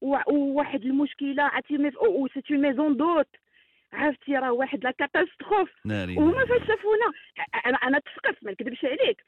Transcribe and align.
وواحد 0.00 0.82
المشكلة 0.84 1.42
عرفتي 1.42 1.78
ميف- 1.78 2.02
و 2.02 2.28
سيت 2.34 2.50
اون 2.50 2.60
ميزون 2.60 2.96
دوت. 2.96 3.28
عرفتي 3.92 4.32
راه 4.36 4.52
واحد 4.52 4.84
لا 4.84 4.90
كاتاستروف. 4.90 5.70
وهما 5.86 6.44
فاش 6.46 6.60
شافونا 6.66 7.12
أنا 7.66 7.76
أنا 7.76 7.98
تسقف 7.98 8.42
ما 8.42 8.50
نكذبش 8.52 8.84
عليك. 8.84 9.24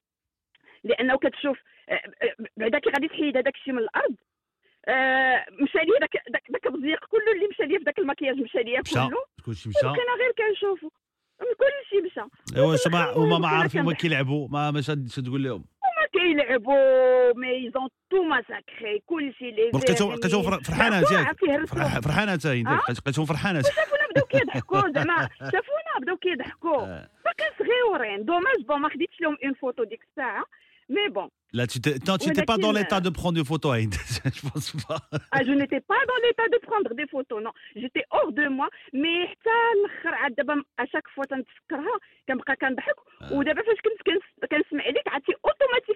لأنه 0.84 1.16
كتشوف 1.18 1.58
بعدا 2.56 2.78
كي 2.78 2.90
غادي 2.90 3.08
تحيد 3.08 3.36
هذاك 3.36 3.54
الشيء 3.56 3.72
من 3.74 3.78
الأرض. 3.78 4.14
آه، 4.88 5.46
مشى 5.62 5.78
لي 5.78 5.98
داك 6.00 6.22
داك 6.30 6.42
داك 6.50 6.66
البزيق 6.66 7.04
كله 7.04 7.32
اللي 7.34 7.46
مشى 7.48 7.62
لي 7.62 7.78
في 7.78 7.84
داك 7.84 7.98
المكياج 7.98 8.36
مشى 8.36 8.58
لي 8.58 8.82
كله. 8.94 9.10
كلشي 9.46 9.68
مشى. 9.68 9.78
وكان 9.78 10.06
غير 10.20 10.32
كنشوفو. 10.48 10.88
كل 11.38 11.88
شيء 11.88 12.02
مشى. 12.04 12.20
أيوا 12.56 12.76
شباب 12.76 13.18
هما 13.18 13.38
ما 13.38 13.48
عارفين 13.48 13.80
هما. 13.80 13.92
كيلعبوا. 13.94 14.48
ما 14.48 14.70
مش 14.70 14.86
تقول 15.26 15.42
لهم. 15.44 15.64
كيلعبوا 16.12 17.32
mais 17.36 17.70
ils 17.74 17.81
ont 17.81 17.88
tout 18.10 18.22
massacré 18.22 19.02
كلشي 19.06 19.50
لي 19.50 19.70
بس 19.74 19.80
كتشوف 19.84 20.14
كتشوف 20.14 20.46
فر- 20.50 20.60
فرحانه. 20.62 21.00
فرح- 21.66 21.98
فرحانه 22.00 22.34
انت؟ 22.34 22.46
كتشوف 23.06 23.28
فرحانه 23.28 23.62
شافونا 23.62 24.06
بداو 24.10 24.24
كيضحكوا 24.26 24.80
زعما 24.94 25.28
شافونا 25.38 25.92
بداو 26.00 26.16
كيضحكوا. 26.16 26.78
باقي 27.24 27.50
صغيورين 27.58 28.24
dommage 28.24 28.60
bon 28.68 28.80
ما 28.80 28.88
خديتش 28.88 29.20
لهم 29.20 29.36
une 29.44 29.54
photo 29.54 29.84
ديك 29.84 30.00
الساعة 30.10 30.44
mais 30.88 31.08
bon 31.08 31.28
Là, 31.60 31.66
tu 31.72 31.78
n'étais 32.28 32.46
pas 32.52 32.58
dans 32.64 32.70
l'état 32.78 33.00
de 33.06 33.10
prendre 33.20 33.36
des 33.40 33.46
photos, 33.52 33.70
Aïd. 33.76 33.92
Je 34.38 34.42
pense 34.48 34.68
pas. 34.86 35.00
Ah, 35.34 35.42
je 35.48 35.52
n'étais 35.60 35.82
pas 35.92 36.00
dans 36.10 36.20
l'état 36.24 36.46
de 36.54 36.58
prendre 36.68 36.90
des 37.00 37.08
photos, 37.14 37.38
non. 37.46 37.52
J'étais 37.82 38.04
hors 38.16 38.32
de 38.40 38.46
moi, 38.56 38.68
mais 39.02 39.16
حتى 39.30 39.54
الآخر 39.76 40.14
عاد 40.14 40.34
دابا 40.34 40.62
à 40.78 40.82
chaque 40.82 41.08
fois 41.14 41.24
تنتفكرها 41.24 41.96
كنبقى 42.28 42.56
كنضحك 42.56 42.94
ودابا 43.32 43.62
فاش 43.62 43.76
كنت 43.84 44.00
كنس- 44.06 44.48
كنسمع 44.50 44.84
ليك 44.86 45.08
عرفتي 45.08 45.32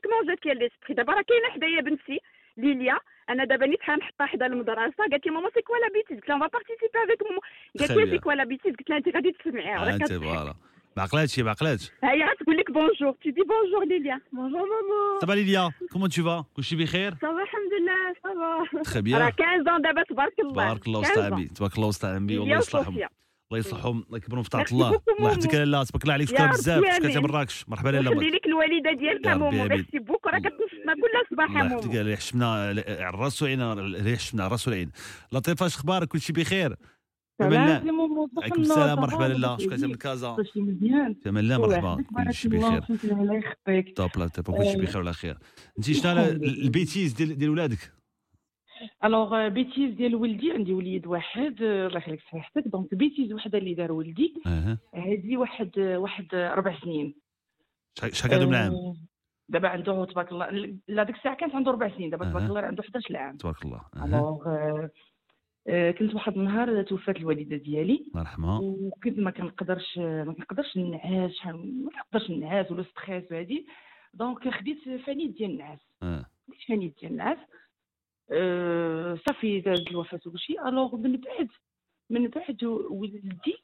automatiquement 0.04 0.26
جات 0.28 0.46
لي 0.46 0.52
l'esprit 0.54 0.94
دابا 0.94 1.12
راه 1.12 1.22
كاينة 1.22 1.48
حدايا 1.54 1.80
بنتي 1.80 2.20
ليليا 2.56 2.98
أنا 3.30 3.44
دابا 3.44 3.66
نيت 3.66 3.82
حنحطها 3.82 4.26
حدا 4.26 4.46
المدرسة 4.46 4.94
قالت 5.10 5.26
لي 5.26 5.32
maman 5.32 5.50
c'est 5.54 5.62
quoi 5.62 5.76
la 5.76 5.88
bêtise 5.94 6.16
قلت 6.18 6.28
لها 6.28 6.38
va 6.38 6.46
participer 6.46 6.98
avec 7.04 7.22
maman 7.30 7.40
قالت 7.78 7.90
لي. 7.90 8.10
c'est 8.10 8.18
quoi 8.18 8.32
la 8.32 8.44
bêtise 8.44 8.72
قلت 8.76 8.90
لها 8.90 8.98
انت 8.98 9.08
غادي 9.14 9.32
تسمعيها 9.32 9.94
انت 9.94 10.12
voilà 10.12 10.54
ما 10.96 11.02
عقلاتش 11.02 11.40
ما 11.40 11.50
عقلاتش 11.50 11.90
هي 12.04 12.24
غتقول 12.24 12.56
لك 12.56 12.70
bonjour 12.70 13.12
tu 13.12 13.28
dis 13.30 13.44
bonjour 13.52 13.88
ليليا 13.88 14.20
bonjour 14.32 14.60
maman 14.60 15.20
صباح 15.22 15.36
ليليا 15.36 15.72
comment 15.92 16.08
tu 16.08 16.22
vas 16.24 16.44
كلشي 16.56 16.76
بخير 16.76 17.14
صافا 17.14 17.42
الحمد 17.42 17.72
لله 17.80 18.14
صافا 18.22 18.82
تخي 18.82 19.02
بيان 19.02 19.20
راه 19.20 19.30
15 19.30 19.78
دابا 19.78 20.02
تبارك 20.02 20.38
الله 20.40 20.52
تبارك 20.52 20.86
الله 20.86 21.02
15 21.02 21.20
وسط 21.20 21.32
عمي 21.32 21.44
تبارك 21.48 21.76
الله 21.76 21.88
وسط 21.88 22.04
عمي 22.04 22.38
والله 22.38 22.56
يصلحهم 22.56 22.98
الله 23.52 23.58
يصلحهم 23.58 24.04
الله 24.06 24.18
يكبرهم 24.18 24.42
في 24.42 24.50
طاعة 24.50 24.66
الله. 24.72 25.00
الله 25.18 25.30
يحفظك 25.30 25.54
لاله 25.54 25.84
تبارك 25.84 26.02
الله 26.02 26.14
عليك 26.14 26.28
شكرا 26.28 26.46
بزاف 26.46 26.84
شكرا. 26.96 27.20
مراكش 27.20 27.68
مرحبا 27.68 27.88
لاله 27.88 28.10
ويخلي 28.10 28.30
لك 28.30 28.46
الوالدة 28.46 28.92
ديالك 28.92 29.26
مومو. 29.26 29.64
ميرسي 29.64 29.98
بوك 29.98 30.26
راه 30.26 30.38
كتنصفنا 30.38 30.94
كل 30.94 31.34
صباح 31.34 31.50
يا 31.50 31.62
الله 31.62 31.68
مومو 31.68 31.80
يحفظك 31.80 31.96
ريح 31.96 32.20
شمنا 32.20 32.52
على 32.52 33.08
الراس 33.08 33.42
والعين 33.42 33.62
ريح 33.94 34.20
على 34.34 34.46
الراس 34.46 34.68
والعين 34.68 34.90
لطيفة 35.32 35.66
اش 35.66 35.76
أخبارك؟ 35.76 36.08
كلشي 36.08 36.32
بخير؟ 36.32 36.76
سلام 37.38 37.78
تمام 37.80 37.96
ماما 37.96 38.28
عليكم 38.42 38.62
السلام 38.62 38.98
مرحبا 39.00 39.24
لاله 39.24 39.58
شكرا 39.58 39.76
من 39.76 39.94
كازا 39.94 40.36
تمام 41.24 41.44
لا 41.44 41.58
مرحبا. 41.58 42.04
كلشي 42.26 42.48
الله 42.48 42.78
بخير. 42.78 43.12
الله 43.12 43.34
يعطيك. 43.34 43.96
top 43.96 44.10
là 44.16 44.28
top 44.28 44.56
كلشي 44.56 44.72
آه. 44.72 44.76
بخير 44.76 44.96
وعلى 44.96 45.12
خير. 45.12 45.38
انت 45.78 45.90
شنو 45.90 46.20
ال 46.22 46.35
bêtise 46.35 47.12
ديال 47.12 47.50
ولادك؟ 47.50 47.92
alors 49.04 49.48
bêtise 49.48 49.94
ديال 49.94 50.14
ولدي 50.14 50.52
عندي 50.52 50.72
وليد 50.74 51.06
واحد 51.06 51.62
آه، 51.62 51.86
الله 51.86 51.98
يخليك 51.98 52.20
صحيحتك 52.20 52.68
donc 52.68 52.94
bêtise 52.94 53.32
وحدة 53.32 53.58
اللي 53.58 53.74
دار 53.74 53.92
ولدي. 53.92 54.34
هذه 54.94 55.36
واحد 55.36 55.78
واحد 55.78 56.34
أربع 56.34 56.80
سنين. 56.80 57.14
شحال 58.12 58.30
قعدوا 58.30 58.46
من 58.46 58.54
عام؟ 58.54 58.72
آه، 58.72 58.96
دابا 59.48 59.68
عنده 59.68 60.04
تبارك 60.04 60.32
الله 60.32 60.50
لا 60.88 61.02
ديك 61.02 61.16
الساعة 61.16 61.36
كانت 61.36 61.54
عنده 61.54 61.70
أربع 61.70 61.88
سنين 61.96 62.10
دابا 62.10 62.24
تبارك. 62.24 62.44
الله 62.44 62.60
عنده 62.60 62.82
11 62.82 63.16
عام 63.16 63.36
تبارك 63.36 63.64
الله. 63.64 63.80
alors 64.04 64.48
آه، 64.48 64.90
آه، 65.68 65.90
كنت 65.90 66.14
واحد 66.14 66.36
النهار 66.36 66.82
توفات 66.82 67.16
الوالدة 67.16 67.56
ديالي. 67.56 68.04
الله 68.08 68.20
يرحمها. 68.20 68.58
وكنت 68.58 69.18
ما 69.18 69.30
كنقدرش 69.30 69.98
ما 69.98 70.32
كنقدرش 70.38 70.76
نعاس 70.76 71.46
ما 71.46 71.90
كنقدرش 71.90 72.30
نعاس 72.30 72.70
ولا 72.70 72.82
stress 72.82 73.32
وهادي. 73.32 73.66
donc 74.14 74.48
خديت 74.48 74.78
فانيت 75.06 75.36
ديال 75.36 75.50
النعاس. 75.50 75.80
خديت 76.02 76.60
فانيت 76.68 77.00
ديال 77.00 77.12
النعاس. 77.12 77.38
صافي 79.26 79.60
دارت 79.60 79.90
الوفاه 79.90 80.20
وكلشي 80.26 80.60
alors 80.60 80.96
من 80.96 81.16
بعد 81.16 81.48
من 82.10 82.28
بعد 82.28 82.64
ولدي 82.64 83.56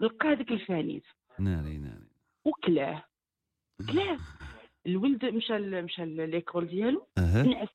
لقى 0.00 0.28
هذاك 0.28 0.50
الفانيت 0.50 1.04
ناري 1.38 1.78
ناري 1.78 2.08
وكلاه 2.44 3.04
كلاه 3.92 4.18
الولد 4.86 5.24
مشى 5.24 5.58
مشى 5.58 6.04
l'école 6.04 6.66
ديالو. 6.66 7.06
أها 7.18 7.42
نعس. 7.42 7.68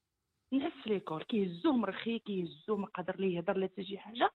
نعس 0.52 0.72
في 0.84 0.90
l'école 0.90 1.24
كيهزوه 1.24 1.74
مرخي 1.74 2.20
كيهزوه 2.20 2.78
ما 2.78 2.88
قادر 2.88 3.20
ليه 3.20 3.36
يهضر 3.36 3.58
لا 3.58 3.68
حتى 3.68 3.84
شي 3.84 3.98
حاجة 3.98 4.32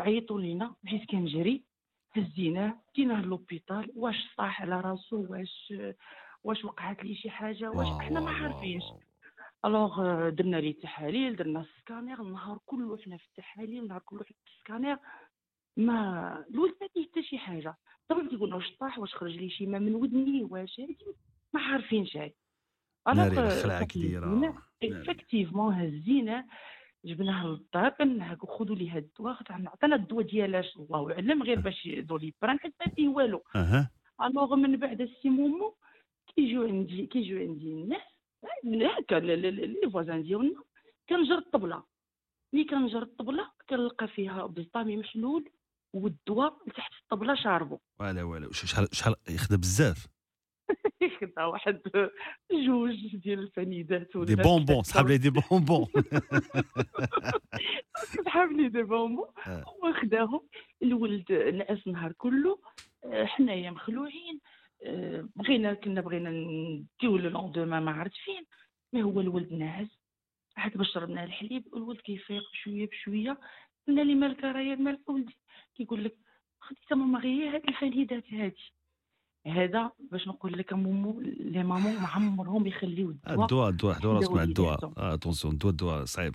عيطوا 0.00 0.40
لينا. 0.40 0.74
بحيث 0.82 1.04
كنجري 1.10 1.64
هزيناه 2.12 2.80
ديناه 2.94 3.22
l'hôpital 3.22 3.92
واش 3.96 4.16
طاح 4.36 4.62
على 4.62 4.80
راسو 4.80 5.26
واش 5.28 5.74
واش 6.44 6.64
وقعت 6.64 7.04
ليه 7.04 7.14
شي 7.16 7.30
حاجة 7.30 7.70
واش 7.70 8.02
حنا 8.02 8.20
ما 8.20 8.30
عارفينش. 8.30 8.84
alors 9.64 10.00
آه، 10.00 10.28
درنا 10.28 10.56
ليه 10.56 10.70
التحاليل 10.70 11.36
درنا 11.36 11.60
السكانير 11.60 12.22
النهار 12.22 12.58
كله 12.66 12.98
حنا 12.98 13.16
في 13.16 13.24
التحاليل 13.24 13.82
النهار 13.82 14.02
كله 14.04 14.22
في 14.22 14.34
السكانير. 14.46 14.98
ما 15.76 16.44
الولد 16.50 16.74
ما 16.80 16.88
فيه 16.94 17.04
حتى 17.04 17.22
شي 17.22 17.38
حاجة. 17.38 17.76
طبعا 18.08 18.28
تيقولنا 18.28 18.56
واش 18.56 18.76
طاح 18.80 18.98
واش 18.98 19.14
خرج 19.14 19.36
ليه 19.36 19.48
شي 19.48 19.66
ما 19.66 19.78
من 19.78 19.94
ودني 19.94 20.44
واش 20.44 20.80
هادي 20.80 20.98
ما 21.52 21.60
عارفينش 21.60 22.16
هاي 22.16 22.34
ناري 23.14 23.38
الخلعة 23.46 23.84
كبيرة. 23.84 24.26
ناري. 24.26 24.54
effectivement 25.02 25.74
هزيناه 25.74 26.44
جبناه 27.04 27.46
للدار 27.46 27.88
كنهاكو 27.88 28.46
خذوا 28.46 28.76
لي 28.76 28.90
هاد 28.90 29.02
الدواء 29.02 29.36
عطانا 29.50 29.96
الدواء 29.96 30.26
ديالاش. 30.26 30.76
الله 30.76 31.12
أعلم 31.12 31.42
غير 31.42 31.60
باش 31.60 31.88
Doliprane 31.88 32.58
حيت 32.58 32.74
ما 32.86 32.92
فيه 32.94 33.08
والو. 33.08 33.42
Alors 34.22 34.56
من 34.56 34.76
بعد 34.76 35.00
السي 35.00 35.28
مومو 35.30 35.74
كيجيو 36.36 36.62
عندي 36.62 37.06
كيجيو 37.06 37.38
عندي 37.38 37.72
الناس 37.72 38.17
هكا 38.64 39.14
les 39.14 39.90
voisins 39.92 40.22
ديالنا. 40.22 40.62
كنجر 41.08 41.38
الطبلة. 41.38 41.82
ملي 42.52 42.64
كنجر 42.64 43.02
الطبلة 43.02 43.50
كنلقى 43.68 44.08
فيها 44.08 44.46
بزطامي 44.46 44.96
محلول 44.96 45.50
والدواء 45.94 46.58
تحت 46.76 46.92
الطبلة 47.02 47.34
شاربو. 47.34 47.78
ولا 48.00 48.22
ولا 48.22 48.52
شحال 48.52 48.88
شحال 48.92 49.14
يخدم 49.30 49.56
بزاف. 49.56 50.06
خدا 51.20 51.44
واحد 51.44 51.80
جوج 52.66 53.16
ديال 53.16 53.38
الفنيدات 53.38 54.16
ولا 54.16 54.26
des 54.26 54.34
bonbons. 54.36 54.82
سحب 54.82 55.06
لي 55.06 55.18
دي 55.18 55.30
بونبون. 55.30 55.86
سحب 58.26 58.52
لي 58.52 58.68
دي 58.68 58.82
بونبون. 58.82 59.28
آه. 59.46 59.64
هو 59.64 59.92
خداهم 59.92 60.40
الولد 60.82 61.32
نعس 61.32 61.86
النهار 61.86 62.12
كله. 62.12 62.58
آه، 63.04 63.24
حنايا 63.24 63.70
مخلوعين. 63.70 64.40
بغينا 65.36 65.74
كنا 65.74 66.00
بغينا 66.00 66.30
نديو 66.30 67.16
le 67.16 67.30
lendemain 67.30 67.80
ما 67.80 67.90
عرفت 67.90 68.16
فين. 68.24 68.44
ما 68.92 69.02
هو 69.02 69.20
الولد 69.20 69.52
ناعس 69.52 69.88
عاد 70.56 70.76
باش 70.76 70.92
شربنا 70.94 71.24
الحليب 71.24 71.64
الولد 71.76 72.00
كيفيق 72.00 72.42
بشوية 72.52 72.88
بشوية. 72.88 73.38
قلنا 73.88 74.00
لي 74.00 74.14
مالك 74.14 74.44
راهي 74.44 74.76
مالك 74.76 75.08
ولدي؟ 75.08 75.36
كيقول 75.76 76.04
لك 76.04 76.16
خديت 76.60 76.92
ماما 76.92 77.18
غير 77.18 77.54
هاد 77.54 77.62
الفنيدات 77.68 78.32
هادي. 78.32 78.72
هذا 79.46 79.90
باش 80.10 80.28
نقول 80.28 80.58
لك 80.58 80.72
مومو 80.72 81.20
les 81.20 81.62
mamans 81.62 81.94
ما 81.94 82.06
عمرهم 82.06 82.66
يخليو 82.66 83.10
الدواء. 83.10 83.40
الدواء 83.40 83.68
الدواء 83.68 83.94
حدوا 83.94 84.14
راسك 84.14 84.32
مع 84.32 84.42
الدواء. 84.42 84.92
آه، 84.98 85.14
attention 85.14 85.52
الدواء 85.54 85.70
الدواء 85.70 86.04
صعيب. 86.04 86.34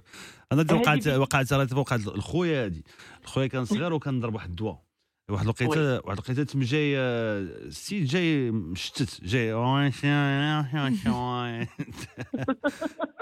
أنا 0.51 0.65
وقعت 0.73 1.07
وقعت 1.07 1.53
راه 1.53 1.79
وقعت 1.79 2.07
الخويا 2.07 2.65
هادي. 2.65 2.83
الخويا 3.21 3.47
كان 3.47 3.65
صغير 3.65 3.93
وكان 3.93 4.19
ضرب 4.19 4.33
واحد 4.33 4.49
الدواء. 4.49 4.83
واحد 5.29 5.43
الوقيته 5.43 5.93
واحد 5.95 6.09
الوقيته 6.09 6.43
تم 6.43 6.59
جاي 6.59 6.97
آه، 6.97 7.39
السيد 7.39 8.05
جاي 8.05 8.51
مشتت 8.51 9.23
جاي 9.23 9.53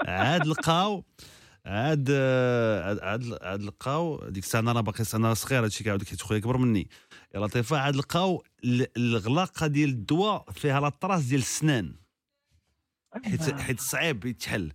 عاد 0.06 0.46
لقاو 0.46 1.04
عاد 1.66 2.08
آه، 2.10 2.84
عاد 2.88 2.98
عاد- 3.00 3.38
عاد 3.42 3.62
لقاو 3.62 4.28
ديك 4.28 4.44
الساعة 4.44 4.60
أنا 4.60 4.80
باقي 4.80 5.04
أنا 5.14 5.34
صغير 5.34 5.64
هادشي 5.64 5.84
كاع 5.84 5.96
ديك 5.96 6.22
خويا 6.22 6.38
كبر 6.38 6.56
مني. 6.56 6.88
يا 7.34 7.40
لطيفه 7.40 7.78
عاد 7.78 7.96
لقاو 7.96 8.44
ال- 8.64 8.86
الغلاقة 8.96 9.66
ديال 9.66 9.90
الدواء 9.90 10.50
فيها 10.50 10.80
لاطراس 10.80 11.24
ديال 11.24 11.40
السنان. 11.40 11.96
حيت 13.24 13.60
حيت 13.60 13.80
صعيب 13.80 14.24
يتحل. 14.24 14.72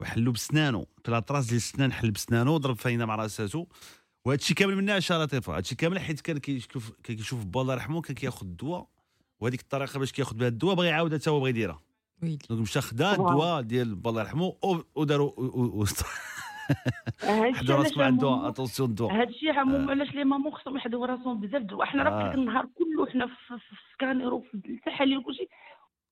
وحلو 0.00 0.32
بسنانو. 0.32 0.86
في 1.04 1.10
la 1.10 1.20
trace 1.20 1.46
ديال 1.46 1.56
السنان 1.56 1.92
حل 1.92 2.10
بسنانو 2.10 2.56
ضرب 2.56 2.76
فاينة 2.76 3.04
مع 3.04 3.14
راساتو. 3.14 3.66
وهذا 4.24 4.38
الشيء 4.40 4.56
كامل 4.56 4.76
منها 4.76 5.00
شا 5.00 5.14
لطيفه 5.14 5.52
هذا 5.52 5.60
الشيء 5.60 5.78
كامل 5.78 5.98
حيت 6.00 6.20
كان 6.20 6.38
كيشوف 6.38 6.92
كان 7.04 7.16
كيشوف 7.16 7.44
با 7.44 7.60
الله 7.60 7.74
يرحمه 7.74 8.00
كان 8.00 8.14
كياخذ 8.14 8.46
الدواء. 8.46 8.86
وهذيك 9.40 9.60
الطريقة 9.60 9.98
باش 9.98 10.12
كياخذ 10.12 10.36
بها 10.36 10.48
الدواء 10.48 10.74
بغى 10.74 10.86
يعاودها 10.88 11.18
حتى 11.18 11.30
هو 11.30 11.40
بغى 11.40 11.50
يديرها. 11.50 11.80
ويلي. 12.22 12.38
donc 12.50 12.60
مشى 12.62 12.80
خدا. 12.80 13.10
الدواء 13.12 13.60
ديال 13.62 13.94
با 13.94 14.10
الله 14.10 14.22
يرحمه 14.22 14.54
وداروا 14.94 15.30
و- 15.36 15.42
و- 15.44 15.80
و- 15.82 15.84
هادشي 17.22 17.58
حدوا 17.58 17.74
علاش 17.76 17.86
راسك 17.86 17.98
مع 17.98 18.08
الدواء 18.08 18.38
مومو- 18.38 18.44
attention 18.48 18.88
الدواء. 18.90 19.12
هادشي 19.20 19.50
عموما 19.50 19.90
علاش 19.90 20.08
les 20.14 20.24
mamans 20.24 20.52
خصهم 20.52 20.76
يحدوا 20.76 21.06
راسهم 21.06 21.40
بزاف 21.40 21.62
دواء 21.62 21.86
حنا 21.86 22.02
راه 22.02 22.10
آه. 22.10 22.30
في 22.30 22.36
النهار 22.36 22.66
كله 22.78 23.06
حنا 23.12 23.26
في 23.26 23.32
في 23.48 23.72
السكانير 23.90 24.34
وفي 24.34 24.54
التحاليل 24.54 25.18
وكلشي 25.18 25.48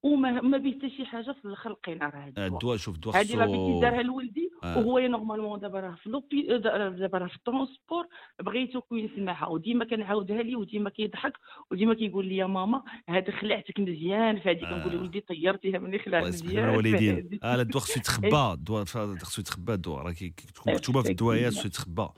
وما 0.03 0.41
ما 0.41 0.59
به 0.59 0.73
حتى 0.73 0.91
شي 0.91 1.05
حاجة 1.05 1.33
في 1.43 1.45
الخلقين 1.45 1.99
راه 1.99 2.27
هاد 2.27 2.39
آه، 2.39 2.47
الدواء 2.47 2.77
شوف 2.77 2.95
الدواء 2.95 3.19
هادي 3.19 3.35
راه 3.35 3.47
خصو 3.47 3.81
دارها 3.81 4.03
لولدي 4.03 4.51
آه. 4.65 4.79
وهو 4.79 4.99
normalement 4.99 5.61
دابا 5.61 5.81
راه 5.81 5.95
في 6.03 6.11
l'autre 6.11 6.41
pays 6.41 6.59
دابا 6.59 7.19
راه 7.19 7.27
في 7.29 7.37
ال 7.37 7.44
transport 7.44 8.07
بغيتو 8.43 8.81
كون 8.81 8.99
يسمعها 8.99 9.47
وديما 9.47 9.85
كنعاودها 9.85 10.43
ليه 10.43 10.57
وديما 10.57 10.91
كيضحك 10.91 11.33
وديما 11.71 11.95
كيقول 11.95 12.27
لي 12.27 12.37
يا 12.37 12.47
ماما 12.47 12.83
هذا 13.09 13.31
خلعتك 13.31 13.81
مزيان 13.81 14.41
فهادي 14.41 14.67
آه. 14.67 14.71
كنقول 14.71 14.93
لولدي 14.93 15.21
طيرتيها 15.21 15.79
مني 15.79 15.99
خلع 15.99 16.19
الله 16.19 16.29
يسمح 16.29 16.53
لنا 16.53 16.77
مزيان 16.79 17.15
الوالدين. 17.15 17.41
آه 17.43 17.55
الدواء 17.55 17.85
خصو 17.85 18.01
يتخبى 18.01 18.53
الدواء 18.53 18.85
خصو 18.85 19.41
يتخبى 19.41 19.75
الدواء 19.75 20.03
راه 20.03 20.13
تكون 20.55 20.75
مكتوبة 20.75 21.03
في 21.03 21.11
الدوايات 21.11 21.53
خصو 21.53 21.67
يتخبى 21.67 22.09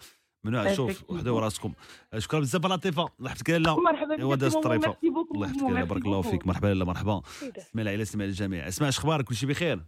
ممنوع 0.44 0.72
شوف 0.72 1.00
Effectivement. 1.00 1.10
وحدوا 1.10 1.40
راسكم 1.40 1.72
آه، 2.12 2.19
شكرا 2.19 2.40
بزاف 2.40 2.66
لطيفة. 2.66 3.08
الله 3.19 3.31
يحفظك 3.31 3.50
لاله 3.50 3.81
مرحبا 3.81 4.46
لطيفة 4.46 4.96
الله 5.34 5.46
يحفظك 5.46 5.62
لاله 5.70 5.84
بارك 5.84 6.06
الله 6.06 6.22
فيك. 6.22 6.46
مرحبا 6.46 6.66
لاله 6.66 6.84
مرحبا. 6.84 7.22
اسمع 7.58 7.82
العائله 7.82 8.02
اسمع 8.02 8.25
الجميع. 8.25 8.69
اسمع 8.69 8.88
اش 8.88 8.98
أخبارك 8.98 9.25
كل 9.25 9.34
شيء 9.34 9.48
بخير؟ 9.48 9.81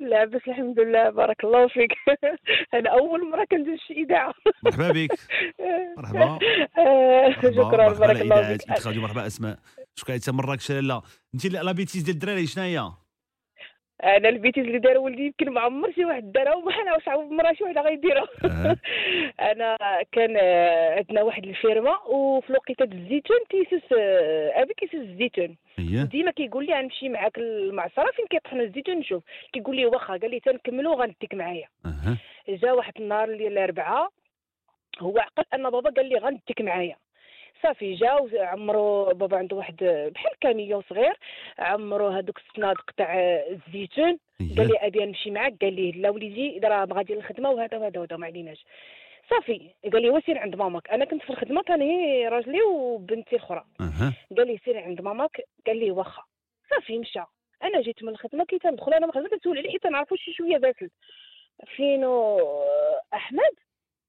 لاباس 0.00 0.40
الحمد 0.48 0.80
لله 0.80 1.10
بارك 1.10 1.44
الله 1.44 1.68
فيك. 1.68 1.90
أنا 2.74 2.90
أول 2.90 3.30
مرة 3.30 3.44
كندير 3.50 3.76
شي 3.88 3.94
إذاعة. 3.94 4.34
مرحبا 4.62 4.90
بك. 4.92 5.10
مرحبا. 5.98 6.22
آه، 6.22 7.28
مرحبا. 7.28 7.50
شكرا 7.52 7.92
بارك 7.92 8.20
الله 8.20 8.56
فيك. 8.56 8.70
إنت 8.70 8.88
مرحبا. 8.88 9.26
اسماء 9.26 9.58
شكرا 9.94 10.14
حتى 10.16 10.32
مراكش 10.32 10.72
لاله 10.72 11.02
انت 11.34 11.46
لا 11.46 11.72
بيتيز 11.72 12.02
ديال 12.02 12.14
الدراري 12.14 12.46
شنو 12.46 12.64
هي 12.64 12.92
أنا 14.04 14.28
البيتيز 14.28 14.64
اللي 14.66 14.78
دار 14.78 14.98
ولدي 14.98 15.22
يمكن 15.26 15.50
ما 15.50 15.60
عمر 15.60 15.92
شي 15.92 16.04
واحد 16.04 16.32
دارها 16.32 16.54
وما 16.54 16.74
أنا 16.74 16.94
واش 16.94 17.08
عاود 17.08 17.30
مرا 17.30 17.52
شي 17.54 17.64
وحده 17.64 17.80
غيديرها. 17.80 18.28
أنا 19.50 19.76
كان 20.12 20.36
آه، 20.38 20.96
عندنا 20.96 21.22
واحد 21.22 21.44
الفيرما 21.44 21.98
وفي 22.06 22.50
الوقيته 22.50 22.82
الزيتون 22.82 23.38
تيسوس 23.50 23.92
آه، 23.98 24.62
ابي 24.62 24.74
كيسوس 24.74 25.00
الزيتون. 25.00 25.56
هي 25.78 26.06
ديما 26.06 26.30
كيقول 26.30 26.66
لي 26.66 26.74
غنمشي 26.74 27.08
معاك 27.08 27.38
المعصرة 27.38 28.10
فين 28.16 28.26
كيطحنوا 28.30 28.64
الزيتون؟ 28.64 28.94
نشوف. 28.96 29.22
كيقول 29.52 29.76
لي 29.76 29.86
واخا 29.86 30.16
قال 30.16 30.30
لي 30.30 30.40
تنكملوا 30.40 30.94
غنديك 30.94 31.34
معايا. 31.34 31.68
جا 32.48 32.72
واحد 32.72 32.92
النهار 33.00 33.36
ديال 33.36 33.52
الأربعاء 33.52 34.10
هو 35.00 35.18
عقل 35.18 35.44
أن 35.54 35.70
بابا 35.70 35.90
قال 35.90 36.08
لي 36.08 36.18
غنديك 36.18 36.60
معايا. 36.60 36.96
صافي 37.64 37.94
جا 37.94 38.28
عمرو 38.34 39.04
بابا 39.04 39.36
عنده 39.36 39.56
واحد 39.56 39.76
بحال 40.14 40.32
كاميو 40.40 40.82
صغير 40.82 41.18
عمرو 41.58 42.08
هذوك 42.08 42.38
الصنادق 42.38 42.90
تاع 42.96 43.14
الزيتون 43.50 44.18
قال 44.56 44.68
لي 44.68 44.78
أبي 44.80 45.06
نمشي 45.06 45.30
معاك 45.30 45.54
قال 45.60 45.72
لي 45.72 45.92
لا 45.92 46.10
وليدي 46.10 46.60
راه 46.64 46.88
غادي 46.92 47.14
للخدمة 47.14 47.50
وهذا 47.50 47.78
وهذا 47.78 48.00
وهذا 48.00 48.16
ما 48.16 48.26
عليناش. 48.26 48.64
صافي 49.30 49.70
قال 49.92 50.02
لي 50.02 50.10
وسير 50.10 50.38
عند 50.38 50.56
ماماك. 50.56 50.90
أنا 50.90 51.04
كنت 51.04 51.22
في 51.22 51.30
الخدمة 51.30 51.62
كان 51.62 51.82
هي 51.82 52.28
راجلي 52.28 52.62
وبنتي 52.62 53.36
الاخرى 53.36 53.64
قال 54.36 54.46
لي 54.46 54.58
سير 54.64 54.78
عند 54.78 55.00
ماماك 55.00 55.40
قال 55.66 55.76
لي 55.76 55.90
واخا. 55.90 56.22
صافي 56.70 56.98
مشى. 56.98 57.20
أنا 57.62 57.80
جيت 57.80 58.02
من 58.02 58.08
الخدمة 58.08 58.44
كيتندخل 58.44 58.92
أنا 58.92 59.06
من 59.06 59.10
الخدمة 59.10 59.28
كنسول 59.28 59.58
عليه 59.58 59.78
حتى 59.78 59.88
نعرفو 59.88 60.16
شي 60.16 60.32
شوية 60.32 60.58
باسل. 60.58 60.90
فينو 61.76 62.40
أحمد؟ 63.14 63.54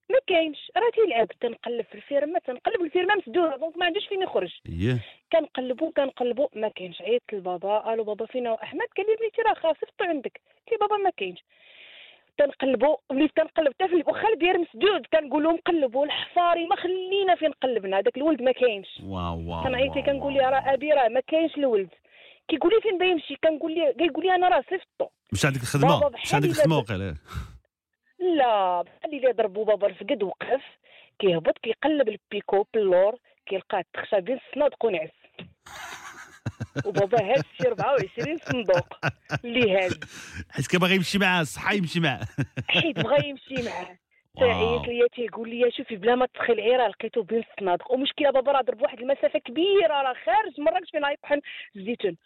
ما 0.09 0.19
كاينش. 0.27 0.71
راه 0.77 0.89
تيلعب 0.95 1.27
تنقلب 1.27 1.85
في 1.85 1.95
الفيرما 1.95 2.39
تنقلب 2.39 2.81
الفيرما 2.81 3.15
مسدودة 3.15 3.55
donc 3.57 3.77
ما 3.77 3.85
عندوش 3.85 4.07
فين 4.07 4.21
يخرج. 4.21 4.51
هي 4.67 4.97
كنقلبو 5.31 5.91
كنقلبو 5.91 6.49
ما 6.55 6.67
كاينش. 6.67 7.01
عيطت 7.01 7.33
لبابا 7.33 7.93
ألو 7.93 8.03
بابا 8.03 8.25
فين 8.25 8.47
هو 8.47 8.55
أحمد؟ 8.63 8.87
قال 8.97 9.05
لي 9.07 9.15
بنيتي 9.19 9.41
راه 9.41 9.53
راه 9.53 9.75
صيفطو 9.75 10.05
عندك. 10.05 10.41
قلت 10.57 10.71
لي 10.71 10.77
بابا 10.77 10.97
ما 10.97 11.09
كاينش. 11.09 11.43
تنقلبو 12.37 12.97
وليت 13.09 13.31
كنقلب 13.37 13.73
حتى 13.73 13.87
في 13.87 14.03
واخا 14.07 14.29
البير 14.29 14.57
مسدود. 14.57 15.05
كنقولو 15.13 15.51
نقلبو 15.51 16.03
الحفاري 16.03 16.67
ما 16.67 16.75
خلينا 16.75 17.35
فين 17.35 17.51
قلبنا 17.51 17.99
هذاك 17.99 18.17
الولد 18.17 18.41
ما 18.41 18.51
كاينش. 18.51 18.87
واو 19.03 19.49
واو 19.49 19.63
كنعيط 19.63 19.95
ليه 19.95 20.03
واو، 20.03 20.11
كنقول 20.11 20.33
ليه 20.33 20.49
راه 20.49 20.73
أبي 20.73 20.93
راه 20.93 21.07
ما 21.07 21.19
كاينش 21.19 21.57
الولد. 21.57 21.89
كيقول 22.47 22.71
لي 22.73 22.81
فين 22.81 22.97
بغا 22.97 23.07
يمشي 23.07 23.35
كنقول 23.43 23.73
ليه 23.75 23.91
كيقول 23.91 24.25
لي 24.25 24.35
أنا 24.35 24.49
راه 24.49 24.63
صيفطو 24.69 25.07
مش 25.31 25.45
عندك 25.45 25.61
الخدمة؟ 25.61 26.09
مش 26.23 26.33
عندك 26.33 26.49
الخدمة 26.49 26.77
وقيلا 26.77 27.15
لا 28.25 28.81
بحال 28.81 29.15
اللي 29.15 29.31
ضربوا 29.31 29.65
بابا 29.65 29.87
الفقد 29.87 30.23
وقف 30.23 30.61
كيهبط 31.19 31.57
كيقلب 31.57 32.09
البيكو 32.09 32.65
باللور 32.73 33.15
كيلقاه 33.45 33.83
تخشى 33.93 34.21
بين 34.21 34.39
الصنادق 34.47 34.85
ونعس 34.85 35.09
وبابا 36.85 37.23
هاز 37.23 37.43
شي 37.57 37.67
24 37.67 38.37
صندوق. 38.37 38.87
اللي 39.45 39.77
هاز 39.77 39.99
حيت 40.49 40.67
كان 40.67 40.79
باغي 40.81 40.95
يمشي 40.95 41.17
معاه 41.17 41.43
صحا 41.43 41.73
يمشي 41.73 41.99
معاه. 41.99 42.27
حيت 42.67 42.99
بغا 42.99 43.25
يمشي 43.25 43.69
معاه. 43.69 43.97
تعيط 44.39 44.87
ليا 44.87 45.07
تيقول 45.07 45.49
لي 45.49 45.71
شوفي 45.71 45.95
بلا 45.95 46.15
ما 46.15 46.25
تدخل 46.25 46.59
عيره 46.59 46.87
لقيتو 46.87 47.21
بين 47.21 47.43
الصنادق 47.51 47.91
ومشكلة 47.91 48.31
بابا 48.31 48.51
راه 48.51 48.61
ضرب 48.61 48.81
واحد 48.81 48.99
المسافة 48.99 49.39
كبيرة 49.39 50.01
راه 50.01 50.15
خارج 50.25 50.59
مراكش 50.59 50.91
فين 50.91 51.05
غيطحن 51.05 51.41
الزيتون. 51.75 52.17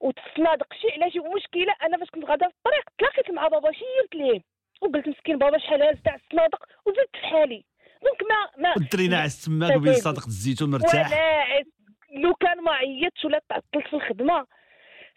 والصنادق 0.00 0.66
شي 0.80 0.88
علاش 0.92 1.12
مشكلة؟ 1.16 1.74
أنا 1.82 1.98
فاش 1.98 2.10
كنت 2.10 2.24
غادا 2.24 2.48
في 2.48 2.54
الطريق 2.58 2.84
تلاقيت 2.98 3.30
مع 3.30 3.48
بابا 3.48 3.72
شيرت 3.72 4.14
ليه. 4.14 4.53
وقلت 4.80 5.08
مسكين 5.08 5.38
بابا 5.38 5.58
شحال 5.58 5.82
هاز 5.82 5.96
تاع 6.04 6.14
الصنادق 6.14 6.64
وزدت 6.86 7.16
في 7.20 7.26
حالي. 7.26 7.64
donc 8.02 8.22
ما 8.30 8.62
ما 8.62 8.74
والدري 8.76 9.08
ناعس 9.08 9.44
تماك 9.44 9.76
وبين 9.76 9.94
صنادق 9.94 10.26
الزيتون 10.26 10.70
مرتاح 10.70 11.06
وناعس 11.06 11.66
لو 12.10 12.34
كان 12.34 12.60
ما 12.60 12.72
عيطتش 12.72 13.24
ولا 13.24 13.40
تعطلت 13.48 13.86
في 13.88 13.96
الخدمة 13.96 14.46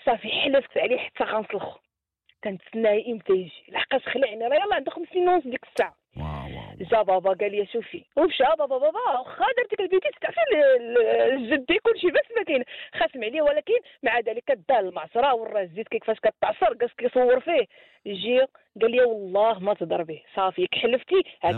صافي 0.05 0.29
حلفت 0.29 0.77
عليه 0.77 0.97
حتى 0.97 1.23
غنصلخو. 1.23 1.79
كنتسناه 2.43 3.03
إمتى 3.07 3.33
يجي؟ 3.33 3.63
لحقاش 3.69 4.01
خلعني 4.01 4.47
راه 4.47 4.55
يلاه 4.55 4.75
عنده 4.75 4.91
خمس 4.91 5.07
سنين 5.13 5.29
ونص 5.29 5.43
ديك 5.43 5.63
الساعة. 5.71 5.97
واو 6.15 6.25
واو 6.25 6.75
جا 6.91 7.01
بابا 7.01 7.33
قال 7.33 7.51
لي 7.51 7.67
شوفي. 7.73 8.03
ومشى 8.15 8.43
بابا 8.59 8.77
بابا 8.77 8.99
واخا 9.19 9.45
درتك 9.57 9.79
البيتي 9.81 10.09
تعرفي 10.21 10.39
ال- 10.41 10.97
ال- 10.97 11.33
الجدي 11.33 11.79
كلشي 11.79 12.07
بس 12.07 12.27
ما 12.37 12.43
كاين. 12.43 12.63
خاسم 12.99 13.23
عليه 13.23 13.41
ولكن 13.41 13.73
مع 14.03 14.19
ذلك 14.19 14.57
دا 14.69 14.79
المعصرة 14.79 15.33
ورا 15.35 15.61
الزيت 15.61 15.87
كيفاش 15.87 16.17
كتعصر 16.19 16.73
قاس 16.81 16.89
كيصور 16.97 17.39
فيه. 17.39 17.65
يجي 18.05 18.39
قال 18.81 18.91
لي 18.91 19.01
والله 19.03 19.59
ما 19.59 19.73
تضربيه 19.73 20.19
صافي 20.35 20.61
ياك 20.61 20.75
حلفتي 20.75 21.21
هاك 21.43 21.55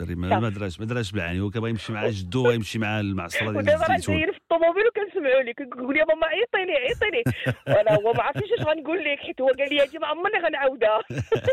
ديري 0.00 0.14
ما 0.14 0.38
ما 0.40 0.48
دراش 0.48 0.80
ما 0.80 0.86
دراش 0.86 1.12
بالعاني 1.12 1.40
هو 1.40 1.50
كان 1.50 1.60
باغي 1.60 1.70
يمشي 1.70 1.92
مع 1.92 2.08
جدو 2.18 2.48
ويمشي 2.48 2.78
مع 2.78 3.00
المعصرة 3.00 3.40
ديال 3.46 3.56
ودابا 3.56 3.84
راه 3.86 3.96
داير 4.06 4.32
في 4.32 4.38
الطوموبيل 4.38 4.82
وكنسمعوا 4.86 5.42
لك 5.42 5.54
كيقول 5.56 5.94
لي 5.96 6.04
ماما 6.08 6.26
عيطي 6.26 6.64
لي 6.64 6.72
عيطي 6.72 7.06
لي 7.12 7.22
وأنا 7.74 7.94
هو 8.00 8.12
ما 8.12 8.22
عرفتش 8.22 8.52
اش 8.52 8.66
غنقول 8.66 9.04
لك 9.04 9.18
حيت 9.18 9.40
هو 9.40 9.46
قال 9.48 9.68
لي 9.74 9.80
هادي 9.82 9.98
ما 9.98 10.06
عمرني 10.06 10.38
غنعاودها 10.38 11.00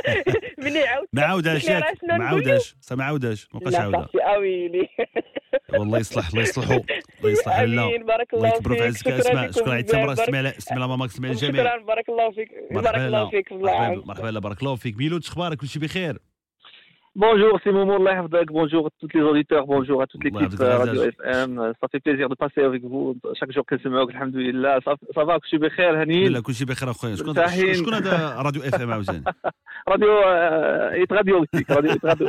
ملي 0.64 0.88
عاودت 0.88 1.10
ما 1.16 1.24
ياك. 1.74 1.95
شنو 2.02 2.18
ما 2.18 2.26
عاوداش 2.26 2.76
ما 2.92 3.04
عاوداش 3.04 3.48
ما 3.54 3.60
بقاش 3.60 3.74
صافي 3.74 4.18
اويلي 4.20 4.90
والله 5.80 6.00
يصلح 6.00 6.28
الله 6.30 6.42
يصلحو 6.42 6.74
الله 6.74 7.32
يصلح 7.32 7.60
لا. 7.60 7.98
بارك 8.04 8.34
الله 8.34 8.48
الله 8.48 8.58
يكبروا 8.58 8.78
في 8.78 8.92
فيك. 8.92 9.08
عزك. 9.08 9.28
اسمع 9.28 9.44
لكم. 9.46 9.52
شكرا 9.52 9.72
على 9.72 9.80
التمره 9.80 10.14
استمع 10.14 10.40
استمع 10.40 10.88
ماماك 10.88 11.10
استمع 11.10 11.30
الجميع 11.30 11.64
شكرا 11.66 11.84
بارك 11.84 12.10
الله 12.10 12.32
فيك. 12.32 12.50
بارك 12.72 12.96
الله. 12.96 13.30
فيك. 13.30 13.52
مرحبا 13.52 14.40
بارك 14.40 14.60
الله 14.62 14.76
فيك. 14.76 14.98
ميلود 14.98 15.24
أخبارك؟ 15.26 15.58
كل 15.58 15.68
شيء 15.68 15.82
بخير. 15.82 16.20
Bonjour, 17.18 17.58
c'est 17.64 17.72
Momo 17.72 18.06
Yahfadek. 18.06 18.48
Bonjour 18.52 18.88
à 18.88 18.90
tous 19.00 19.08
les 19.14 19.22
auditeurs, 19.22 19.66
bonjour 19.66 20.02
à 20.02 20.08
toute 20.08 20.22
l'équipe 20.26 20.60
euh, 20.60 20.78
Radio. 20.78 21.02
FM. 21.04 21.74
Ça 21.80 21.88
fait 21.88 22.02
plaisir 22.02 22.28
de 22.28 22.36
passer 22.36 22.62
avec 22.62 22.84
vous 22.84 23.16
chaque 23.40 23.54
jour 23.54 23.66
que 23.66 23.78
c'est 23.78 23.88
Alhamdulillah. 23.88 24.80
Ça, 24.84 24.96
ça 25.16 25.24
va, 25.24 25.40
que 25.40 25.46
je 25.46 25.50
suis 25.50 25.58
بخير 25.58 26.04
هنيين. 26.04 26.32
لا 26.32 26.42
كل 26.42 26.54
شيء 26.54 26.68
بخير 26.68 26.92
اخويا 26.92 27.16
شكون. 27.16 27.34
شكون 27.74 27.94
هذا 27.94 28.36
راديو 28.42 28.62
اف 28.62 28.82
ام 28.82 28.92
عاوتاني 28.92 29.24
راديو 29.88 30.12
يتغاديو 31.04 31.40
وقتك 31.42 31.72
راديو 31.72 31.92
يتغاديو. 31.92 32.28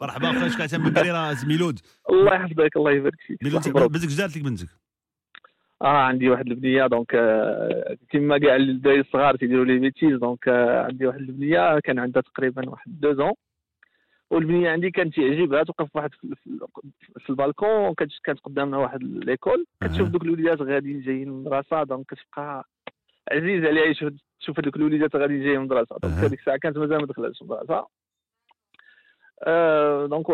مرحبا 0.00 0.30
اخويا 0.30 0.48
شكون 0.48 0.62
عتام 0.62 0.82
بكري 0.82 1.10
راه 1.10 1.36
ميلود 1.46 1.78
الله 2.10 2.34
يحفظك 2.34 2.76
الله 2.76 2.90
يبارك 2.90 3.20
فيك. 3.26 3.38
ميلود. 3.44 3.92
بنتك 3.92 4.08
جدارت 4.08 4.36
لك 4.36 4.44
بنتك 4.44 4.68
آه 5.82 5.86
عندي 5.86 6.30
واحد 6.30 6.46
البنية 6.46 6.86
دونك 6.86 7.14
آه، 7.14 7.96
كما 8.10 8.38
كاع 8.38 8.56
الدراري 8.56 9.00
الصغار 9.00 9.36
تيديروا 9.36 9.64
لي 9.64 9.78
بيتيز 9.78 10.18
دونك 10.18 10.48
آه، 10.48 10.84
عندي 10.84 11.06
واحد 11.06 11.18
البنية 11.20 11.78
كان 11.80 11.98
عندها 11.98 12.22
تقريبا 12.22 12.70
واحد 12.70 13.00
دو 13.00 13.12
زون 13.14 13.32
والبنية 14.34 14.70
عندي 14.70 14.90
كانت 14.90 15.16
تعجبها 15.16 15.62
توقف 15.62 15.96
واحد 15.96 16.10
في, 16.14 17.30
البالكون 17.30 17.94
كانت 18.24 18.40
قدامنا 18.44 18.76
واحد 18.78 19.02
l'école 19.02 19.66
كتشوف. 19.80 20.08
دوك 20.08 20.22
الوليدات 20.22 20.60
غاديين 20.62 21.00
جايين 21.00 21.28
من 21.30 21.38
المدرسة 21.38 21.82
donc 21.82 22.06
كتبقى 22.06 22.68
عزيز 23.32 23.64
عليها 23.64 23.84
يشوف 23.84 24.12
تشوف 24.40 24.60
هذوك 24.60 24.76
الوليدات 24.76 25.16
غادي 25.16 25.38
جايين 25.38 25.60
من 25.60 25.64
المدرسة. 25.72 25.96
donc. 26.02 26.14
هذيك 26.14 26.38
الساعة 26.40 26.56
كانت 26.56 26.78
مازال 26.78 26.98
ما 27.00 27.06
دخلتش 27.06 27.42
المدرسة. 27.42 27.86
آه، 29.46 30.06
donc 30.06 30.26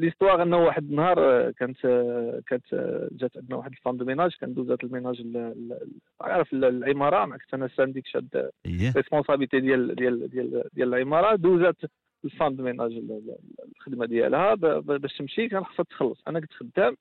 l'histoire 0.00 0.42
انه 0.42 0.56
واحد 0.58 0.90
النهار 0.90 1.18
آه، 1.18 1.50
كانت 1.58 1.84
آه، 1.84 2.40
كانت 2.46 2.64
جات 3.12 3.36
عندنا 3.36 3.56
واحد 3.56 3.70
ال 3.70 3.74
femme 3.74 3.96
de 3.96 4.04
ménage. 4.04 4.36
كان 4.40 4.54
دوزات 4.54 4.84
ال 4.84 4.89
ménage 4.89 5.20
ال- 5.20 5.36
ال- 5.36 5.72
ال- 5.72 5.90
عارف 6.20 6.52
ال- 6.52 6.64
العمارة 6.64 7.24
ما 7.24 7.36
كنت 7.36 7.54
أنا 7.54 7.68
syndic 7.76 8.06
شاد 8.06 8.50
responsabilité 8.96 9.60
ديال 9.60 9.94
ديال 9.94 10.30
ديال 10.30 10.64
ديال 10.72 10.94
العمارة. 10.94 11.36
دوزات 11.36 11.76
ال 12.24 12.29
femme 12.29 12.54
de 12.56 12.62
ménage 12.64 12.92
ال- 12.92 13.12
ال- 13.12 13.36
الخدمة 13.76 14.06
ديالها 14.06 14.54
باش 14.80 15.16
تمشي 15.18 15.48
كان 15.48 15.64
خصها 15.64 15.84
تخلص. 15.84 16.22
أنا 16.28 16.40
كنت 16.40 16.52
خدام 16.52 16.96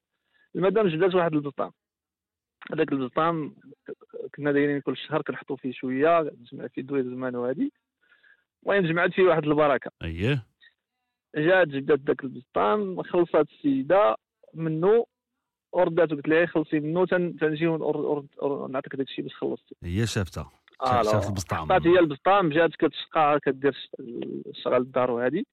المدام 0.55 0.87
جبدات 0.87 1.15
واحد 1.15 1.33
البسطام 1.33 1.71
هذاك 2.71 2.91
البسطام 2.91 3.55
كنا 4.35 4.51
دايرين 4.51 4.81
كل 4.81 4.97
شهر 4.97 5.21
كنحطوا 5.21 5.55
فيه 5.55 5.71
شوية 5.71 6.21
تجمع 6.29 6.67
فيه 6.67 6.81
دوير 6.81 7.03
زمان 7.03 7.35
وهادي. 7.35 7.73
المهم 8.63 8.85
جمعت 8.85 9.13
فيه 9.13 9.23
واحد 9.23 9.43
البركة. 9.45 9.91
إيه 10.03 10.45
جات 11.35 11.67
جبدات 11.67 11.99
داك 11.99 12.23
البسطام 12.23 13.03
خلصات 13.03 13.49
السيدة 13.49 14.15
منه 14.53 15.05
وردات 15.71 16.11
وقلت 16.11 16.27
لها 16.27 16.45
خلصي 16.45 16.79
منه 16.79 17.05
تن- 17.05 17.35
تنجي 17.37 17.65
نعطيك 17.65 18.95
داك 18.95 19.07
الشيء 19.07 19.23
باش 19.23 19.35
خلصتي. 19.35 19.75
هي 19.83 20.07
شافتها 20.07 20.51
شافت 20.85 21.23
لا. 21.23 21.29
البسطام. 21.29 21.71
عطات 21.71 21.87
هي 21.87 21.99
البسطام 21.99 22.49
جات 22.49 22.71
كتشقى 22.79 23.39
كدير 23.45 23.89
الشغل 24.47 24.75
الدار 24.81 25.11
وهادي. 25.11 25.47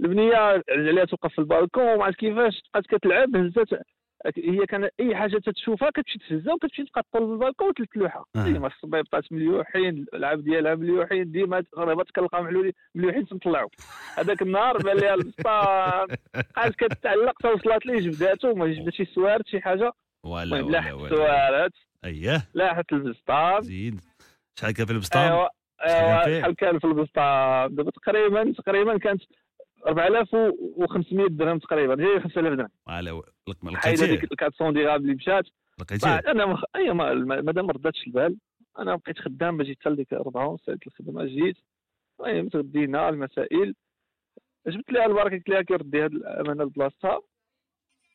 البنية 0.00 0.62
عليها 0.70 1.04
توقف 1.04 1.32
في 1.32 1.38
البالكون 1.38 1.84
وما 1.84 2.04
عرفت 2.04 2.18
كيفاش 2.18 2.62
بقات 2.74 2.86
كتلعب 2.86 3.36
هزات 3.36 3.68
هي 4.36 4.66
كان 4.66 4.88
أي 5.00 5.16
حاجة 5.16 5.38
تتشوفها 5.38 5.90
كتمشي 5.90 6.18
تهزها 6.18 6.54
وكتمشي 6.54 6.84
تبقى 6.84 7.02
تطول 7.02 7.26
في 7.26 7.32
البالكون 7.32 7.68
وتلوحها 7.80 8.24
آه. 8.36 8.44
ديما 8.44 8.66
الصبايب 8.66 9.04
بقات 9.12 9.32
مليوحين 9.32 10.06
العاب 10.14 10.44
ديالها 10.44 10.74
مليوحين 10.74 11.30
ديما 11.30 11.64
غريبات 11.76 12.06
كنلقاو 12.16 12.42
محلولين 12.42 12.72
مليوحين 12.94 13.26
تنطلعوا 13.26 13.68
هذاك 14.18 14.42
النهار 14.42 14.78
بان 14.78 14.96
ليها 14.96 15.14
البسطام. 15.14 16.06
بقات 16.56 16.74
كتعلق 16.74 17.38
تا 17.42 17.50
وصلت 17.50 17.86
ليه 17.86 17.98
جبداتو 18.00 18.54
ما 18.54 18.66
جبدات 18.66 18.94
شي 18.94 19.04
سوارت 19.04 19.46
شي 19.46 19.60
حاجة. 19.60 19.92
ولا 20.24 20.56
ولا 20.56 20.70
لاحت 20.70 20.92
ولا. 20.94 21.04
السوارت 21.04 21.72
اييه 22.04 22.42
لاحت 22.54 22.92
البسطام. 22.92 23.60
زيد 23.60 24.00
شحال 24.58 24.72
كان 24.74 24.86
في 24.86 24.92
البسطام؟ 24.92 25.32
ايوا 25.32 25.48
ايوا؟ 26.26 26.40
شحال 26.40 26.54
كان 26.56 26.78
في 26.78 26.84
البسطام؟ 26.86 27.74
دابا 27.74 27.90
تقريبا 27.90 28.52
تقريبا 28.52 28.98
كانت 28.98 29.22
4500 29.86 31.26
درهم 31.30 31.58
تقريبا 31.58 31.94
جاي 31.94 32.20
5000 32.20 32.52
درهم. 32.54 32.68
ولا 32.88 33.22
لق- 33.48 33.74
حيد 33.76 34.00
هذيك 34.02 34.24
لقيتيه 34.24 34.46
400 34.66 34.72
ديغام 34.82 34.96
اللي 35.02 35.14
مشات. 35.14 35.44
لقيتيه. 35.80 36.18
أنا 36.18 36.46
مخ... 36.46 36.62
أي 36.76 36.92
ما 36.92 37.14
مادام 37.14 37.66
ما 37.66 37.72
رداتش 37.72 38.06
البال 38.06 38.36
أنا 38.78 38.96
بقيت 38.96 39.18
خدام 39.18 39.56
باش 39.56 39.66
جيت 39.66 39.78
حتى 39.80 39.90
لديك 39.90 40.12
4 40.12 40.56
سالت 40.66 40.86
الخدمة 40.86 41.24
جيت. 41.24 41.56
المهم 42.20 42.48
تغدينا 42.48 43.08
المسائل. 43.08 43.74
جبت 44.66 44.92
لها 44.92 45.06
البركة 45.06 45.36
قلت 45.36 45.48
لها 45.48 45.62
كيردي 45.62 46.04
هاد 46.04 46.12
الأمانة 46.12 46.64
لبلاصتها 46.64 47.20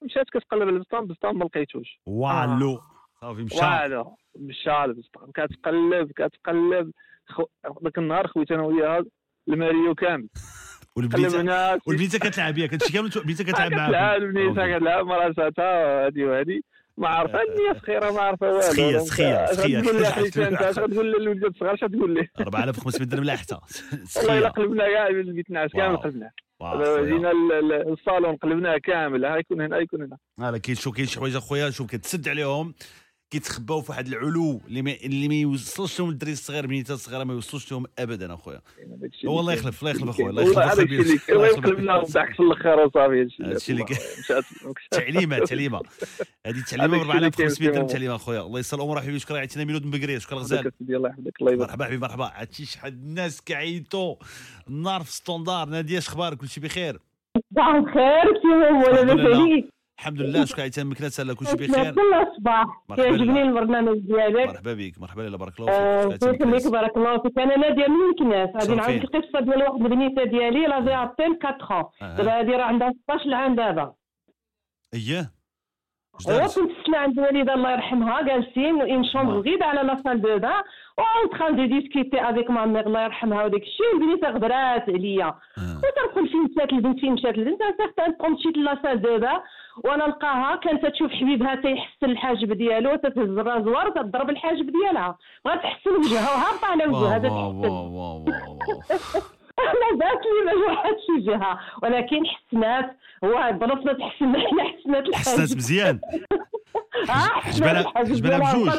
مشات 0.04 0.26
كتقلب 0.30 0.70
البسطام 0.70 1.04
البسطام 1.04 1.38
ما 1.40 1.44
لقيتوش. 1.44 2.00
والو. 2.06 2.82
صافي 3.22 3.42
مشى. 3.44 3.56
والو. 3.66 4.16
البسطام 4.36 5.32
كتقلب 5.34 6.12
كتقلب. 6.12 6.92
خو... 7.28 7.44
ذاك 7.84 7.98
النهار 7.98 8.28
خويت 8.28 8.52
أنا 8.52 8.64
وياها 8.64 9.04
الماريو 9.48 9.96
كامل. 9.96 10.28
والبنيته 10.96 12.20
كتلعب 12.20 12.54
بها 12.54 12.68
كنتي 12.68 12.94
كامل 12.94 13.12
البنيته 13.16 13.44
كتلعب 13.44 13.72
معاك 13.72 13.90
كتلعب 13.90 14.22
البنيته 14.22 14.78
كتلعب 14.78 15.06
مراساتها 15.06 16.06
هادي 16.06 16.24
وهادي. 16.26 16.64
ما 16.98 17.08
عارفة 17.08 17.40
النية 17.42 17.80
سخيره 17.82 18.12
ما 18.12 18.22
عارفة 18.22 18.48
والو. 18.48 18.62
سخية. 19.06 19.46
غتقول 19.46 20.02
لي 20.02 20.06
حيت 20.16 20.38
أنت 20.38 20.62
اش 20.62 20.80
غتقول 20.80 21.12
للولد 21.12 21.44
الصغار 21.46 21.74
اش 21.74 21.84
غتقول 21.84 22.14
ليه 22.14 22.28
4500 22.40 23.08
درهم 23.10 23.24
لاحته 23.24 23.56
والله 24.18 24.38
إلا 24.40 24.50
سخيه 24.50 24.64
قلبنا 24.64 24.88
كاع 24.88 25.08
البيت 25.08 25.52
نعاس 25.52 25.72
كامل. 25.72 25.98
قلبناه. 25.98 26.32
جينا 27.02 27.32
ال- 27.32 27.52
ال- 27.54 27.92
الصالون 27.94 28.36
قلبناه 28.36 28.78
كامل. 28.78 29.26
ها 29.26 29.38
يكون 29.38 29.62
هنا 29.62 29.78
يكون 29.78 30.02
هنا. 30.02 30.18
لا 30.52 30.58
كاين 30.58 30.76
شو 30.76 30.92
كاين 30.92 31.08
شي 31.08 31.20
حوايج 31.20 31.36
أخويا 31.36 31.70
شوف 31.70 31.88
كتسد 31.88 32.28
عليهم. 32.30 32.74
كيتخباو 33.32 33.82
في 33.82 33.92
واحد 33.92 34.08
العلو 34.08 34.62
اللي 34.68 34.82
ما 34.82 34.96
اللي 35.04 35.28
ما 35.28 35.36
يوصلش 35.36 36.00
لهم 36.00 36.10
الدري 36.10 36.32
الصغير 36.32 36.64
البنيته 36.64 36.94
الصغيرة 36.94 37.24
ما 37.24 37.34
يوصلش 37.34 37.72
لهم 37.72 37.86
ابدا 38.00 38.34
أخويا. 38.34 38.62
والله 39.24 39.54
اللي 39.54 39.54
يخلف 39.54 39.82
الله. 39.82 39.92
يخلف 39.92 40.10
أخويا 40.10 40.30
الله 40.30 40.44
يخلف 40.44 40.80
الله 40.80 41.20
الله 41.30 41.48
يقلبنا 41.48 41.96
وضحك 41.96 42.36
في 42.36 42.40
الآخر 42.40 42.80
وصافي 42.80 43.22
هادشي 43.42 43.72
اللي 43.72 43.84
الله. 43.84 44.44
تعليمة 44.92 45.40
تعليمة. 45.40 45.82
هذه 46.46 46.64
تعليمة 46.70 47.04
ب 47.04 47.10
هذاك 47.10 47.42
الشيء 47.42 47.68
اللي 47.68 47.70
4500 47.70 47.72
درهم. 47.72 47.88
تعليمة 47.88 48.16
أخويا. 48.16 48.42
الله 48.42 48.60
يسر 48.60 48.78
الأمور 48.78 49.02
حبيبي 49.02 49.20
شكرا 49.20 49.38
عيطينا 49.38 49.66
ميلود 49.66 49.86
من 49.86 49.92
بكري 49.92 50.20
شكرا 50.20 50.40
غزال 50.40 50.72
الله 50.82 51.10
يحفظك 51.10 51.42
الله 51.42 51.52
يبارك. 51.52 51.70
مرحبا 51.70 51.86
حبيبي 51.86 52.02
مرحبا. 52.02 52.26
عرفتي 52.26 52.66
شحال 52.66 52.94
الناس 52.94 53.42
كيعيطوا؟ 53.42 54.16
النار 54.68 55.04
في 55.04 55.12
standard 55.12 55.70
نادية 55.70 55.98
اش 55.98 56.08
أخبارك 56.08 56.38
كلشي 56.38 56.62
بخير. 56.62 57.00
صباح 57.52 57.68
الخير 57.76 58.34
كيفهم 58.34 58.84
ولا 58.84 59.02
الحمد 59.02 59.20
لله. 59.20 59.48
لاباس 59.48 59.72
الحمد 60.02 60.22
لله. 60.22 60.46
من 60.78 60.90
مكناس 60.90 61.20
لا 61.20 61.34
كلشي 61.36 61.56
بخير. 61.56 61.92
كل 61.94 62.14
الصباح 62.14 62.66
كيعجبني. 62.96 63.42
البرنامج 63.42 63.98
ديالك 63.98 64.48
مرحبا 64.48 64.74
بك 64.74 65.02
مرحبا 65.02 65.22
لاله 65.22 65.38
بارك 65.38 65.60
الله 65.60 65.72
آه، 65.72 66.10
فيك 66.10 66.24
الله 66.24 66.56
يخليك 66.56 66.72
بارك 66.72 66.98
الله 66.98 67.18
فيك. 67.18 67.40
أنا 67.40 67.58
نادية 67.58 67.88
من 67.88 68.10
مكناس 68.10 68.50
غادي. 68.56 68.76
نعاود 68.76 69.04
القصة 69.04 69.40
ديال 69.40 69.64
واحد 69.64 69.82
البنيته 69.82 70.24
ديالي 70.24 70.68
لا 70.68 70.82
في 70.86 70.96
ابتين 70.96 71.40
4 71.46 71.92
أها. 72.02 72.16
دابا 72.18 72.40
هادي 72.40 72.52
راه 72.52 72.64
عندها 72.64 72.94
16 73.04 73.34
عام 73.34 73.56
دابا. 73.56 73.94
اييه 74.94 75.32
هو 76.16 76.32
دارت؟ 76.32 76.60
كنت 76.60 76.72
سلا 76.86 76.98
عند 76.98 77.20
الوالده 77.20 77.54
الله 77.54 77.72
يرحمها 77.72 78.22
جالسين 78.22 78.82
en 78.82 79.04
chambre 79.04 79.38
آه. 79.38 79.42
غير 79.42 79.64
على 79.64 79.82
la 79.88 80.02
salle 80.04 80.22
de 80.22 80.40
bain. 80.40 80.62
en 80.98 81.28
train 81.32 81.56
de 81.56 81.68
discuter 81.80 82.30
avec 82.30 82.50
ma 82.50 82.66
mère 82.66 82.88
الله 82.88 83.04
يرحمها 83.04 83.44
وداك 83.44 83.62
الشيء. 83.62 83.94
البنيته 83.94 84.30
غبرات 84.30 84.90
عليا. 84.90 85.26
آه. 85.26 85.82
وتنقول 85.84 86.30
فين 86.30 86.44
مشات 86.44 86.74
البنت 86.74 87.00
فين 87.00 87.14
مشات 87.14 87.36
البنت 87.36 87.62
أنا 87.62 87.76
certaine 87.78 88.12
que 88.12 88.32
مشيت 88.32 88.58
la 88.58 88.80
salle 88.84 89.02
de 89.02 89.18
bain. 89.20 89.40
وأنا 89.78 90.06
نلقاها 90.08 90.56
كانت 90.56 90.86
تشوف 90.86 91.12
حبيبها 91.12 91.56
تيحسن 91.56 92.06
الحاجب 92.06 92.54
ديالو 92.54 92.96
تتهز 92.96 93.38
ال 93.38 93.45
rasoir 93.45 93.88
وتضرب 93.88 94.30
الحاجب 94.30 94.72
ديالها. 94.72 95.18
بغات 95.46 95.64
تحسن 95.64 95.90
وجهها 95.90 96.32
وهابطه 96.32 96.68
على 96.68 96.86
وجهها 96.86 97.18
أنا 99.70 100.00
ذات 100.00 100.22
لي 100.26 100.46
ما 100.46 100.52
جرحتش 100.68 101.04
وجهها 101.18 101.60
ولكن 101.84 102.26
حسنات 102.26 102.98
هو 103.24 103.52
بلاصه 103.52 103.94
تحسن 103.94 104.36
حنا 104.40 104.64
حسنات 104.64 105.08
الحاجب 105.08 105.16
حسنات 105.16 105.58
مزيان. 105.58 106.00
آه، 107.10 107.14
حجبنا- 107.14 107.82
بجوج. 108.54 108.70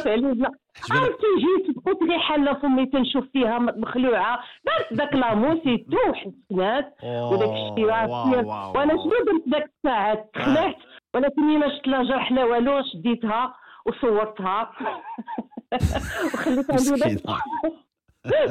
عرفتي 0.91 1.27
جيت 1.39 1.77
بقيت 1.77 2.03
غير 2.11 2.19
حاله 2.19 2.55
فمي 2.55 2.87
تنشوف 2.87 3.25
فيها 3.33 3.59
مخلوعة. 3.59 4.39
دارت 4.67 4.93
داك 4.93 5.15
la 5.15 5.31
mousse 5.31 5.79
et 5.79 5.90
tout 5.90 6.13
حسنات. 6.15 6.95
وداك 7.05 7.49
الشيء 7.49 7.85
وأنا. 7.85 8.93
شنو 8.93 9.11
درت 9.27 9.43
داك 9.47 9.71
الساعات 9.77 10.31
تخلعت. 10.35 10.77
ولكن 11.15 11.43
ما 11.43 11.69
شفت 11.69 11.87
لا 11.89 12.03
جرح 12.03 12.33
لا 12.33 12.45
والو 12.45 12.83
شديتها 12.93 13.55
وصورتها. 13.87 14.73
وخليت 16.35 16.71
عندي 16.71 16.91
داك 16.91 17.13
مسكينة. 17.13 17.39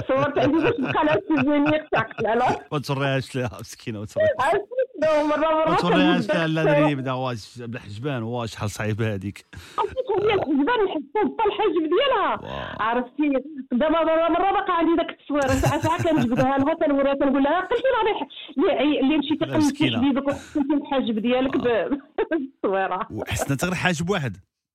صورت 0.07 0.37
عندي 0.39 0.57
باش 0.63 0.73
تبقى 0.73 1.05
لها 1.05 1.17
souvenir 1.27 1.87
تاع 1.91 2.01
قلاله 2.01 2.59
ما 2.71 2.79
توريهاش 2.79 3.35
لها 3.35 3.49
مسكينة 3.59 3.99
ما 3.99 4.05
شنو 4.05 5.27
مرة 5.27 5.37
مرة 5.37 5.89
ما 5.89 6.19
لها 6.45 6.47
لا. 6.47 6.63
دري 6.63 6.95
بدا 6.95 7.11
واش 7.11 7.57
بالحجبان 7.61 8.23
واش 8.23 8.51
شحال 8.51 8.69
صعيبه 8.69 9.13
هذيك. 9.13 9.45
هي 10.21 10.33
الحجبان 10.33 10.65
نحسها 10.85 11.23
حتى 11.23 11.43
الحجب 11.47 11.89
ديالها. 11.89 12.39
عرفتي؟ 12.81 13.33
دابا 13.71 13.89
مره 14.03 14.29
مرة 14.29 14.51
باقا 14.51 14.73
عندي 14.73 14.95
داك 14.95 15.09
التصوير. 15.09 15.41
ساعة 15.47 15.81
ساعة 15.81 16.03
كنجبدها 16.03 16.57
لها 16.57 16.73
كنوريها 16.73 17.13
كنقول 17.13 17.43
لها 17.43 17.59
قلتي 17.61 17.83
راه 17.83 18.27
اللي 18.57 18.99
اللي 18.99 19.17
مشيتي 19.17 19.45
قلتي 19.45 19.57
مسكينة. 19.57 19.97
حبيبك 19.97 20.27
وحسنتي 20.27 20.73
الحاجب 20.73 21.19
ديالك 21.19 21.57
بالتصويرة. 22.31 23.07
وحسنا 23.11 23.57
غير 23.63 23.73
حاجب 23.75 24.09
واحد. 24.09 24.37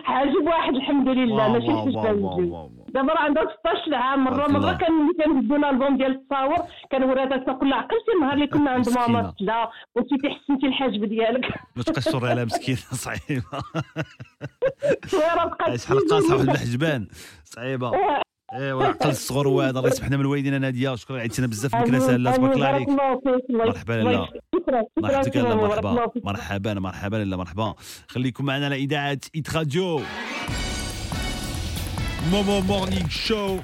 حاجب 0.00 0.42
واحد 0.46 0.74
الحمد 0.74 1.08
لله 1.08 1.48
ماشي 1.52 1.66
واو. 1.96 2.70
دابا 2.88 3.12
راه 3.12 3.18
عندها 3.20 3.44
16 3.60 3.94
عام 3.94 4.24
مرة 4.24 4.48
مرة. 4.48 4.72
كان 4.72 4.92
ملي 4.92 5.12
كنهزو 5.24 5.56
الألبوم 5.56 5.96
ديال 5.96 6.10
التصاور 6.10 6.56
كان 6.90 7.02
وراتها 7.02 7.52
كل 7.52 7.72
عقلتي 7.72 8.12
النهار 8.16 8.32
اللي 8.34 8.46
كنا 8.46 8.70
عند. 8.70 8.88
ماما 8.88 9.34
لا 9.40 9.70
وانتي 9.94 10.14
حسنتي 10.28 10.66
الحاجب 10.66 11.04
ديالك 11.04 11.44
ما 11.76 11.82
تبقاش 11.82 12.14
عليها 12.24 12.44
مسكينة 12.44 12.78
صعيبة 12.78 13.44
شحال 15.06 15.50
قاصحه 15.50 15.94
واحد 16.36 16.48
الحجبان 16.48 17.06
صعيبة 17.44 17.90
ايوا 18.52 18.84
عقل 18.84 19.10
الصغر 19.10 19.48
هو 19.48 19.60
هذا 19.60 19.78
الله 19.78 19.90
يسمحنا 19.90 20.16
من 20.16 20.22
الوالدين. 20.22 20.60
ناديه 20.60 20.94
شكرا 20.94 21.20
عيطتينا 21.20 21.46
بزاف 21.46 21.74
من 21.74 21.84
كناسه 21.84 22.16
لا 22.16 22.36
تبارك 22.36 22.54
الله 22.54 22.66
عليك. 22.66 22.88
مرحبا 23.50 23.92
لاله. 23.92 24.28
شكرا 24.54 24.82
مرحبا 24.98 25.22
شكرا 25.22 25.42
لاله 25.42 25.52
الله 25.52 25.68
مرحبا. 25.68 26.10
مرحبا 26.24 26.74
مرحبا 26.74 27.16
لاله 27.16 27.36
مرحبا. 27.36 27.74
خليكم 28.08 28.44
معنا 28.44 28.64
على 28.64 28.76
اذاعه 28.76 29.18
ايت 29.34 29.56
راديو 29.56 30.00
Momo 32.30 32.60
Morning 32.60 33.08
Show 33.08 33.58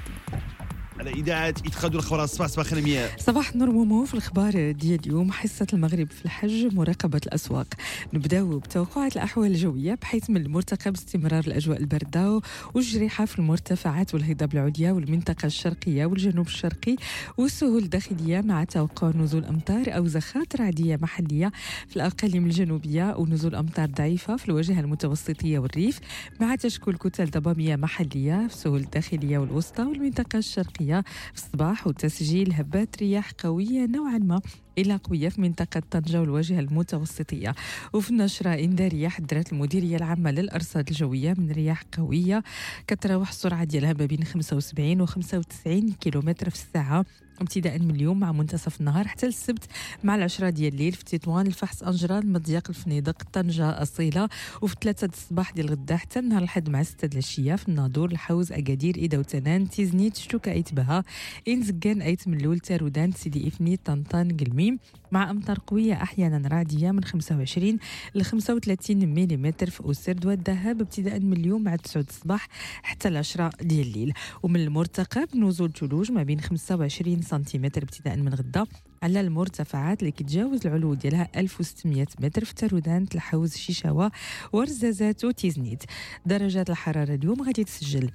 على 0.99 1.11
إذاعة 1.11 1.53
Hit 1.83 1.89
Radio 1.89 1.99
الأخبار 1.99 2.23
الصباح 2.23 2.47
صباح 2.47 2.65
خير 2.65 2.81
مياه 2.81 3.09
صباح 3.17 3.55
نور 3.55 3.71
مومو 3.71 4.05
في 4.05 4.13
الأخبار 4.13 4.71
ديال 4.71 4.99
اليوم. 5.05 5.31
حصة 5.31 5.67
المغرب 5.73 6.11
في 6.11 6.25
الحج 6.25 6.75
مراقبة 6.75 7.21
الأسواق. 7.25 7.67
نبداو 8.13 8.59
بتوقعات 8.59 9.15
الأحوال 9.15 9.51
الجوية 9.51 9.93
بحيث 10.01 10.29
من 10.29 10.37
المرتقب 10.37 10.93
استمرار 10.93 11.43
الأجواء 11.47 11.77
الباردة 11.79 12.41
والجريحة 12.73 13.25
في 13.25 13.39
المرتفعات 13.39 14.13
والهضاب 14.13 14.53
العليا 14.53 14.91
والمنطقة 14.91 15.45
الشرقية 15.45 16.05
والجنوب 16.05 16.47
الشرقي 16.47 16.95
والسهول 17.37 17.83
الداخلية 17.83 18.41
مع 18.41 18.63
توقع 18.63 19.09
نزول 19.09 19.45
أمطار 19.45 19.95
أو 19.95 20.07
زخات 20.07 20.55
رعدية 20.55 20.99
محلية 21.01 21.51
في 21.87 21.95
الأقاليم 21.95 22.45
الجنوبية 22.45 23.15
ونزول 23.17 23.55
أمطار 23.55 23.89
ضعيفة 23.89 24.35
في 24.37 24.49
الواجهة 24.49 24.79
المتوسطية 24.79 25.59
والريف 25.59 25.99
مع 26.41 26.55
تشكل 26.55 26.95
كتل 26.95 27.25
ضبابية 27.25 27.75
محلية 27.75 28.47
في 28.47 28.53
السهول 28.53 28.79
الداخلية 28.79 29.37
والوسطى 29.37 29.83
والمنطقة 29.83 30.37
الشرقية. 30.39 30.88
في 31.33 31.43
الصباح 31.43 31.87
وتسجيل 31.87 32.53
هبات 32.53 32.95
رياح 32.97 33.31
قوية 33.31 33.85
نوعا 33.85 34.17
ما 34.17 34.41
إلى 34.77 34.95
قوية 34.95 35.29
في 35.29 35.41
منطقة 35.41 35.81
طنجة 35.91 36.21
والواجهة 36.21 36.59
المتوسطية. 36.59 37.55
وفي 37.93 38.09
النشرة 38.09 38.49
إنذارية 38.49 39.07
حذرت 39.07 39.53
المديرية 39.53 39.97
العامة 39.97 40.31
للأرصاد 40.31 40.89
الجوية 40.89 41.33
من 41.37 41.51
رياح 41.51 41.83
قوية 41.97 42.43
كتراوح 42.87 43.29
السرعة 43.29 43.63
ديالها 43.63 43.93
ما 43.93 44.05
بين 44.05 44.23
75 44.23 45.01
و 45.01 45.05
95 45.05 45.91
كيلومتر 45.91 46.49
في 46.49 46.55
الساعة. 46.55 47.05
ابتداء 47.41 47.79
من 47.79 47.91
اليوم 47.91 48.19
مع 48.19 48.31
منتصف 48.31 48.79
النهار 48.79 49.07
حتى 49.07 49.25
السبت 49.25 49.63
مع 50.03 50.15
العشرة 50.15 50.49
ديال 50.49 50.73
الليل 50.73 50.91
في 50.93 51.03
تطوان 51.03 51.47
الفحص 51.47 51.83
أنجران 51.83 52.23
المضيق 52.23 52.69
الفنيدق 52.69 53.23
طنجة 53.33 53.81
أصيلة 53.81 54.29
وفي 54.61 54.75
ثلاثة 54.81 55.07
الصباح 55.07 55.51
ديال 55.51 55.69
غدا 55.69 55.95
حتى 55.97 56.19
النهار 56.19 56.43
الحد 56.43 56.69
مع 56.69 56.83
ستة 56.83 57.13
العشية 57.13 57.55
في 57.55 57.69
الناظور 57.69 58.11
الحوز 58.11 58.51
أكادير 58.51 58.95
إيدا 58.95 59.19
وتنان 59.19 59.69
تيزنيت 59.69 60.17
شتوكا 60.17 60.51
أيتبها 60.51 61.03
إنزكان 61.47 62.01
أيت 62.01 62.27
ملول 62.27 62.59
تارودان 62.59 63.11
سيدي 63.11 63.47
إفني 63.47 63.77
طنطان 63.77 64.37
قلميم. 64.37 64.79
مع 65.11 65.31
أمطار 65.31 65.59
قوية 65.67 65.93
أحيانا 65.93 66.47
رعدية 66.47 66.91
من 66.91 67.03
25 67.03 67.77
ل 68.15 68.21
35 68.21 68.97
ملم 68.97 69.51
في 69.51 69.91
أسرد 69.91 70.25
والذهب 70.25 70.81
ابتداء 70.81 71.19
من 71.19 71.33
اليوم 71.33 71.63
مع 71.63 71.75
9 71.75 72.05
الصباح 72.09 72.47
حتى 72.83 73.07
العشرة 73.07 73.51
ديال 73.61 73.87
الليل. 73.87 74.13
ومن 74.43 74.59
المرتقب 74.59 75.37
نزول 75.37 75.73
ثلوج 75.73 76.11
ما 76.11 76.23
بين 76.23 76.41
25 76.41 77.21
سنتيمتر 77.21 77.83
ابتداء 77.83 78.17
من 78.17 78.33
غدا 78.33 78.65
على 79.03 79.21
المرتفعات 79.21 79.99
اللي 79.99 80.11
كتجاوز 80.11 80.67
العلو 80.67 80.93
ديالها 80.93 81.29
1600 81.37 82.07
متر 82.19 82.45
في 82.45 82.53
تارودان 82.53 83.05
الحوز 83.15 83.55
شيشاوة 83.55 84.11
ورزازات 84.53 85.25
وتيزنيت. 85.25 85.83
درجات 86.25 86.69
الحرارة 86.69 87.13
اليوم 87.13 87.41
غادي 87.41 87.63
تسجل 87.63 88.11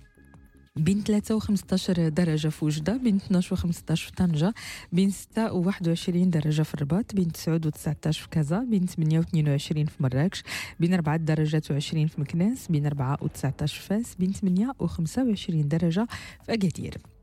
بين 0.77 1.03
3 1.03 1.35
و 1.35 1.39
15 1.39 2.09
درجة 2.09 2.49
في 2.49 2.65
وجدة 2.65 2.97
بين 2.97 3.17
12 3.17 3.55
و 3.55 3.57
15 3.57 4.07
في 4.07 4.13
طنجة 4.13 4.55
بين 4.93 5.11
6 5.11 5.53
و 5.53 5.67
21 5.67 6.31
درجة 6.31 6.63
في 6.63 6.75
الرباط 6.75 7.15
بين 7.15 7.33
9 7.33 7.55
و 7.55 7.59
19 7.59 8.23
في 8.23 8.29
كازا 8.29 8.59
بين 8.59 8.87
8 8.87 9.19
و 9.19 9.23
22 9.23 9.87
في 9.87 10.03
مراكش 10.03 10.43
بين 10.81 10.95
4 10.95 11.17
درجات 11.17 11.71
و 11.71 11.75
20 11.75 12.07
في 12.07 12.21
مكناس 12.21 12.69
بين 12.69 12.87
4 12.87 13.19
و 13.23 13.27
19 13.27 13.81
في 13.81 13.87
فاس 13.87 14.15
بين 14.15 14.33
8 14.33 14.73
و 14.79 14.87
25 14.87 15.69
درجة 15.69 16.07
في 16.47 16.55
أكادير. 16.55 17.14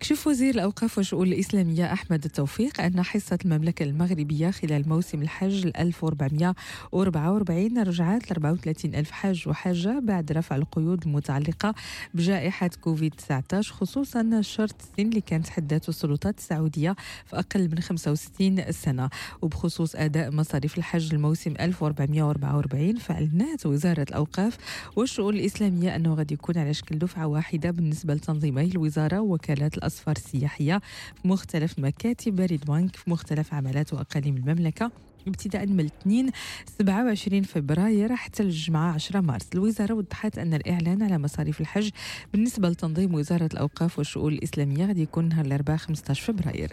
كشف 0.00 0.26
وزير 0.26 0.54
الأوقاف 0.54 0.98
والشؤون 0.98 1.26
الإسلامية 1.28 1.92
أحمد 1.92 2.24
التوفيق 2.24 2.80
أن 2.80 3.02
حصة 3.02 3.38
المملكة 3.44 3.82
المغربية 3.82 4.50
خلال 4.50 4.88
موسم 4.88 5.22
الحج 5.22 5.66
1444 5.66 7.78
رجعت 7.82 8.30
ل 8.30 8.32
34 8.32 8.94
ألف 8.94 9.10
حاج 9.10 9.48
وحاجة 9.48 9.98
بعد 9.98 10.32
رفع 10.32 10.56
القيود 10.56 11.02
المتعلقة 11.06 11.74
بجائحة 12.14 12.70
كوفيد 12.80 13.14
19 13.14 13.74
خصوصا 13.74 14.40
شرط 14.40 14.74
السن 14.80 15.08
اللي 15.08 15.20
كانت 15.20 15.48
حدته 15.48 15.88
السلطات 15.90 16.38
السعودية 16.38 16.96
في 17.26 17.38
أقل 17.38 17.68
من 17.70 17.80
65 17.80 18.72
سنة. 18.72 19.10
وبخصوص 19.42 19.96
أداء 19.96 20.30
مصاريف 20.30 20.78
الحج 20.78 21.14
الموسم 21.14 21.54
1444 21.60 22.96
فأعلنت 22.96 23.66
وزارة 23.66 24.02
الأوقاف 24.02 24.56
والشؤون 24.96 25.34
الإسلامية 25.34 25.96
أنه 25.96 26.14
غادي 26.14 26.34
يكون 26.34 26.58
على 26.58 26.74
شكل 26.74 26.98
دفعة 26.98 27.26
واحدة 27.26 27.70
بالنسبة 27.70 28.14
لتنظيمي 28.14 28.64
الوزارة 28.64 29.20
ووكالات 29.20 29.85
الأسفار 29.86 30.16
السياحية 30.16 30.80
في 31.22 31.28
مختلف 31.28 31.78
مكاتب 31.78 32.36
بريد 32.36 32.64
بنك 32.64 32.96
في 32.96 33.10
مختلف 33.10 33.54
عملات 33.54 33.92
وأقاليم 33.92 34.36
المملكة. 34.36 34.90
ابتداء 35.26 35.66
من 35.66 35.80
الاثنين 35.80 36.30
27 36.78 37.42
فبراير 37.42 38.16
حتى 38.16 38.42
الجمعة 38.42 38.92
10 38.92 39.20
مارس. 39.20 39.46
الوزارة 39.54 39.94
وضحت 39.94 40.38
أن 40.38 40.54
الإعلان 40.54 41.02
على 41.02 41.18
مصاريف 41.18 41.60
الحج 41.60 41.90
بالنسبة 42.32 42.68
لتنظيم 42.68 43.14
وزارة 43.14 43.48
الأوقاف 43.52 43.98
والشؤون 43.98 44.32
الإسلامية 44.32 44.86
غادي 44.86 45.02
يكون 45.02 45.28
نهار 45.28 45.44
الأربعاء 45.44 45.78
15 45.78 46.32
فبراير. 46.32 46.70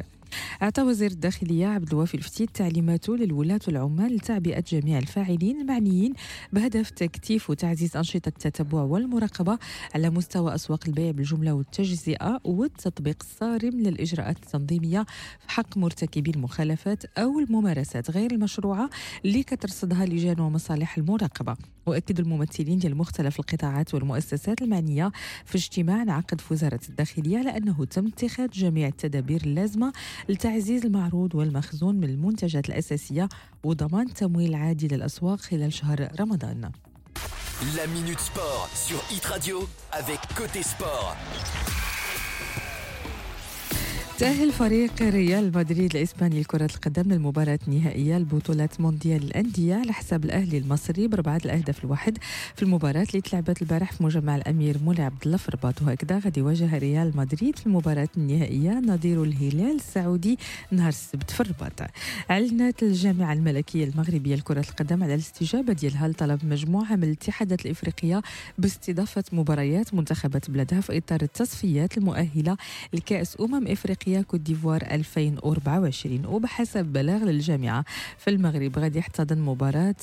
أعطى 0.62 0.82
وزير 0.82 1.12
الداخلية 1.12 1.68
عبد 1.68 1.90
الوافي 1.92 2.16
الفتيت 2.16 2.50
تعليماته 2.54 3.18
للولاة 3.18 3.60
والعمال 3.68 4.16
لتعبئة 4.16 4.64
جميع 4.68 4.98
الفاعلين 4.98 5.62
المعنيين 5.62 6.14
بهدف 6.54 6.90
تكثيف 6.90 7.50
وتعزيز 7.50 7.98
أنشطة 7.98 8.28
التتبع 8.30 8.82
والمراقبة 8.82 9.58
على 9.96 10.10
مستوى 10.10 10.56
أسواق 10.56 10.80
البيع 10.88 11.12
بالجملة 11.12 11.54
والتجزئة 11.54 12.40
والتطبيق 12.44 13.18
الصارم 13.22 13.80
للإجراءات 13.80 14.38
التنظيمية 14.38 15.06
في 15.40 15.52
حق 15.52 15.78
مرتكبي 15.78 16.32
المخالفات 16.32 17.06
أو 17.18 17.40
الممارسات 17.40 18.12
غير 18.12 18.32
المشروعة 18.32 18.90
اللي 19.26 19.44
كترصدها 19.44 20.06
لجان 20.06 20.40
ومصالح 20.40 20.98
المراقبة. 20.98 21.56
وأكد 21.86 22.20
الممثلين 22.20 22.80
ديال 22.80 22.98
مختلف 22.98 23.40
القطاعات 23.40 23.94
والمؤسسات 23.94 24.62
المعنية 24.62 25.12
في 25.46 25.56
اجتماع 25.56 26.02
انعقد 26.02 26.42
في 26.42 26.54
وزارة 26.54 26.80
الداخلية 26.90 27.38
على 27.38 27.58
أنه 27.58 27.86
تم 27.86 28.08
اتخاذ 28.08 28.50
جميع 28.50 28.88
التدابير 28.88 29.42
اللازمة 29.42 29.94
لتعزيز 30.30 30.86
المعروض 30.86 31.36
والمخزون 31.36 31.96
من 31.96 32.10
المنتجات 32.10 32.70
الأساسية 32.70 33.30
وضمان 33.64 34.14
تمويل 34.14 34.56
عادي 34.56 34.88
للأسواق 34.88 35.40
خلال 35.40 35.74
شهر 35.74 36.08
رمضان 36.20 36.72
La 37.78 37.88
Minute 37.88 38.20
Sport 38.20 38.70
sur 38.74 39.00
Hit 39.10 39.26
Radio 39.26 39.70
avec 39.92 40.20
Côté 40.36 40.62
Sport. 40.64 41.16
تأهل 44.24 44.52
فريق 44.52 45.02
ريال 45.02 45.52
مدريد 45.56 45.96
الإسباني 45.96 46.42
لكرة 46.42 46.66
القدم 46.76 47.12
للمباراة 47.12 47.60
النهائية 47.68 48.18
لبطولة 48.18 48.70
مونديال 48.80 49.24
الأندية 49.24 49.76
على 49.76 49.94
حساب 49.94 50.26
الأهلي 50.26 50.58
المصري 50.58 51.08
بربعة 51.08 51.42
الأهداف 51.46 51.84
الواحد 51.84 52.18
في 52.56 52.64
المباراة 52.64 53.04
اللي 53.10 53.22
تلعبت 53.22 53.62
البارح 53.62 53.92
في 53.92 54.04
مجمع 54.04 54.36
الأمير 54.36 54.78
مولاي 54.84 55.04
عبد 55.06 55.24
الله 55.26 55.38
في 55.38 55.50
الرباط 55.50 55.82
وهكذا 55.82 56.20
غادي 56.20 56.40
يواجه 56.40 56.78
ريال 56.78 57.18
مدريد 57.18 57.60
في 57.60 57.66
المباراة 57.68 58.08
النهائية 58.18 58.72
نظير 58.72 59.24
الهلال 59.24 59.76
السعودي 59.76 60.38
نهار 60.72 60.90
السبت 60.90 61.32
في 61.32 61.42
الرباط. 61.42 61.82
أعلنت 62.32 62.84
الجامعة 62.84 63.34
الملكية 63.34 63.84
المغربية 63.84 64.36
لكرة 64.36 64.60
القدم 64.70 65.04
على 65.04 65.14
الاستجابة 65.14 65.74
ديالها 65.74 66.08
لطلب 66.08 66.46
مجموعة 66.46 66.96
من 66.96 67.04
الاتحادات 67.04 67.66
الإفريقية 67.66 68.22
باستضافة 68.58 69.24
مباريات 69.32 69.94
منتخبات 69.94 70.52
بلادها 70.52 70.82
في 70.82 70.98
إطار 70.98 71.22
التصفيات 71.22 71.98
المؤهلة 71.98 72.58
لكأس 72.94 73.38
أمم 73.42 73.68
إفريقيا 73.68 74.13
كوت 74.22 74.40
ديفوار 74.40 74.82
2024 74.92 76.26
وبحسب 76.26 76.86
بلاغ 76.86 77.24
للجامعة 77.24 77.86
في 78.18 78.30
المغرب 78.30 78.80
غادي 78.80 79.00
يحتضن 79.00 79.38
مباراة 79.42 79.96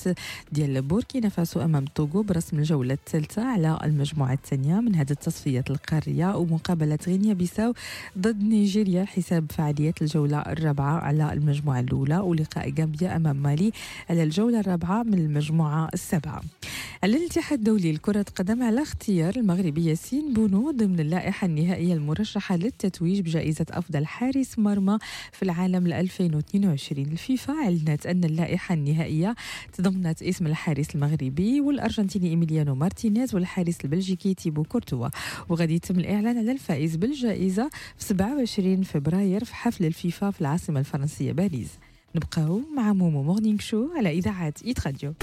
ديال 0.51 0.81
بوركينا 0.81 1.29
فاسو 1.29 1.61
أمام 1.61 1.85
توغو 1.85 2.21
برسم 2.21 2.59
الجولة 2.59 2.93
الثالثة 2.93 3.43
على 3.45 3.79
المجموعة 3.83 4.33
الثانية 4.33 4.79
من 4.79 4.95
هذه 4.95 5.11
التصفيات 5.11 5.71
القارية. 5.71 6.35
ومقابلة 6.37 6.99
غينيا 7.07 7.33
بيساو 7.33 7.73
ضد 8.17 8.43
نيجيريا 8.43 9.05
حساب 9.05 9.51
فعاليات 9.51 10.01
الجولة 10.01 10.39
الرابعة 10.39 10.99
على 10.99 11.33
المجموعة 11.33 11.79
الأولى. 11.79 12.17
ولقاء 12.17 12.73
غامبيا 12.79 13.15
أمام 13.15 13.35
مالي 13.35 13.71
على 14.09 14.23
الجولة 14.23 14.59
الرابعة 14.59 15.03
من 15.03 15.13
المجموعة 15.13 15.89
السابعة. 15.93 16.41
على 17.03 17.17
الاتحاد 17.17 17.57
الدولي 17.57 17.91
لكرة 17.91 18.25
القدم 18.29 18.63
على 18.63 18.81
اختيار 18.81 19.35
المغربي 19.35 19.85
ياسين 19.85 20.33
بونو 20.33 20.71
ضمن 20.71 20.99
اللائحة 20.99 21.47
النهائية 21.47 21.93
المرشحة 21.93 22.55
للتتويج 22.55 23.19
بجائزة 23.21 23.65
أفضل 23.71 24.00
حارس 24.07 24.59
مرمى 24.59 24.99
في 25.31 25.43
العالم 25.43 25.87
ل 25.87 25.93
2022 25.93 27.05
الفيفا 27.05 27.53
أعلنت 27.53 28.05
أن 28.05 28.23
اللائحة 28.23 28.73
النهائية 28.73 29.35
تضمنت 29.73 30.23
اسم 30.23 30.47
الحارس 30.47 30.95
المغربي 30.95 31.61
والأرجنتيني 31.61 32.29
إيميليانو 32.29 32.75
مارتينيز 32.75 33.35
والحارس 33.35 33.77
البلجيكي 33.83 34.33
تيبو 34.33 34.63
كورتوا. 34.63 35.09
وغادي 35.49 35.75
يتم 35.75 35.99
الإعلان 35.99 36.37
على 36.37 36.51
الفائز 36.51 36.95
بالجائزة 36.95 37.69
في 37.97 38.03
27 38.03 38.83
فبراير 38.83 39.45
في 39.45 39.55
حفل 39.55 39.85
الفيفا 39.85 40.31
في 40.31 40.41
العاصمة 40.41 40.79
الفرنسية 40.79 41.31
باريس. 41.31 41.69
نبقاو 42.15 42.61
مع 42.75 42.93
Momo 42.93 43.23
Morning 43.23 43.59
Show 43.59 43.89
على 43.97 44.09
إذاعة 44.11 44.53
Hit 44.65 44.87
Radio. 44.87 45.13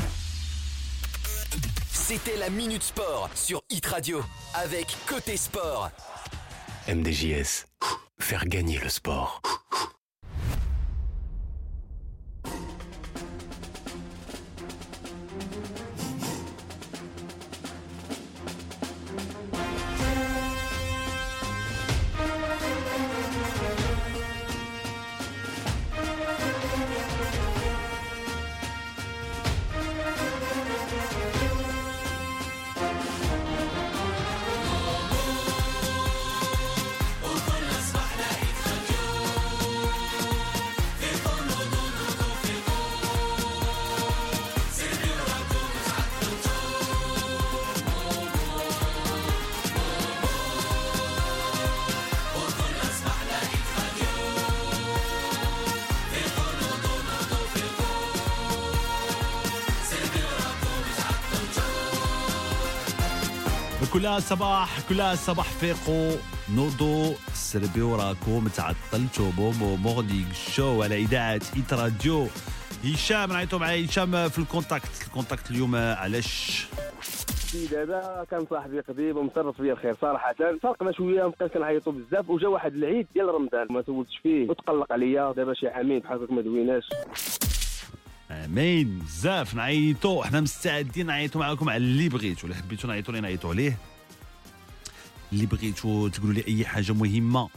C'était 2.09 2.39
la 2.39 2.49
Minute 2.49 2.85
Sport 2.93 3.29
sur 3.35 3.61
Hit 3.69 3.85
Radio 3.85 4.19
avec 4.55 4.87
Côté 5.07 5.37
Sport. 5.37 5.91
MDJS, 6.89 7.67
faire 8.21 8.47
gagner 8.47 8.79
le 8.79 8.89
sport. 8.89 9.43
كلها 63.99 64.21
صباح 64.21 64.81
كلها 64.89 65.15
صباح 65.15 65.47
فيقوا 65.47 66.13
نوضوا 66.55 67.15
سربيو 67.35 67.97
راكم 67.97 68.49
تعطلتوا 68.49 69.31
Momo 69.31 69.77
Morning 69.77 70.33
Show 70.33 70.83
على 70.83 70.97
إذاعة 70.97 71.41
Hit 71.57 71.73
Radio. 71.73 72.27
هشام 72.85 73.33
نعيطوا 73.33 73.59
مع 73.59 73.67
هشام 73.67 74.29
في 74.29 74.39
ال 74.39 74.46
contact. 74.46 75.03
ال 75.07 75.12
contact 75.12 75.51
اليوم 75.51 75.77
علاش؟ 75.77 76.67
دابا 77.71 78.27
كان 78.31 78.47
صاحبي 78.51 78.81
قديم 78.81 79.17
ومصرف 79.17 79.61
بيا 79.61 79.73
الخير 79.73 79.97
صراحة. 80.01 80.35
فرقنا 80.63 80.93
شوية 80.93 81.23
مابقاش 81.23 81.51
كنعيطوا 81.51 81.93
بزاف 81.93 82.31
وجا 82.31 82.49
واحد 82.49 82.75
العيد 82.75 83.07
ديال 83.15 83.35
رمضان. 83.35 83.67
ما 83.71 83.83
سولتش 83.87 84.19
فيه 84.23 84.49
وتقلق 84.49 84.93
عليا. 84.93 85.33
دابا 85.33 85.55
شي 85.55 85.69
عامين 85.69 85.99
بحال 85.99 86.35
ما 86.35 86.43
دويناش. 86.43 86.85
آمين. 88.31 88.99
بزاف. 88.99 89.55
نعيطوا 89.55 90.25
حنا 90.25 90.41
مستعدين 90.41 91.07
نعيطوا 91.07 91.41
معاكم 91.41 91.69
على 91.69 91.77
اللي 91.77 92.09
بغيتوا 92.09 92.45
اللي 92.45 92.55
حبيتوا 92.55 92.91
نعيطوا 92.91 93.15
لي 93.15 93.21
نعيطوا 93.21 93.51
عليه. 93.51 93.79
اللي 95.33 95.47
بغيتوا 95.47 96.09
تقولوا 96.09 96.35
لي 96.35 96.45
أي 96.49 96.65
حاجة 96.65 96.93
مهمة. 96.93 97.49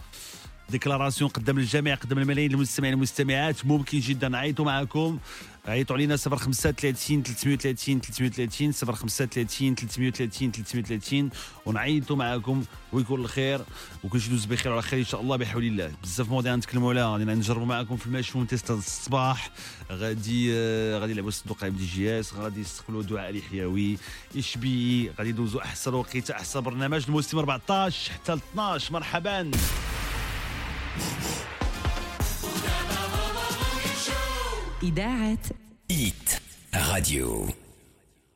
déclaration 0.71 1.29
قدام 1.29 1.57
الجميع 1.57 1.95
قدام 1.95 2.19
الملايين 2.19 2.51
المستمعين 2.51 2.93
والمستمعات. 2.93 3.65
ممكن 3.65 3.99
جدا. 3.99 4.29
نعيطوا 4.29 4.65
معكم 4.65 5.19
عيطوا 5.65 5.95
علينا 5.95 6.17
035 6.17 7.23
330 7.23 8.01
330 8.01 8.73
035 8.73 9.75
330 9.75 10.51
330 10.51 11.29
ونعيطوا 11.65 12.15
معكم 12.15 12.63
ويكون 12.93 13.21
الخير. 13.21 13.61
وكل 14.03 14.21
شيء 14.21 14.29
يدوز 14.29 14.45
بخير 14.45 14.71
وعلى 14.71 14.81
خير 14.81 14.99
إن 14.99 15.05
شاء 15.05 15.21
الله 15.21 15.35
بحول 15.35 15.63
الله. 15.63 15.91
بزاف 16.03 16.29
مواضيع 16.29 16.55
نتكلموا 16.55 16.89
عليها. 16.89 17.11
غادي 17.11 17.25
نجربوا 17.25 17.65
معكم 17.65 17.97
في 17.97 18.07
المشموم 18.07 18.45
test 18.45 18.71
الصباح. 18.71 19.49
غادي 19.91 20.53
آه، 20.53 20.99
غادي 20.99 21.11
يلعبوا 21.11 21.29
الصندوق 21.29 21.63
MDJS. 21.63 22.33
غادي 22.33 22.61
يستقبلوا 22.61 23.03
دعاء 23.03 23.29
اليحياوي 23.29 23.97
اشبي 24.37 25.11
غادي 25.19 25.29
يدوزوا 25.29 25.61
أحسن 25.61 25.93
وقيته 25.93 26.33
أحسن 26.33 26.61
برنامج. 26.61 27.03
الموسم 27.07 27.37
14 27.37 28.11
حتى 28.11 28.35
ل 28.35 28.39
12 28.53 28.93
مرحبا. 28.93 29.51
إذاعة 34.83 35.37
Hit 35.91 36.39
Radio. 36.73 37.51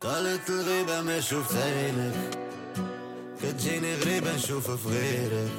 طالت 0.02 0.50
الغيبة 0.50 1.02
ما 1.02 1.20
شفت 1.20 1.56
عينك. 1.56 2.38
كتجيني 3.44 3.96
غريبة 3.96 4.36
نشوف 4.36 4.72
في 4.72 4.90
غيرك. 4.90 5.52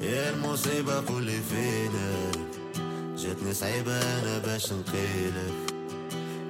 يا 0.00 0.30
المصيبة 0.30 1.06
قولي 1.06 1.40
فينك. 1.50 2.48
جاتني 3.16 3.54
صعيبة 3.54 3.92
أنا 3.92 4.38
باش 4.38 4.72
نقيلك. 4.72 5.74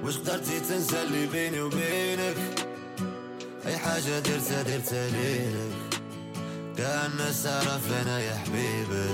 واش 0.03 0.17
قدرتي 0.17 0.59
تنسى 0.59 1.03
اللي 1.03 1.25
بيني 1.27 1.61
وبينك؟ 1.61 2.67
أي 3.65 3.77
حاجة 3.77 4.19
درتها 4.19 4.61
درتها 4.63 5.09
ليك 5.09 5.82
كأن 6.77 7.11
الناس 7.11 7.43
تعرف 7.43 7.91
أنا 8.01 8.19
يا 8.19 8.35
حبيبي 8.35 9.09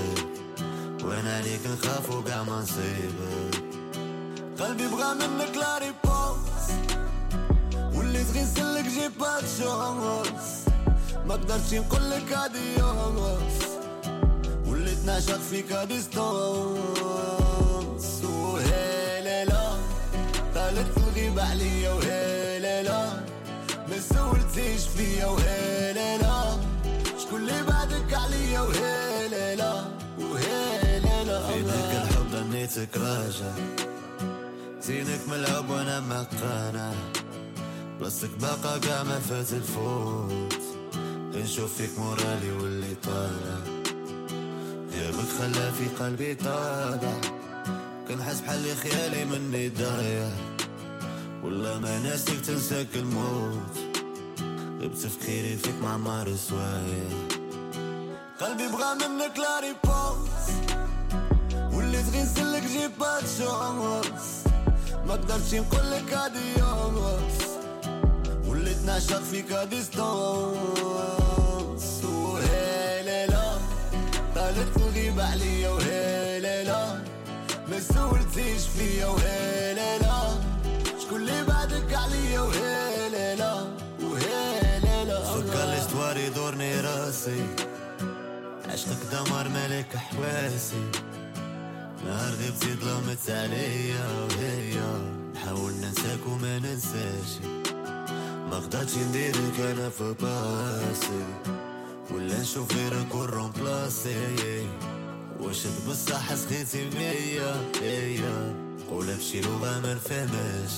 وأنا 1.04 1.36
عليك 1.36 1.60
نخاف 1.66 2.10
وقع 2.10 2.42
ما 2.42 2.60
نصيبك 2.60 3.64
قلبي 4.60 4.88
بغى 4.88 5.14
منك 5.14 5.56
la 5.56 5.78
réponse 5.78 6.70
وليت 7.94 8.24
غير 8.24 8.46
نسولك 8.46 8.84
j'ai 8.84 9.08
pas 9.20 9.40
chance 9.58 10.64
ما 11.26 11.34
قدرتش 11.34 11.74
نقول 11.74 12.10
لك 12.10 12.32
adios 12.32 13.58
وليت 14.66 14.94
نعشق 14.94 15.38
فيك 15.50 15.72
distance 15.72 17.04
وهي 18.24 19.44
لا 19.44 19.72
طالت 20.54 20.96
الغيبة 20.98 21.42
عليا 21.50 21.92
وهي 21.92 22.58
لا 22.82 23.04
ما 23.88 23.98
سولتيش 24.14 24.86
فيا 24.96 25.26
وهي 25.26 25.79
اللي 27.60 27.72
بعدك 27.72 28.14
عليا 28.14 28.60
وهي 28.60 29.28
لا 29.56 29.84
وهي 30.18 31.00
لا 31.00 31.46
في 31.46 31.60
ذاك 31.60 32.02
الحب 32.04 32.30
ظنيتك 32.32 32.96
راجع 32.96 33.52
زينك 34.82 35.20
ملعب 35.28 35.70
وأنا 35.70 36.00
مقانع 36.00 36.92
بلاصتك 38.00 38.30
باقا 38.40 38.78
قاع 38.78 39.02
ما 39.02 39.18
فات 39.18 39.52
الفوت 39.52 40.54
نشوف 41.34 41.74
فيك 41.76 41.98
مورالي 41.98 42.52
واللي 42.52 42.94
طالع 43.02 43.58
غيابك 44.92 45.28
خلى 45.38 45.72
في 45.72 46.04
قلبي 46.04 46.34
طابع 46.34 47.20
كنحس 48.08 48.40
بحال 48.40 48.76
خيالي 48.76 49.24
مني 49.24 49.68
ضايع 49.68 50.30
والله 51.44 51.78
ما 51.78 51.98
ناسيك 51.98 52.40
تنساك 52.40 52.96
الموت 52.96 53.76
غير 54.80 54.90
تفكيري 54.94 55.56
فيك 55.56 55.74
مع 55.82 55.96
مر 55.96 56.36
السوايع 56.36 57.39
قلبي 58.80 58.98
بغى 58.98 59.08
منك 59.08 59.38
la 59.38 59.60
réponse 59.60 60.46
وليت 61.72 62.02
غير 62.02 62.25
نسولك 62.25 62.62
j'ai 62.62 62.90
pas 63.00 63.20
chance 63.38 64.44
ما 65.06 65.12
قدرتش 65.14 65.54
نقول 65.54 65.90
لك 65.90 66.12
adios 66.12 67.38
وليت 68.46 68.74
نعشق 68.74 69.22
فيك 69.22 69.52
distance 69.70 70.04
وهي 72.04 73.02
لا 73.26 73.52
طالت 74.34 74.76
الغيبة 74.76 75.24
عليا 75.30 75.68
وهي 75.68 76.40
لا 76.40 76.94
ما 77.68 77.80
سولتيش 77.80 78.62
فيا 78.78 79.06
وهي 79.06 79.74
لا 79.74 80.28
شكون 81.02 81.20
اللي 81.20 81.44
بعدك 81.44 81.94
عليا 81.94 82.40
وهي 82.40 83.08
لا 83.36 83.54
وهي 84.02 84.80
لا 85.04 85.24
فكر 85.24 85.64
الاستوار 85.64 86.16
يدورني 86.16 86.80
راسي 86.80 87.46
عشقك 88.80 89.12
دمر 89.12 89.48
ملك 89.48 89.96
حواسي 89.96 90.90
نهار 92.04 92.32
غيبتي 92.32 92.74
ظلمت 92.74 93.30
عليا 93.30 94.06
وهي 94.20 94.80
نحاول 95.34 95.72
ننساك 95.72 96.26
وما 96.26 96.58
ننساش. 96.58 97.30
ما 98.50 98.56
قدرتش 98.56 98.96
نديرك 98.96 99.60
أنا 99.60 99.88
في 99.88 100.14
passé. 100.20 101.24
ولا 102.10 102.40
نشوف 102.40 102.76
غيرك 102.76 103.14
ون 103.14 103.42
remplacer 103.42 104.66
واش 105.40 105.66
بصح 105.88 106.34
سخيتي 106.34 106.90
بيا 106.90 107.62
هي 107.82 108.20
قولها 108.90 109.16
بشي 109.16 109.40
لغة 109.40 109.80
ما 109.80 109.94
نفهمهاش. 109.94 110.72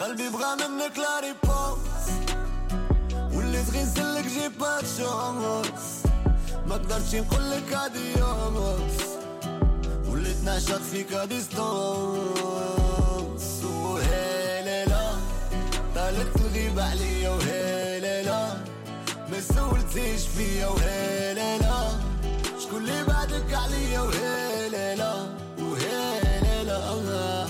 قلبي 0.00 0.28
بغى 0.28 0.56
منك 0.56 0.98
la 0.98 1.20
réponse 1.20 2.06
وليت 3.32 3.70
غير 3.70 3.82
نسولك 3.82 4.26
j'ai 4.26 4.48
pas 4.48 4.80
ما 6.70 6.76
قدرتش 6.76 7.14
نقول 7.14 7.50
لك 7.50 7.72
adios 7.72 9.00
وليت 10.08 10.44
نعشق 10.44 10.82
فيك 10.82 11.14
distance 11.28 11.64
وهي 13.64 14.84
لا 14.86 15.10
طالت 15.94 16.36
الغيبة 16.36 16.84
عليا 16.90 17.30
وهي 17.30 18.00
لا 18.00 18.54
ما 19.30 19.40
سولتيش 19.40 20.26
فيا 20.26 20.66
وهي 20.66 21.34
لا 21.34 21.90
شكون 22.58 22.80
اللي 22.82 23.04
بعدك 23.04 23.54
عليا 23.54 24.00
وهي 24.00 24.68
لا 24.96 25.26
وهي 25.58 26.20
لا 26.66 27.46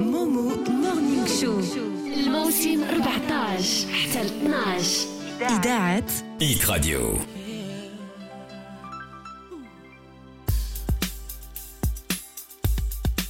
مومو 0.00 0.50
Morning 0.68 1.26
Show؟ 1.40 1.60
الموسم 2.06 2.84
14 2.84 3.92
حتى 3.92 4.22
ل 4.22 4.26
12 4.26 5.15
إذاعة 5.41 6.03
Hit 6.39 6.67
Radio. 6.67 7.19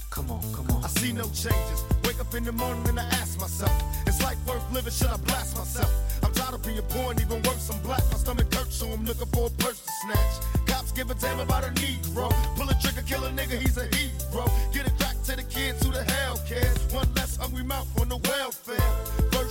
Come 0.10 0.32
on, 0.32 0.42
come 0.54 0.70
on. 0.72 0.84
I 0.84 0.88
see 0.88 1.12
no 1.14 1.24
changes. 1.30 1.84
Wake 2.04 2.20
up 2.20 2.34
in 2.36 2.44
the 2.44 2.52
morning 2.52 2.88
and 2.90 3.00
I 3.00 3.04
ask 3.22 3.40
myself, 3.40 3.72
is 4.08 4.22
life 4.24 4.38
worth 4.48 4.72
living? 4.72 4.92
Should 4.92 5.08
I 5.08 5.18
blast 5.18 5.58
myself? 5.58 5.92
I'm 6.24 6.32
tired 6.34 6.54
of 6.56 6.64
being 6.64 6.82
poor 6.90 7.12
and 7.12 7.22
even 7.22 7.42
worse, 7.44 7.70
I'm 7.70 7.82
black. 7.82 8.04
My 8.12 8.18
stomach 8.18 8.54
hurts, 8.54 8.76
so 8.76 8.88
I'm 8.88 9.06
looking 9.06 9.28
for 9.28 9.48
a 9.48 9.50
purse 9.64 9.82
to 9.82 9.92
snatch. 10.02 10.68
Cops 10.68 10.92
give 10.92 11.10
a 11.10 11.16
damn 11.16 11.40
about 11.40 11.64
a 11.64 11.72
Negro. 11.84 12.30
Pull 12.56 12.70
a 12.70 12.76
trigger, 12.82 13.04
kill 13.08 13.24
a 13.24 13.30
nigga, 13.30 13.58
he's 13.60 13.78
a 13.78 13.86
hero. 13.96 14.46
Get 14.74 14.86
it 14.88 14.98
back 15.00 15.16
to 15.24 15.36
the 15.36 15.44
kids 15.44 15.84
who 15.86 15.92
the 15.92 16.04
hell 16.04 16.38
cares. 16.48 16.78
One 16.94 17.08
less 17.16 17.38
hungry 17.38 17.64
mouth 17.64 17.90
on 18.00 18.10
the 18.10 18.18
welfare. 18.18 19.05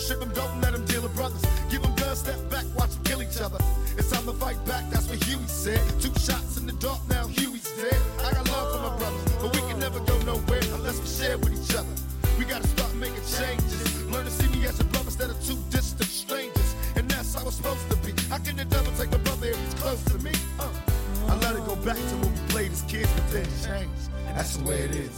Ship 0.05 0.19
them, 0.19 0.29
don't 0.35 0.61
let 0.61 0.73
them 0.73 0.85
deal 0.85 1.01
with 1.01 1.15
brothers. 1.15 1.41
Give 1.71 1.81
them 1.81 1.95
guns, 1.95 2.19
step 2.19 2.37
back, 2.51 2.63
watch 2.77 2.91
them 2.91 3.03
kill 3.05 3.23
each 3.23 3.41
other. 3.41 3.57
It's 3.97 4.11
time 4.11 4.25
to 4.25 4.33
fight 4.33 4.63
back, 4.67 4.87
that's 4.91 5.09
what 5.09 5.23
Huey 5.23 5.47
said. 5.47 5.81
Two 5.99 6.13
shots 6.19 6.57
in 6.57 6.67
the 6.67 6.73
dark, 6.73 6.99
now 7.09 7.25
Huey's 7.25 7.65
dead. 7.81 7.99
I 8.19 8.31
got 8.33 8.47
love 8.51 8.75
for 8.75 8.81
my 8.85 8.97
brothers, 8.99 9.33
but 9.41 9.55
we 9.55 9.61
can 9.67 9.79
never 9.79 9.99
go 10.01 10.15
nowhere 10.21 10.61
unless 10.77 11.01
we 11.01 11.07
share 11.07 11.39
with 11.39 11.57
each 11.57 11.75
other. 11.75 11.89
We 12.37 12.45
gotta 12.45 12.67
start 12.67 12.93
making 12.95 13.25
changes. 13.25 14.05
Learn 14.11 14.25
to 14.25 14.31
see 14.31 14.47
me 14.49 14.67
as 14.67 14.79
a 14.79 14.83
brother 14.83 15.07
instead 15.07 15.31
of 15.31 15.43
two 15.43 15.57
distant 15.71 16.07
strangers. 16.07 16.75
And 16.95 17.09
that's 17.09 17.33
how 17.33 17.47
it's 17.47 17.55
supposed 17.55 17.89
to 17.89 17.95
be. 18.05 18.13
How 18.29 18.37
can 18.37 18.57
the 18.57 18.65
devil 18.65 18.93
take 18.99 19.09
my 19.09 19.17
brother 19.17 19.47
if 19.47 19.57
he's 19.57 19.73
close 19.73 20.03
to 20.05 20.19
me? 20.19 20.33
Uh. 20.59 20.69
I 21.29 21.35
let 21.39 21.55
it 21.55 21.65
go 21.65 21.75
back 21.77 21.97
to 21.97 22.15
when 22.21 22.31
we 22.31 22.39
played 22.49 22.71
as 22.71 22.83
kids, 22.83 23.09
but 23.15 23.27
then 23.31 23.45
changed. 23.65 24.09
That's 24.35 24.57
the 24.57 24.69
way 24.69 24.81
it 24.81 24.93
is. 24.93 25.17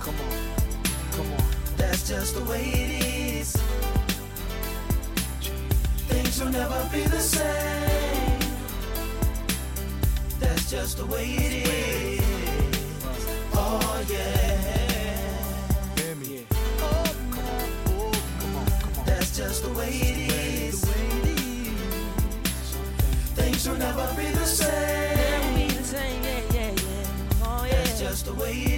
Come 0.00 0.14
on, 0.16 1.12
come 1.12 1.30
on. 1.30 1.44
That's 1.76 2.08
just 2.08 2.36
the 2.36 2.44
way 2.50 2.64
it 2.72 3.04
is. 3.04 3.97
Things 6.08 6.40
will 6.40 6.50
never 6.50 6.88
be 6.92 7.02
the 7.02 7.20
same. 7.20 8.40
That's 10.40 10.70
just 10.70 10.98
the 10.98 11.06
way 11.06 11.24
it 11.26 11.52
is. 11.68 12.24
Oh 13.54 14.04
yeah. 14.08 14.46
That's 19.06 19.36
just 19.36 19.62
the 19.64 19.70
way 19.78 19.88
it 19.88 20.18
is. 20.32 20.84
Things 23.34 23.68
will 23.68 23.76
never 23.76 24.06
be 24.16 24.26
the 24.30 24.46
same. 24.46 25.68
That's 27.70 28.00
just 28.00 28.24
the 28.26 28.34
way 28.34 28.52
it 28.52 28.72
is. 28.72 28.77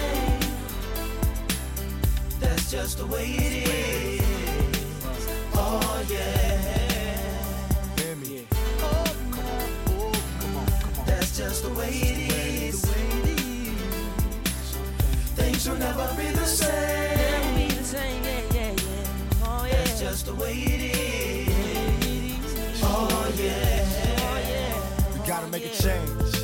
That's 2.71 2.83
just 2.83 2.97
the 2.99 3.05
way 3.07 3.25
it 3.25 3.67
is. 3.67 4.21
Oh 5.55 6.05
yeah. 6.09 7.17
That's 11.05 11.37
just 11.37 11.63
the 11.63 11.69
way 11.71 11.89
it 11.89 12.31
is. 12.31 12.85
Things 15.35 15.67
will 15.67 15.75
never 15.79 16.07
be 16.15 16.31
the 16.31 16.45
same. 16.45 16.69
Oh 19.43 19.65
yeah. 19.65 19.83
That's 19.83 19.99
just 19.99 20.27
the 20.27 20.35
way 20.35 20.53
it 20.53 20.95
is. 20.95 22.81
Oh, 22.83 23.05
oh 23.11 23.33
yeah. 23.37 25.13
We 25.13 25.27
gotta 25.27 25.47
make 25.47 25.65
a 25.65 25.69
change. 25.69 26.35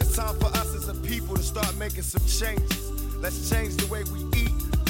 It's 0.00 0.16
time 0.16 0.38
for 0.38 0.48
us 0.48 0.74
as 0.74 0.88
a 0.90 0.94
people 0.96 1.34
to 1.34 1.42
start 1.42 1.74
making 1.78 2.02
some 2.02 2.26
changes. 2.26 2.90
Let's 3.22 3.48
change 3.48 3.74
the 3.76 3.86
way 3.86 4.04
we 4.12 4.20
eat. 4.20 4.25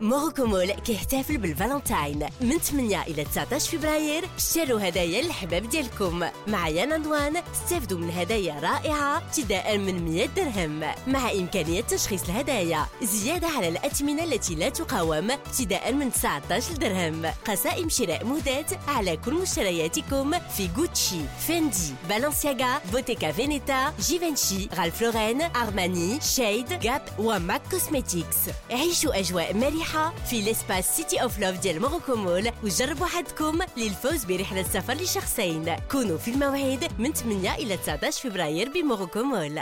Morocco 0.00 0.44
Mall 0.44 0.70
كيحتفل 0.70 1.38
بالفالنتاين 1.38 2.26
من 2.40 2.58
8 2.58 3.02
إلى 3.02 3.24
19 3.24 3.78
فبراير. 3.78 4.24
اشتروا 4.36 4.88
هدايا 4.88 5.22
للحباب 5.22 5.68
ديالكم. 5.68 6.24
مع 6.46 6.68
Yan&One 6.68 7.36
استفدوا 7.36 7.98
من 7.98 8.10
هدايا 8.10 8.60
رائعة 8.60 9.16
ابتداء 9.16 9.78
من 9.78 10.04
100 10.04 10.26
درهم. 10.26 10.80
مع 11.06 11.32
إمكانية 11.32 11.80
تشخيص 11.80 12.22
الهدايا 12.22 12.86
زيادة 13.02 13.48
على 13.48 13.68
الأثمنة 13.68 14.24
التي 14.24 14.54
لا 14.54 14.68
تقاوم 14.68 15.30
ابتداء 15.30 15.92
من 15.92 16.12
19 16.12 16.72
درهم. 16.72 17.26
قسائم 17.44 17.88
شراء 17.88 18.24
مهدات 18.24 18.70
على 18.88 19.16
كل 19.16 19.34
مشترياتكم 19.34 20.30
في 20.56 20.68
غوتشي 20.76 21.20
فيندي 21.46 21.94
بالانسياغا 22.08 22.80
بوتيكا 22.92 23.32
فينيتا 23.32 23.94
جيفنشي 24.00 24.68
رالف 24.78 25.02
لورين 25.02 25.42
أرماني 25.42 26.20
شيد 26.20 26.80
جاب 26.80 27.02
وماك 27.18 27.62
كوسميتيكس 27.70 28.36
عيشوا 28.70 29.20
أجواء 29.20 29.54
مرحة 29.54 29.85
في 30.29 30.41
ليسباس 30.41 30.97
سيتي 30.97 31.17
أوف 31.23 31.39
لوف 31.39 31.59
ديال 31.59 31.81
موروكو 31.81 32.15
مول 32.15 32.51
وجربوا 32.63 33.05
حدكم 33.05 33.59
للفوز 33.77 34.23
برحلة 34.25 34.63
سفر 34.63 34.93
لشخصين 34.93 35.75
كونوا 35.91 36.17
في 36.17 36.31
الموعد 36.31 36.87
من 36.99 37.13
8 37.13 37.55
إلى 37.55 37.77
19 37.77 38.29
فبراير 38.29 38.69
بموروكو 38.69 39.23
مول 39.23 39.59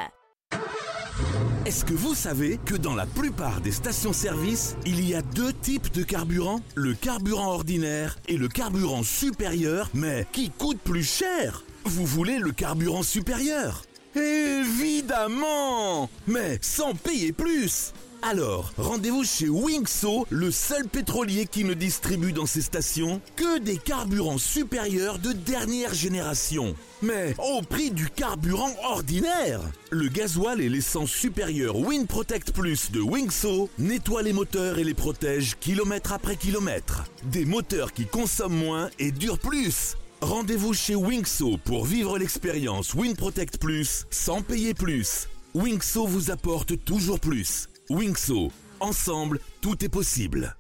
Est-ce 1.65 1.85
que 1.85 1.93
vous 1.93 2.15
savez 2.15 2.57
que 2.65 2.75
dans 2.75 2.95
la 2.95 3.05
plupart 3.05 3.61
des 3.61 3.73
stations-service, 3.73 4.75
il 4.85 5.07
y 5.07 5.13
a 5.13 5.21
deux 5.21 5.53
types 5.53 5.91
de 5.93 6.03
carburant 6.03 6.61
Le 6.75 6.93
carburant 6.93 7.51
ordinaire 7.51 8.17
et 8.27 8.37
le 8.37 8.47
carburant 8.47 9.03
supérieur, 9.03 9.89
mais 9.93 10.25
qui 10.31 10.49
coûte 10.49 10.79
plus 10.79 11.03
cher 11.03 11.63
Vous 11.83 12.05
voulez 12.05 12.39
le 12.39 12.51
carburant 12.53 13.03
supérieur 13.03 13.83
Évidemment 14.15 16.09
Mais 16.27 16.57
sans 16.61 16.93
payer 16.95 17.33
plus 17.33 17.93
Alors, 18.24 18.72
rendez-vous 18.78 19.22
chez 19.22 19.50
Wingso, 19.50 20.26
le 20.30 20.50
seul 20.50 20.88
pétrolier 20.88 21.46
qui 21.46 21.62
ne 21.62 21.74
distribue 21.74 22.32
dans 22.32 22.46
ses 22.46 22.62
stations 22.62 23.20
que 23.36 23.58
des 23.58 23.76
carburants 23.76 24.38
supérieurs 24.38 25.18
de 25.18 25.32
dernière 25.32 25.92
génération. 25.92 26.74
Mais 27.02 27.34
au 27.38 27.60
prix 27.60 27.90
du 27.90 28.08
carburant 28.08 28.74
ordinaire 28.82 29.60
Le 29.90 30.08
gasoil 30.08 30.62
et 30.62 30.70
l'essence 30.70 31.10
supérieure 31.10 31.76
Wind 31.76 32.06
Protect 32.06 32.52
Plus 32.52 32.90
de 32.92 33.00
Wingso 33.00 33.68
nettoient 33.78 34.22
les 34.22 34.32
moteurs 34.32 34.78
et 34.78 34.84
les 34.84 34.94
protègent 34.94 35.56
kilomètre 35.60 36.14
après 36.14 36.36
kilomètre. 36.36 37.04
Des 37.24 37.44
moteurs 37.44 37.92
qui 37.92 38.06
consomment 38.06 38.56
moins 38.56 38.90
et 38.98 39.12
durent 39.12 39.38
plus 39.38 39.98
Rendez-vous 40.22 40.72
chez 40.72 40.94
Wingso 40.94 41.58
pour 41.62 41.84
vivre 41.84 42.18
l'expérience 42.18 42.94
Wind 42.94 43.18
Protect 43.18 43.58
Plus 43.58 44.06
sans 44.10 44.40
payer 44.40 44.72
plus. 44.72 45.28
Wingso 45.54 46.06
vous 46.06 46.30
apporte 46.30 46.82
toujours 46.86 47.20
plus. 47.20 47.68
Wingso, 47.89 48.51
ensemble, 48.79 49.39
tout 49.61 49.83
est 49.83 49.89
possible. 49.89 50.55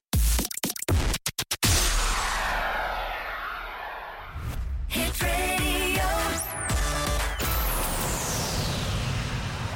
Hit 4.87 5.13
radio. 5.21 6.07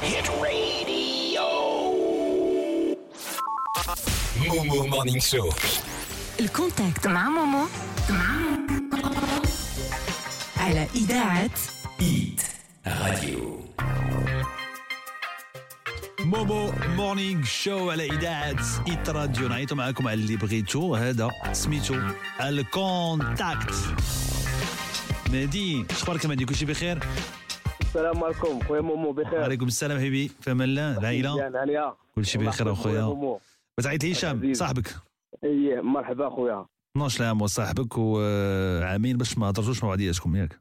Hit 0.02 0.28
radio. 0.41 1.47
Momo 4.47 4.88
Morning 4.88 5.21
Show. 5.21 5.54
الكونتاكت 6.39 7.08
مع 7.08 7.30
مومو 7.30 7.65
مع 8.10 8.26
مومو 8.69 9.41
على 10.58 10.88
إذاعة 10.95 11.49
Hit 11.99 12.41
Radio. 12.88 13.63
مومو 16.29 16.73
Morning 16.96 17.44
Show 17.44 17.90
على 17.91 18.07
إذاعة 18.07 18.57
Hit 18.88 19.11
Radio 19.11 19.48
نعيطوا 19.49 19.77
معاكم 19.77 20.09
على 20.09 20.21
اللي 20.21 20.37
بغيتو. 20.37 20.95
هذا 20.95 21.31
سميتو 21.53 21.95
ال 22.40 22.55
contact. 22.55 23.74
مهدي 25.33 25.85
أخبارك 25.91 26.27
مهدي؟ 26.27 26.45
كلشي 26.45 26.64
بخير؟ 26.64 26.99
السلام 27.81 28.25
عليكم. 28.25 28.61
خويا 28.61 28.81
مومو 28.81 29.12
بخير. 29.12 29.41
وعليكم 29.41 29.67
السلام 29.67 29.99
حبيبي. 29.99 30.31
في 30.41 30.53
أمان 30.53 30.69
الله 30.69 30.99
العائله 30.99 31.95
كلشي 32.14 32.38
بخير 32.38 32.73
اخويا 32.73 33.03
مومو. 33.03 33.41
بتعيط 33.79 34.05
هشام. 34.05 34.55
صاحبك. 34.55 34.97
إيه 35.45 35.81
مرحبا 35.81 36.31
خويا. 36.31 36.67
12 36.97 37.25
عام 37.25 37.43
وصاحبك 37.43 37.99
وعامين 37.99 39.17
باش 39.17 39.38
ما 39.38 39.51
هضرتوش 39.51 39.83
مع 39.83 39.88
بعضياتكم 39.88 40.37
ياك. 40.37 40.61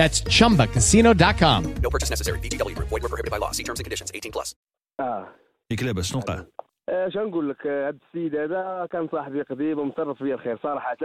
That's 0.00 0.18
chumbacasino.com. 0.38 1.60
No 1.84 1.90
purchase 1.94 2.10
necessary. 2.10 2.38
Group. 2.78 2.88
Void 2.92 3.02
were 3.02 3.08
prohibited 3.12 3.32
by 3.34 3.38
law. 3.38 3.50
See 3.52 3.64
terms 3.64 3.80
and 3.80 3.86
conditions. 3.86 4.10
18 4.14 4.30
plus. 4.32 4.54
آه. 5.00 5.26
ياك 5.70 5.82
لاباس 5.82 6.04
شنو 6.04 6.18
وقع؟ 6.20 6.44
اش 6.88 7.16
نقول 7.16 7.50
لك؟ 7.50 7.66
آه، 7.66 7.88
هذا 7.88 7.96
السيد 8.06 8.36
هذا 8.36 8.88
كان 8.92 9.08
صاحبي 9.12 9.42
قديم 9.42 9.78
ومتصرف 9.78 10.18
فيا 10.18 10.34
الخير 10.34 10.58
صراحة. 10.62 10.96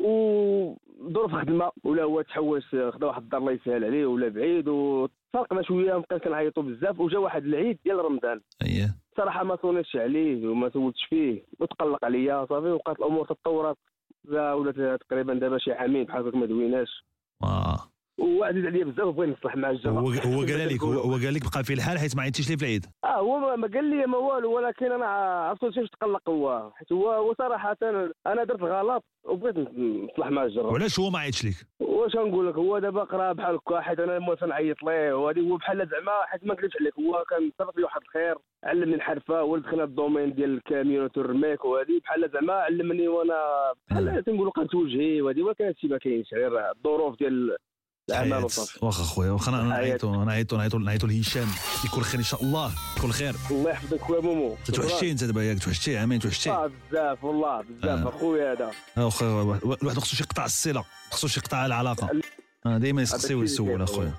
وظروف 0.00 1.32
خدمة. 1.32 1.72
ولا 1.84 2.02
هو 2.02 2.22
تحوس 2.22 2.74
آه، 2.74 2.90
خدا 2.90 3.06
واحد 3.06 3.22
الدار 3.22 3.40
الله 3.40 3.52
يسهل 3.52 3.84
عليه 3.84 4.06
ولا 4.06 4.28
بعيد. 4.28 4.68
وتفرقنا 4.68 5.62
شوية. 5.62 5.96
بقينا 5.96 6.24
كنعيطوا 6.24 6.62
بزاف. 6.62 7.00
وجا 7.00 7.18
واحد 7.18 7.44
العيد 7.44 7.78
ديال 7.84 8.04
رمضان. 8.04 8.40
اييه 8.62 8.96
صراحة 9.16 9.44
ما 9.44 9.56
صونيتش 9.62 9.96
عليه 9.96 10.48
وما 10.48 10.70
سولتش 10.70 11.04
فيه. 11.10 11.42
وتقلق 11.60 12.04
عليا 12.04 12.46
صافي. 12.48 12.66
وبقات 12.66 12.98
الأمور 12.98 13.26
تطورت 13.26 13.76
لا 14.24 14.52
ولات 14.52 15.00
تقريبا 15.00 15.34
دابا 15.34 15.58
شي 15.58 15.72
عامين 15.72 16.04
بحال 16.04 16.20
هكاك 16.22 16.34
ما 16.34 16.46
دويناش. 16.46 17.04
آه 17.42 17.91
وعزيز 18.22 18.66
عليا 18.66 18.84
بزاف 18.84 19.06
وبغيت 19.06 19.38
نصلح 19.38 19.56
مع 19.56 19.70
الجماعة. 19.70 20.00
هو 20.02 20.08
هو 20.08 20.40
قال 20.50 20.68
لك 20.68 20.82
هو 20.82 21.12
قال 21.12 21.34
لك 21.34 21.42
بقى 21.54 21.64
في 21.64 21.72
الحال 21.72 21.98
حيت 21.98 22.16
ما 22.16 22.22
عيطتيش 22.22 22.48
ليه 22.50 22.56
في 22.56 22.62
العيد. 22.62 22.86
آه 23.04 23.08
هو 23.18 23.56
ما- 23.56 23.68
قال 23.68 23.84
لي 23.84 24.06
ما 24.06 24.18
والو 24.18 24.52
ولكن 24.56 24.92
أنا 24.92 25.06
عرفت 25.06 25.70
شي 25.70 25.86
تقلق 25.86 26.28
هو. 26.28 26.70
حيت 26.74 26.92
هو 26.92 27.10
هو 27.12 27.34
صراحة 27.38 27.76
أنا 28.26 28.44
درت 28.44 28.62
غلط 28.62 29.04
وبغيت 29.24 29.56
نصلح 29.58 30.28
مع 30.30 30.44
الجرة 30.44 30.66
وعلاش 30.66 30.98
هو 31.00 31.10
ما 31.10 31.18
عيطش 31.18 31.44
لك؟ 31.44 31.54
واش 31.80 32.16
نقول 32.16 32.48
لك؟ 32.48 32.54
هو 32.54 32.78
دابا 32.78 33.04
قرا 33.04 33.32
بحال 33.32 33.54
هكا 33.54 33.80
حيت 33.80 33.98
أنا 34.00 34.18
موالف 34.18 34.44
نعيط 34.44 34.82
ليه. 34.82 35.12
وهذه 35.12 35.40
هو 35.40 35.56
بحال 35.56 35.88
زعما 35.88 36.12
حيت 36.26 36.46
ما 36.46 36.54
نكذبش 36.54 36.76
عليك 36.80 36.94
هو 36.98 37.24
كان 37.30 37.50
صرف 37.58 37.76
لي 37.76 37.84
واحد 37.84 38.00
الخير 38.02 38.34
علمني 38.64 38.94
الحرفة 38.94 39.42
ولا 39.42 39.62
دخلنا 39.62 39.84
ال 39.84 39.90
domaine 39.90 40.34
ديال 40.34 40.54
الكاميونات 40.54 41.18
والرموك 41.18 41.64
وهذه. 41.64 42.00
بحال 42.04 42.30
زعما 42.32 42.52
علمني 42.52 43.08
وأنا 43.08 43.34
بحال 43.90 44.24
تنقولوا 44.24 44.52
قلت 44.52 44.74
وجهي 44.74 45.22
وهذه 45.22 45.42
ولكن 45.42 45.64
هادشي 45.64 45.88
ما 45.88 45.98
كاينش. 45.98 46.34
غير 46.34 46.70
الظروف 46.70 47.18
ديال 47.18 47.56
الاعمال 48.08 48.32
حياة. 48.32 48.44
وصافي 48.44 48.78
واخا 48.84 49.02
خويا 49.02 49.30
واخا 49.30 49.52
أنا- 49.52 49.54
نعيطوا 49.54 50.24
نعيطوا 50.24 50.58
نعيطوا 50.58 50.78
نعيطوا 50.78 51.08
لهشام. 51.08 51.48
يكون 51.84 52.02
خير 52.04 52.20
إن 52.20 52.24
شاء 52.24 52.42
الله 52.42 52.72
يكون 52.96 53.12
خير. 53.12 53.34
الله 53.50 53.70
يحفظك 53.70 54.00
خويا 54.00 54.20
مومو. 54.20 54.56
توحشتي 54.74 55.10
انت 55.10 55.24
دابا 55.24 55.42
ياك 55.44 55.58
توحشتي 55.58 55.98
عامين 55.98 56.20
توحشتي 56.20 56.50
آه 56.50 56.70
بزاف 56.90 57.24
والله 57.24 57.60
بزاف 57.62 58.06
آه. 58.06 58.08
أخويا 58.08 58.52
هذا. 58.52 58.70
آه 58.98 59.04
واخا 59.04 59.26
الواحد 59.82 59.98
خصو 59.98 60.16
يقطع 60.24 60.44
الصلة 60.44 60.84
خصو 61.10 61.40
يقطع 61.40 61.66
العلاقة. 61.66 62.10
آه 62.66 62.78
ديما 62.78 63.02
يسقسي 63.02 63.34
ويسول 63.34 63.82
أخويا. 63.82 64.14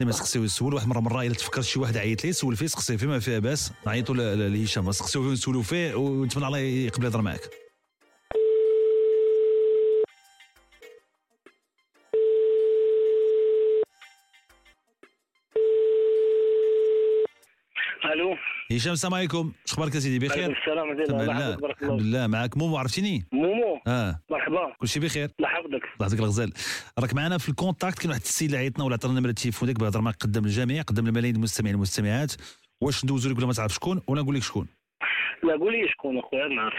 ديما 0.00 0.10
يسقسي 0.10 0.38
ويسول 0.38 0.74
واحد 0.74 0.88
مرة 0.88 1.00
مرة 1.00 1.22
إلا 1.22 1.34
تفكر 1.34 1.62
شي 1.62 1.78
واحد 1.78 1.96
عيط 1.96 2.24
ليه 2.24 2.32
سول 2.32 2.56
فيه 2.56 2.66
سقسي 2.66 2.98
فيه 2.98 3.06
ما 3.06 3.18
فيها 3.18 3.38
باس. 3.38 3.72
نعيطوا 3.86 4.14
لهشام. 4.14 4.92
سقسيو 4.92 5.22
فيه 5.22 5.28
ونسولوا 5.28 5.62
فيه 5.62 5.94
ونتمنى 5.94 6.46
الله 6.46 6.58
يقبل 6.58 7.04
يهضر 7.04 7.22
معاك. 7.22 7.50
ألو؟ 18.14 18.36
هشام 18.72 18.92
السلام 18.92 19.14
عليكم. 19.14 19.52
أخبارك 19.68 19.94
يا 19.94 20.00
سيدي 20.00 20.26
بخير؟ 20.26 20.44
عليكم 20.44 20.60
السلام 20.60 20.88
ورحمة 20.88 21.04
الله. 21.04 21.24
تمام 21.24 21.30
الله 21.30 21.50
لا 21.50 21.56
بارك 21.56 21.82
الحمد. 21.82 22.02
لله. 22.02 22.26
معاك 22.26 22.56
مومو 22.56 22.76
عرفتيني؟ 22.76 23.24
مومو؟ 23.32 23.80
آه. 23.86 24.20
مرحبا. 24.30 24.74
كلشي 24.78 25.00
بخير؟ 25.00 25.30
الله 25.40 25.50
يحفظك. 25.50 25.74
الله 25.74 25.80
يعطيك 26.00 26.18
الغزال. 26.18 26.52
راك 26.98 27.14
معنا 27.14 27.38
في 27.38 27.48
ال 27.48 27.54
contact 27.54 27.98
كاين 27.98 28.10
واحد 28.10 28.20
السيد 28.20 28.48
اللي 28.48 28.58
عيطنا 28.58 28.84
ولا 28.84 28.94
عطانا 28.94 29.20
نمره 29.20 29.30
التليفون 29.30 29.66
ديالك 29.66 29.80
يهضر 29.80 30.00
معك 30.00 30.14
قدام 30.14 30.44
الجميع 30.44 30.82
قدام 30.82 31.06
الملايين 31.06 31.36
المستمعين 31.36 31.74
والمستمعات. 31.74 32.32
واش 32.80 33.04
ندوزو 33.04 33.30
لك 33.30 33.36
ولا 33.38 33.46
ما 33.46 33.52
تعرف 33.52 33.72
شكون؟ 33.72 34.02
ولا 34.08 34.22
نقول 34.22 34.34
لك 34.34 34.42
شكون؟ 34.42 34.66
لا 35.44 35.56
قول 35.56 35.72
لي 35.72 35.88
شكون 35.88 36.18
أخويا 36.18 36.48
نعرف. 36.48 36.74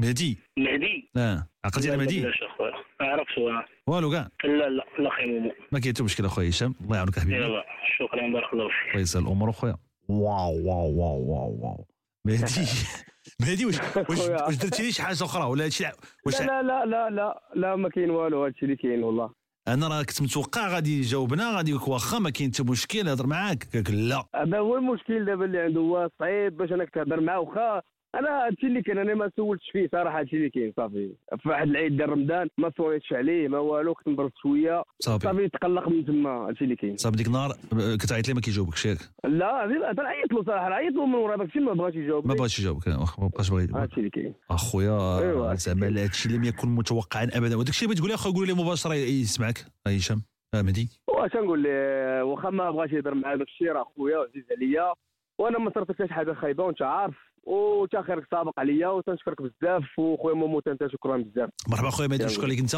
مهدي. 0.00 0.38
مهدي. 0.58 1.10
آه. 1.16 1.46
عقلتي 1.64 1.88
على 1.88 1.96
لا، 1.96 2.04
مهدي؟ 2.04 2.20
بلاش 2.20 2.42
أخويا؟ 2.42 2.72
ما 3.00 3.06
عرفتش 3.06 3.38
هو 3.38 3.64
والو 3.86 4.10
كاع. 4.10 4.28
لا 4.44 4.50
لا 4.50 4.84
لا 4.98 5.08
أخي 5.08 5.26
مومو. 5.26 5.52
ما 5.72 5.80
كاين 5.80 5.94
حتى 5.94 6.02
مشكل 6.02 6.24
أخويا 6.24 6.48
هشام. 6.48 6.74
الله 6.80 6.96
يعاونك 6.96 7.18
حبيبي. 7.18 7.36
يلا 7.36 7.64
شكرا 7.98 8.32
بارك 8.32 8.52
الله 8.52 8.68
فيك. 8.68 8.90
الله 8.90 9.00
يسهل 9.00 9.22
الأمور 9.22 9.50
أخويا. 9.50 9.76
واو 10.08 10.66
واو 10.66 10.98
واو 10.98 11.20
واو 11.30 11.58
واو. 11.62 11.86
مهدي 12.26 12.66
مهدي 13.40 13.66
واش 13.66 13.78
واش. 14.10 14.18
واش 14.28 14.56
درتي 14.56 14.82
لي 14.82 14.92
شي 14.92 15.02
حاجة 15.02 15.24
أخرى 15.24 15.44
ولا 15.44 15.64
هادشي 15.64 15.84
واش 16.26 16.40
لا 16.40 16.62
لا؟ 16.62 16.84
لا 16.84 17.10
لا 17.10 17.40
لا 17.54 17.76
ما 17.76 17.88
كاين 17.88 18.10
والو 18.10 18.44
هادشي 18.44 18.64
اللي 18.64 18.76
كاين 18.76 19.02
والله. 19.04 19.30
أنا 19.68 19.88
راه 19.88 20.02
كنت 20.02 20.22
متوقع 20.22 20.68
غادي 20.68 20.98
يجاوبنا 20.98 21.56
غادي 21.56 21.70
يقول 21.70 21.92
واخا 21.92 22.18
ما 22.18 22.30
كاين 22.30 22.50
حتى 22.54 22.62
مشكل 22.62 23.04
نهضر 23.04 23.26
معاك. 23.26 23.76
قال 23.86 24.08
لا. 24.08 24.24
هذا 24.36 24.58
هو 24.58 24.76
المشكل 24.76 25.24
دابا 25.24 25.44
اللي 25.44 25.58
عنده 25.58 25.80
هو 25.80 26.08
صعيب 26.18 26.56
باش 26.56 26.72
أنك 26.72 26.90
تهضر 26.94 27.20
معاه 27.20 27.40
واخا. 27.40 27.82
أنا 28.14 28.46
هادشي 28.46 28.66
اللي 28.66 28.82
كان 28.82 28.98
أنا 28.98 29.14
ما 29.14 29.30
سولتش 29.36 29.70
فيه 29.72 29.88
صراحة 29.92 30.18
هادشي 30.20 30.36
اللي 30.36 30.50
كاين 30.50 30.72
صافي. 30.76 31.12
في 31.42 31.48
واحد 31.48 31.68
العيد 31.68 31.96
ديال 31.96 32.08
رمضان 32.10 32.48
ما 32.58 32.72
صويتش 32.76 33.12
عليه 33.12 33.48
ما 33.48 33.58
والو 33.58 33.94
كنت 33.94 34.08
مبرد 34.08 34.30
شوية. 34.42 34.82
صافي. 35.00 35.24
صافي 35.24 35.48
تقلق 35.48 35.88
من 35.88 36.04
تما 36.04 36.30
هادشي 36.30 36.64
اللي 36.64 36.76
كاين 36.76 36.96
صافي 36.96 37.16
ديك 37.16 37.26
النهار 37.26 37.50
آه، 37.50 37.96
كتعيط 37.96 38.28
ليه 38.28 38.34
ما 38.34 38.40
كيجاوبكش 38.40 38.86
ياك؟ 38.86 38.98
لا 39.24 39.64
هذا 39.64 40.02
عيط 40.02 40.32
له 40.32 40.44
صراحة 40.44 40.74
عيط 40.74 40.94
له 40.94 41.06
من 41.06 41.14
ورا 41.14 41.36
داكشي 41.36 41.60
ما 41.60 41.72
بغاش 41.72 41.94
يجاوب 41.94 42.26
ما 42.26 42.34
بغاش 42.34 42.58
يجاوبك 42.58 42.88
ما 42.88 43.28
بقاش 43.28 43.50
باغي 43.50 43.68
هادشي 43.74 43.96
اللي 43.96 44.10
كاين 44.10 44.34
أخويا 44.50 45.18
أيوة. 45.18 45.54
زعما 45.54 45.86
هادشي 45.86 46.28
لم 46.28 46.44
يكن 46.44 46.68
متوقعا 46.68 47.24
أبدا. 47.34 47.56
وداك 47.56 47.68
الشيء 47.68 47.88
بغيت 47.88 47.98
تقول 47.98 48.08
لي 48.10 48.14
أخويا 48.14 48.34
قول 48.34 48.46
لي 48.46 48.52
مباشرة 48.54 48.94
يسمعك 48.94 49.58
هشام 49.86 50.22
آه، 50.54 50.62
مهدي. 50.62 50.88
واش 51.08 51.34
نقول 51.34 51.62
ليه 51.62 52.22
واخا 52.22 52.50
ما 52.50 52.70
بغاش 52.70 52.92
يهضر 52.92 53.14
معايا 53.14 53.36
داك 53.36 53.46
الشيء 53.48 53.72
راه 53.72 53.84
خويا 53.96 54.18
وعزيز 54.18 54.44
عليا. 54.50 54.92
وأنا 55.38 55.58
ما 55.58 55.72
شي 56.06 56.14
حاجة 56.14 56.32
خايبة 56.32 56.64
وأنت 56.64 56.82
عارف. 56.82 57.27
وتا 57.44 58.02
خيرك 58.02 58.26
سابق 58.30 58.60
عليا 58.60 58.88
وتنشكرك 58.88 59.42
بزاف. 59.42 59.98
وخويا 59.98 60.34
مومو 60.34 60.62
انت 60.66 60.86
شكرا 60.92 61.16
بزاف. 61.16 61.50
مرحبا 61.68 61.88
اخويا 61.88 62.08
مهدي 62.08 62.28
شكرا 62.28 62.46
لك 62.46 62.58
انت؟ 62.58 62.76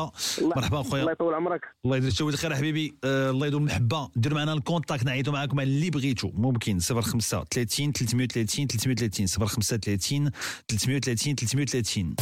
مرحبا 0.57 0.81
اخويا 0.81 1.01
الله 1.01 1.13
يطول 1.13 1.35
عمرك. 1.35 1.61
الله 1.85 1.97
يدير 1.97 2.09
الشوي 2.09 2.33
الخير 2.33 2.55
حبيبي. 2.55 2.95
آه 3.05 3.31
الله 3.31 3.47
يدوم 3.47 3.63
المحبه 3.63 4.11
ديروا 4.17 4.39
معنا 4.39 4.53
ال 4.53 4.59
contact 4.59 5.05
نعيطوا 5.05 5.33
معاكم 5.33 5.61
على 5.61 5.69
اللي 5.69 5.91
بغيتوا 5.91 6.31
ممكن 6.35 6.79
05 6.81 7.45
30 7.45 7.93
330 7.93 8.67
330 8.67 9.27
05 9.27 9.77
30 9.77 10.31
330 10.69 11.35
330 11.35 12.17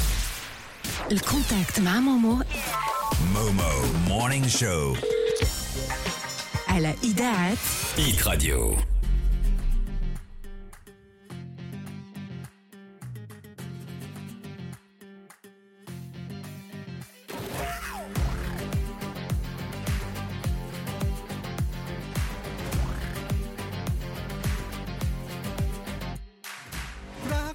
ال 1.12 1.21
contact 1.21 1.80
مع 1.80 2.00
مومو. 2.00 2.42
مومو 3.34 3.70
Morning 4.08 4.46
Show. 4.46 4.94
على 6.68 6.94
إذاعة 7.04 7.56
Hit 7.98 8.28
Radio 8.28 8.74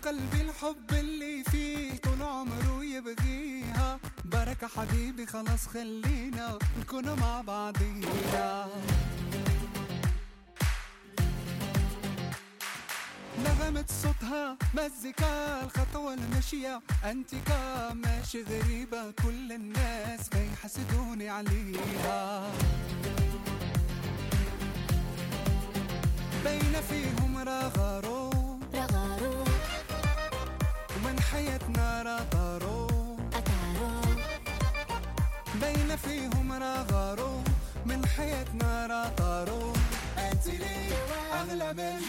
قلبي 0.06 0.42
الحب 0.42 0.92
اللي 0.92 1.44
فيه 1.44 1.98
طول 1.98 2.22
عمره 2.22 2.84
يبغيها. 2.84 4.00
بركة 4.26 4.68
حبيبي 4.68 5.26
خلاص 5.26 5.68
خلينا 5.68 6.58
نكون 6.80 7.20
مع 7.20 7.42
بعضينا. 7.42 8.68
نغمة 13.44 13.86
صوتها 14.04 14.58
مزيكا 14.74 15.64
الخطوة 15.64 16.14
المشية. 16.14 16.82
انتكا 17.06 17.94
ماشي 17.94 18.44
غريبة 18.44 19.12
كل 19.12 19.52
الناس 19.52 20.30
بيحسدوني 20.30 21.30
عليها. 21.30 22.52
بين 26.44 26.82
فيهم 26.90 27.38
رغرو 27.38 28.33
حياتنا 31.34 32.02
رطارو 32.02 32.88
أتارو 33.34 34.02
بين 35.62 35.96
فيهم 35.96 36.52
رغرو 36.52 37.42
من 37.86 38.06
حياتنا 38.06 38.88
رطارو 38.88 39.74
انت 40.18 40.48
لي 40.48 40.94
أغلى 41.34 41.74
من 41.74 42.00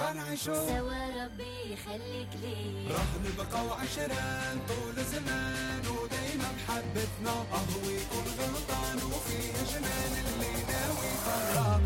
غنعيشو 0.00 0.54
سوا 0.54 1.24
ربي 1.24 1.72
يخليك 1.72 2.28
لي. 2.42 2.86
راح 2.94 3.10
نبقى 3.24 3.64
وعشرين 3.66 4.56
طول 4.68 5.04
زمان 5.12 5.82
ودايما 5.86 6.48
محبتنا 6.58 7.30
اهو 7.52 7.90
يكون 7.90 8.26
غلطان 8.38 8.96
وفيه 8.96 9.52
جنان 9.70 10.12
اللي 10.26 10.52
ناوي 10.72 11.06
يفرقنا 11.14 11.80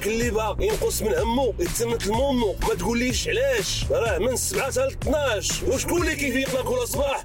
قالك 0.00 0.12
اللي 0.12 0.30
باغي 0.30 0.66
ينقص 0.66 1.02
من 1.02 1.14
همه 1.14 1.54
يتسمت 1.58 2.06
المومو. 2.06 2.56
ما 2.68 2.74
تقوليش 2.74 3.28
علاش؟ 3.28 3.84
راه 3.90 4.18
من 4.18 4.36
7 4.36 4.64
حتى 4.66 4.80
ل 4.80 4.92
12 4.92 5.70
وشكون 5.70 6.02
اللي 6.02 6.16
كيفيق 6.16 6.62
كل 6.62 6.88
صباح 6.88 7.24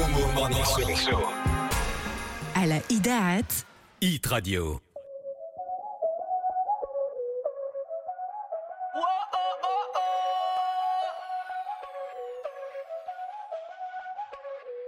مومو 0.00 1.26
على 2.56 2.80
إذاعة 2.90 3.44
ايت 4.02 4.28
راديو 4.28 4.80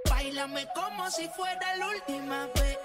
Baila 0.09 0.47
Bailame 0.47 0.67
como 0.75 1.11
si 1.11 1.29
fuera 1.37 1.77
la 1.79 1.87
última 1.95 2.39
vez. 2.55 2.76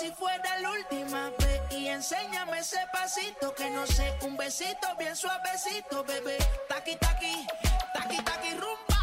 Si 0.00 0.10
fuera 0.12 0.58
la 0.60 0.70
última 0.70 1.30
vez 1.40 1.60
y 1.72 1.88
enséñame 1.88 2.60
ese 2.60 2.78
pasito 2.90 3.54
que 3.54 3.68
no 3.68 3.86
sé, 3.86 4.16
un 4.22 4.34
besito 4.34 4.88
bien 4.98 5.14
suavecito, 5.14 6.02
bebé. 6.04 6.38
Taqui 6.70 6.96
taqui, 6.96 7.46
taqui 7.92 8.16
taqui 8.22 8.50
rumba. 8.54 8.96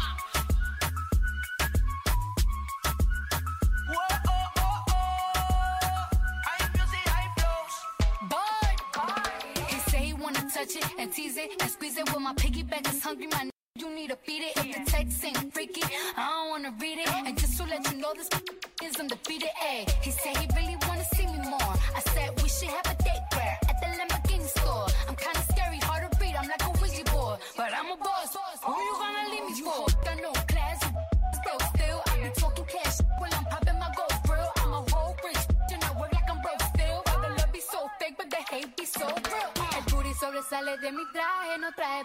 Touch 10.54 10.76
it 10.76 10.84
and 10.98 11.12
tease 11.12 11.36
it 11.36 11.50
and 11.60 11.70
squeeze 11.70 11.96
it. 11.98 12.12
When 12.12 12.24
my 12.24 12.34
piggyback 12.34 12.92
is 12.92 13.00
hungry, 13.00 13.28
my 13.28 13.48
you 13.76 13.94
need 13.94 14.08
to 14.10 14.16
feed 14.16 14.42
it. 14.42 14.56
If 14.56 14.74
the 14.74 14.90
text 14.90 15.24
ain't 15.24 15.54
freaky, 15.54 15.82
I 16.16 16.26
don't 16.26 16.50
wanna 16.50 16.72
read 16.80 16.98
it. 16.98 17.08
And 17.08 17.38
just 17.38 17.56
to 17.58 17.64
let 17.64 17.88
you 17.92 17.98
know, 17.98 18.12
this 18.16 18.28
he 20.08 20.10
said 20.10 20.36
he 20.36 20.46
really 20.56 20.76
wanna 20.86 21.04
see 21.14 21.26
me 21.26 21.38
more. 21.50 21.74
I 21.98 22.00
said 22.12 22.30
we 22.42 22.48
should 22.48 22.68
have 22.68 22.86
a 22.86 23.02
date 23.02 23.24
where 23.34 23.58
at 23.68 23.76
the 23.80 23.86
Lamborghini 23.98 24.48
store. 24.48 24.86
I'm 25.08 25.16
kinda 25.16 25.42
scary, 25.52 25.78
hard 25.78 26.10
to 26.10 26.18
read. 26.20 26.34
I'm 26.36 26.48
like 26.48 26.62
a 26.62 26.70
Ouija 26.80 27.04
board, 27.12 27.38
but 27.56 27.70
I'm 27.78 27.90
a 27.92 27.96
boss. 27.96 28.36
Who 28.64 28.72
you 28.88 28.94
gonna 29.02 29.24
leave 29.32 29.46
me 29.48 29.54
for? 29.62 29.86
Got 30.04 30.16
no 30.22 30.32
class, 30.52 30.78
broke 31.44 31.64
still. 31.74 32.00
I 32.06 32.12
be 32.22 32.30
talking 32.40 32.66
cash 32.74 32.96
when 33.20 33.30
I'm 33.34 33.44
popping 33.52 33.78
my 33.78 33.90
gold 33.96 34.16
grill. 34.26 34.50
I'm 34.62 34.72
a 34.72 34.80
whole 34.90 35.14
rich, 35.24 35.44
and 35.72 35.84
I 35.84 35.90
work 36.00 36.12
like 36.12 36.30
I'm 36.30 36.40
broke 36.40 36.62
still. 36.74 36.98
All 37.08 37.20
love 37.38 37.52
be 37.52 37.60
so 37.60 37.80
fake, 37.98 38.14
but 38.16 38.30
the 38.30 38.42
hate 38.50 38.76
be 38.76 38.86
so 38.86 39.06
real. 39.06 39.50
El 39.76 39.82
booty 39.90 40.12
sobresale 40.20 40.72
de 40.82 40.90
mi 40.92 41.04
traje, 41.12 41.58
no 41.60 41.70
traje 41.76 42.04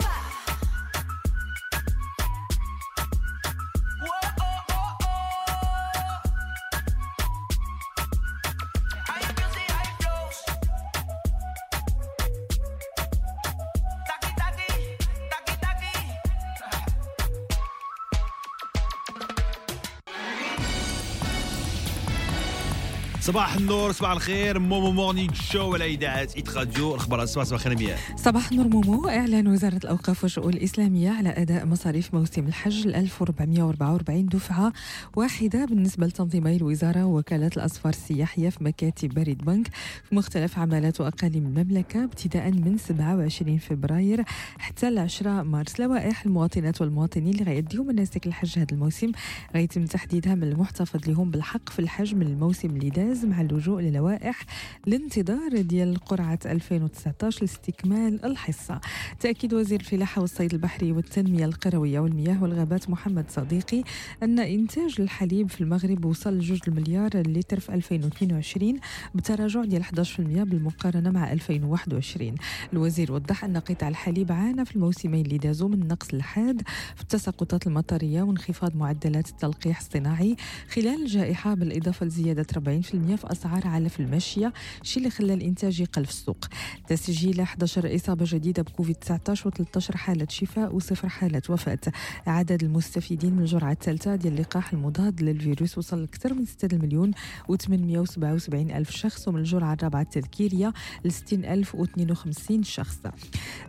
صباح 23.21 23.55
النور 23.55 23.91
صباح 23.91 24.11
الخير. 24.11 24.59
مومو 24.59 24.91
Morning 24.91 25.33
Show 25.33 25.73
على 25.73 25.85
إذاعة 25.85 26.27
Hit 26.37 26.57
Radio 26.57 26.91
الاخبار 26.91 27.23
الصباح 27.23 27.45
صباح 27.45 27.65
الخير. 27.65 27.77
مياه 27.77 27.97
صباح 28.15 28.51
النور 28.51 28.67
مومو. 28.67 29.07
إعلان 29.07 29.47
وزارة 29.47 29.77
الأوقاف 29.83 30.23
والشؤون 30.23 30.53
الإسلامية 30.53 31.09
على 31.09 31.29
أداء 31.29 31.65
مصاريف 31.65 32.13
موسم 32.13 32.47
الحج 32.47 32.87
ال 32.87 32.95
1444 32.95 34.25
دفعة 34.25 34.73
واحدة 35.15 35.65
بالنسبة 35.65 36.07
لتنظيمي 36.07 36.55
الوزارة 36.55 37.05
ووكالات 37.05 37.57
الأسفار 37.57 37.93
السياحية 37.93 38.49
في 38.49 38.63
مكاتب 38.63 39.13
بريد 39.13 39.45
بنك 39.45 39.67
في 40.09 40.15
مختلف 40.15 40.59
عمالات 40.59 41.01
وأقاليم 41.01 41.45
المملكة 41.45 42.03
ابتداء 42.03 42.51
من 42.51 42.77
27 42.77 43.57
فبراير 43.57 44.23
حتى 44.57 44.89
ل 44.89 44.99
10 44.99 45.43
مارس. 45.43 45.79
لوائح 45.79 46.25
المواطنات 46.25 46.81
والمواطنين 46.81 47.33
اللي 47.33 47.43
غيديو 47.43 47.83
مناسك 47.83 48.27
الحج 48.27 48.59
هذا 48.59 48.67
الموسم 48.71 49.11
غيتم 49.55 49.85
تحديدها 49.85 50.35
من 50.35 50.43
المحتفظ 50.43 51.09
لهم 51.09 51.31
بالحق 51.31 51.69
في 51.69 51.79
الحج 51.79 52.15
من 52.15 52.21
الموسم 52.21 52.67
اللي 52.69 52.89
داز 52.89 53.20
مع 53.25 53.41
اللجوء 53.41 53.81
للوائح 53.81 54.45
الانتظار 54.87 55.61
ديال 55.61 55.95
قرعة 55.95 56.39
2019 56.45 57.41
لاستكمال 57.41 58.25
الحصة. 58.25 58.81
تأكيد 59.19 59.53
وزير 59.53 59.79
الفلاحة 59.79 60.21
والصيد 60.21 60.53
البحري 60.53 60.91
والتنمية 60.91 61.45
القروية 61.45 61.99
والمياه 61.99 62.43
والغابات 62.43 62.89
محمد 62.89 63.25
صديقي 63.29 63.83
أن 64.23 64.39
إنتاج 64.39 64.95
الحليب 64.99 65.49
في 65.49 65.61
المغرب 65.61 66.05
وصل 66.05 66.33
لجوج 66.33 66.59
المليار 66.67 67.09
لتر 67.15 67.59
في 67.59 67.73
2022 67.73 68.79
بتراجع 69.15 69.63
ديال 69.63 69.83
11% 69.83 70.19
بالمقارنة 70.19 71.11
مع 71.11 71.31
2021 71.31 72.35
الوزير 72.73 73.11
وضح 73.11 73.43
أن 73.43 73.57
قطاع 73.57 73.89
الحليب 73.89 74.31
عانى 74.31 74.65
في 74.65 74.75
الموسمين 74.75 75.25
اللي 75.25 75.37
دازوا 75.37 75.69
من 75.69 75.87
نقص 75.87 76.13
الحاد 76.13 76.61
في 76.95 77.01
التساقطات 77.01 77.67
المطرية 77.67 78.21
وانخفاض 78.21 78.75
معدلات 78.75 79.29
التلقيح 79.29 79.79
الصناعي 79.79 80.35
خلال 80.73 81.01
الجائحة 81.01 81.53
بالإضافة 81.53 82.05
لزيادة 82.05 82.45
40% 82.53 82.59
في 83.01 83.31
أسعار 83.31 83.67
علف 83.67 83.99
الماشية 83.99 84.53
شي 84.83 84.99
اللي 84.99 85.09
خلى 85.09 85.33
الإنتاج 85.33 85.79
يقل 85.79 86.05
في 86.05 86.11
السوق. 86.11 86.45
تسجيل 86.87 87.41
11 87.41 87.95
إصابة 87.95 88.25
جديدة 88.27 88.63
بكوفيد 88.63 88.95
19 88.95 89.51
و13 89.51 89.95
حالة 89.95 90.27
شفاء 90.29 90.75
وصفر 90.75 91.09
حالة 91.09 91.41
وفاة. 91.49 91.79
عدد 92.27 92.63
المستفيدين 92.63 93.33
من 93.33 93.39
الجرعة 93.39 93.71
الثالثة 93.71 94.15
ديال 94.15 94.33
اللقاح 94.33 94.73
المضاد 94.73 95.21
للفيروس 95.21 95.77
وصل 95.77 95.99
لأكثر 95.99 96.33
من 96.33 96.45
6 96.45 96.77
مليون 96.77 97.11
و877 97.51 98.53
ألف 98.53 98.91
شخص 98.91 99.27
ومن 99.27 99.39
الجرعة 99.39 99.73
الرابعة 99.73 100.01
التذكيرية 100.01 100.73
ل 101.05 101.11
60 101.11 101.45
ألف 101.45 101.75
و52 101.75 102.61
شخص. 102.61 102.99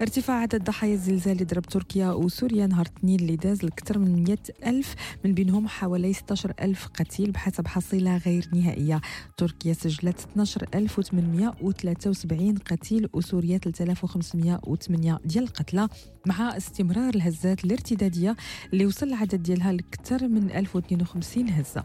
ارتفاع 0.00 0.36
عدد 0.36 0.64
ضحايا 0.64 0.94
الزلزال 0.94 1.32
اللي 1.32 1.44
ضرب 1.44 1.62
تركيا 1.62 2.10
وسوريا 2.10 2.66
نهار 2.66 2.86
الاثنين 2.86 3.20
اللي 3.20 3.36
داز 3.36 3.64
لأكثر 3.64 3.98
من 3.98 4.24
100 4.24 4.38
ألف 4.66 4.94
من 5.24 5.34
بينهم 5.34 5.68
حوالي 5.68 6.12
16 6.12 6.52
ألف 6.60 6.86
قتيل 6.86 7.30
بحسب 7.30 7.66
حصيلة 7.66 8.16
غير 8.16 8.48
نهائية. 8.52 9.00
تركيا 9.36 9.72
سجلت 9.72 10.26
12873 10.36 12.56
قتيل 12.58 13.08
وسوريا 13.12 13.58
3508 13.58 15.18
ديال 15.24 15.44
القتلى 15.44 15.88
مع 16.26 16.56
استمرار 16.56 17.14
الهزات 17.14 17.64
الارتدادية 17.64 18.36
اللي 18.72 18.86
وصل 18.86 19.06
العدد 19.06 19.42
ديالها 19.42 19.72
لأكثر 19.72 20.28
من 20.28 20.50
1052 20.50 21.48
هزة. 21.50 21.84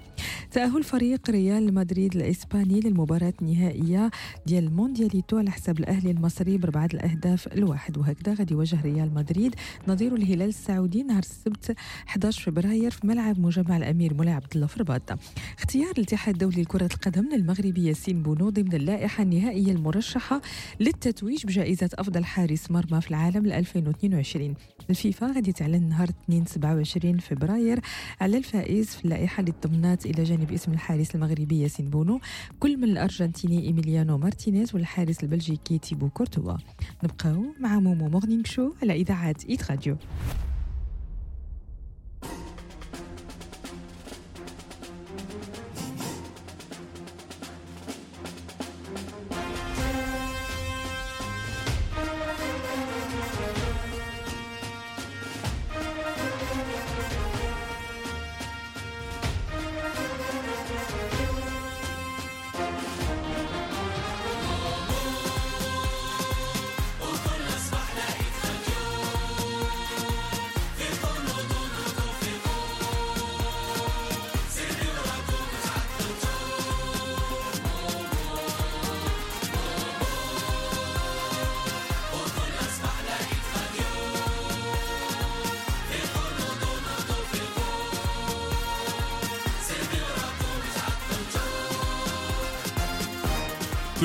تأهل 0.52 0.84
فريق 0.84 1.30
ريال 1.30 1.74
مدريد 1.74 2.16
الإسباني 2.16 2.80
للمباراة 2.80 3.34
النهائية 3.42 4.12
ديال 4.46 4.64
الموندياليتو 4.64 5.38
على 5.38 5.52
حساب 5.52 5.80
الأهلي 5.80 6.12
المصري 6.12 6.58
بربعة 6.58 6.90
الأهداف 6.94 7.48
الواحد 7.48 7.98
وهكذا 7.98 8.34
غادي 8.34 8.54
يواجه 8.54 8.82
ريال 8.82 9.14
مدريد 9.14 9.56
نظير 9.88 10.16
الهلال 10.16 10.50
السعودي 10.50 11.04
نهار 11.04 11.20
السبت 11.20 11.76
11 12.08 12.42
فبراير 12.52 12.92
في 12.92 13.08
ملعب 13.08 13.40
مجمع 13.40 13.78
الأمير 13.78 14.14
مولاي 14.14 14.34
عبد 14.34 14.48
الله 14.56 14.68
في 14.68 14.76
الرباط 14.76 15.20
اختيار 15.58 15.92
الاتحاد 15.98 16.34
الدولي 16.34 16.62
لكرة 16.62 16.90
القدم 16.94 17.27
للمغربي 17.36 17.88
ياسين 17.88 18.24
بونو 18.24 18.50
ضمن 18.50 18.74
اللائحة 18.74 19.24
النهائية 19.24 19.72
المرشحة 19.72 20.42
للتتويج 20.80 21.46
بجائزة 21.46 21.90
أفضل 21.94 22.26
حارس 22.26 22.72
مرمى 22.72 23.02
في 23.02 23.10
العالم 23.10 23.46
ل 23.46 23.52
2022 23.52 24.54
الفيفا 24.90 25.28
غادي 25.28 25.52
تعلن 25.52 25.90
نهار 25.90 26.10
2 26.10 26.46
27 26.46 27.18
فبراير 27.18 27.80
على 28.22 28.38
الفائز 28.38 28.88
في 28.88 29.06
اللائحة 29.06 29.42
اللي 29.42 29.54
ضمنات 29.68 30.06
إلى 30.06 30.24
جانب 30.24 30.52
اسم 30.52 30.72
الحارس 30.74 31.16
المغربي 31.16 31.62
ياسين 31.62 31.90
بونو 31.90 32.20
كل 32.60 32.78
من 32.78 32.84
الأرجنتيني 32.84 33.64
إيميليانو 33.64 34.18
مارتينيز 34.18 34.76
والحارس 34.76 35.24
البلجيكي 35.24 35.78
تيبو 35.78 36.10
كورتوا. 36.10 36.58
نبقاو 37.04 37.46
مع 37.60 37.80
مومو 37.80 38.10
Morning 38.10 38.44
Show 38.44 38.74
على 38.82 38.94
إذاعة 38.94 39.36
Hit 39.50 39.72
Radio. 39.72 39.98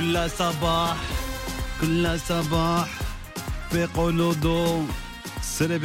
كل 0.03 0.31
صباح 0.31 0.97
كل 1.81 2.21
صباح 2.21 2.89
فيقوا 3.71 4.11
نوضوا 4.13 4.83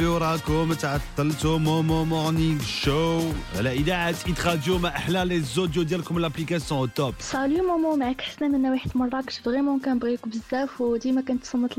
وراكم 0.00 0.72
تعطلتوا 0.72 1.58
مومو 1.58 2.04
Morning 2.04 2.62
Show 2.62 3.22
على 3.56 3.72
إذاعة 3.72 4.14
Hit 4.26 4.46
Radio 4.46 4.78
مع 4.78 4.88
أحلى 4.88 5.24
les 5.24 5.40
audios 5.40 5.82
ديالكم 5.82 6.18
l'application 6.18 6.94
top 6.94 7.14
salut 7.20 7.62
مومو 7.62 7.96
معك 7.96 8.20
حسنة 8.20 8.48
من 8.48 8.62
نواحي 8.62 8.90
مراكش 8.94 9.38
vraiment 9.38 9.80
كنبغيك 9.80 10.28
بزاف. 10.28 10.80
وديما 10.80 11.20
كنتصنت 11.20 11.72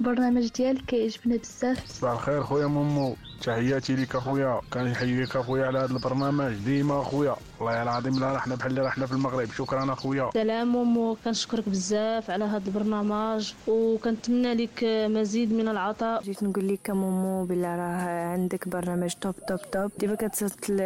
البرنامج 0.00 0.48
ديالك 0.48 0.84
كيعجبنا 0.84 1.36
بزاف. 1.36 1.78
صباح 1.86 2.12
الخير 2.12 2.42
خويا 2.42 2.66
مومو 2.66 3.16
تحياتي 3.44 3.92
ليك 3.96 4.16
أخويا. 4.16 4.60
كنحييك 4.72 5.36
أخويا 5.36 5.66
على 5.66 5.78
هذا 5.78 5.92
البرنامج. 5.92 6.54
ديما 6.54 7.00
أخويا. 7.00 7.36
والله 7.60 7.82
العظيم 7.82 8.20
لا 8.20 8.36
إحنا 8.36 8.54
بحال 8.54 8.70
اللي 8.70 8.82
رحنا 8.82 9.06
في 9.06 9.12
المغرب. 9.12 9.48
شكرا 9.50 9.92
أخويا. 9.92 10.30
سلام 10.34 10.68
مومو 10.68 11.16
كنشكرك 11.24 11.68
بزاف 11.68 12.30
على 12.30 12.44
هذا 12.44 12.62
البرنامج. 12.66 13.52
وكنتمنى 13.68 14.54
لك 14.54 14.84
مزيد 14.84 15.52
من 15.52 15.68
العطاء. 15.68 16.22
جيت 16.22 16.42
نقول 16.42 16.68
لك 16.68 16.90
مومو 16.90 17.44
بلا 17.44 17.76
راه 17.76 18.32
عندك 18.32 18.68
برنامج 18.68 19.12
top 19.20 19.34
top 19.48 19.58
top 19.72 19.90
ديما 19.98 20.14
كتسجل 20.14 20.80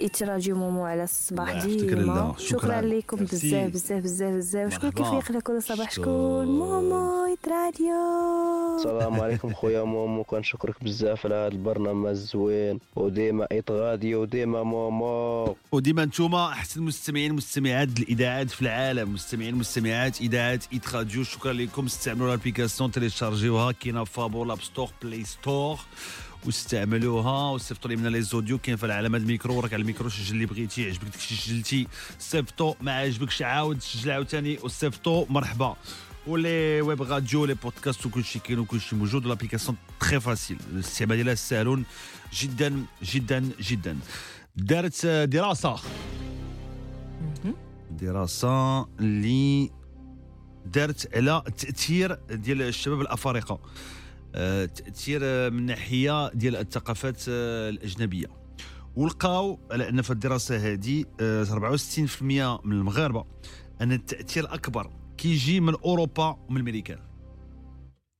Hit 0.00 0.22
Radio 0.22 0.56
مومو 0.56 0.84
على 0.84 1.04
الصباح 1.04 1.48
الله 1.48 1.64
يحفظك 1.64 1.94
ديما. 1.94 2.34
شكرا. 2.38 2.58
شكراً. 2.60 2.80
لكم. 2.80 3.16
بزاف 3.16 3.70
بزاف 3.72 4.02
بزاف 4.02 4.34
بزاف. 4.34 4.74
شكون. 4.74 4.90
كيفيق 4.90 5.32
لك 5.32 5.42
كل 5.42 5.62
صباح؟ 5.62 5.90
شكون. 5.90 6.04
شكون 6.04 6.58
مومو 6.58 7.26
Hit 7.26 7.48
Radio 7.48 8.76
السلام 8.76 9.20
عليكم 9.20 9.52
خويا 9.54 9.82
مومو 9.82 10.24
كنشكرك 10.24 10.84
بزاف 10.84 11.26
على 11.26 11.34
هذا 11.34 11.48
البرنامج. 11.48 11.89
الزوين 11.90 12.80
وديما 12.96 13.46
Hit 13.52 13.70
Radio 13.70 14.14
وديما 14.14 14.62
مومو. 14.62 15.56
وديما 15.72 16.04
نتوما 16.04 16.48
احسن 16.48 16.82
مستمعين 16.82 17.32
مستمعات 17.32 17.98
الإذاعات 17.98 18.50
في 18.50 18.62
العالم. 18.62 19.12
مستمعين 19.12 19.54
مستمعات 19.54 20.20
إذاعات 20.20 20.64
Hit 20.72 20.94
Radio. 20.94 21.24
شكرا 21.24 21.52
لكم. 21.52 21.86
استعملوا 21.86 22.28
ال 22.28 22.33
application 22.33 22.90
تيليشارجيوها. 22.90 23.72
كاينة 23.72 24.04
فابور 24.04 24.46
l'App 24.46 24.62
Store 24.62 24.90
Play 25.02 25.24
Store. 25.24 25.78
واستعملوها. 26.46 27.50
وصيفطوا 27.50 27.90
لي 27.90 27.96
منها 27.96 28.10
les 28.10 28.22
audios. 28.22 28.58
كاين 28.58 28.76
في 28.76 28.86
العلامه 28.86 29.18
الميكرو. 29.18 29.56
وراك 29.56 29.72
على 29.72 29.80
الميكرو. 29.80 30.08
سجل 30.08 30.34
اللي 30.34 30.46
بغيتي 30.46 30.86
عجبك 30.86 31.04
داكشي 31.04 31.34
سجلتي 31.34 31.86
صيفطو. 32.18 32.74
ما 32.80 32.92
عجبكش 32.92 33.42
عاود 33.42 33.82
سجل 33.82 34.10
عاوتاني. 34.10 34.58
وصيفطو. 34.62 35.26
مرحبا. 35.28 35.76
و 36.26 36.39
les 36.39 36.80
web 36.80 37.02
radios 37.02 37.44
les 37.44 37.54
podcasts 37.54 38.06
وكلشي 38.06 38.38
كاين 38.38 38.58
وكلشي 38.58 38.96
موجود 38.96 39.24
وال 39.24 39.32
application 39.32 39.76
très 40.00 40.20
facile 40.20 40.58
الاستعمال 40.72 41.16
ديالها 41.16 41.34
سهل 41.34 41.84
جدا 42.32 42.84
جدا 43.02 43.50
جدا 43.60 43.98
دارت 44.56 45.06
دراسه 45.06 45.76
دراسه 47.90 48.82
اللي 49.00 49.70
دارت 50.66 51.16
على 51.16 51.42
التاثير 51.46 52.14
ديال 52.14 52.62
الشباب 52.62 53.00
الافارقه 53.00 53.60
تاثير 54.66 55.20
آه، 55.24 55.48
من 55.48 55.66
ناحيه 55.66 56.28
ديال 56.28 56.56
الثقافات 56.56 57.22
الاجنبيه 57.28 58.26
ولقاو 58.96 59.58
على 59.70 59.88
ان 59.88 60.02
في 60.02 60.10
الدراسه 60.10 60.56
هذه 60.56 61.04
آه، 61.20 61.44
64% 61.44 62.22
من 62.22 62.72
المغاربه 62.72 63.24
ان 63.80 63.92
التاثير 63.92 64.44
الاكبر 64.44 64.90
كيجي 65.20 65.60
من 65.60 65.74
أوروبا 65.74 66.24
ومن 66.48 66.56
الامريكان 66.56 66.98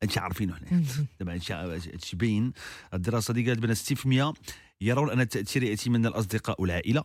هادشي 0.03 0.21
عارفينه 0.21 0.55
حنا 0.55 0.85
دابا 1.21 1.33
هادشي 1.33 2.17
باين 2.17 2.53
الدراسة 2.95 3.35
دي 3.35 3.47
قالت 3.49 3.59
بأن 3.59 4.35
60% 4.35 4.37
يرون 4.81 5.11
أن 5.11 5.21
التأثير 5.21 5.63
يأتي 5.63 5.91
من 5.91 6.07
الأصدقاء 6.07 6.63
والعائلة. 6.63 7.05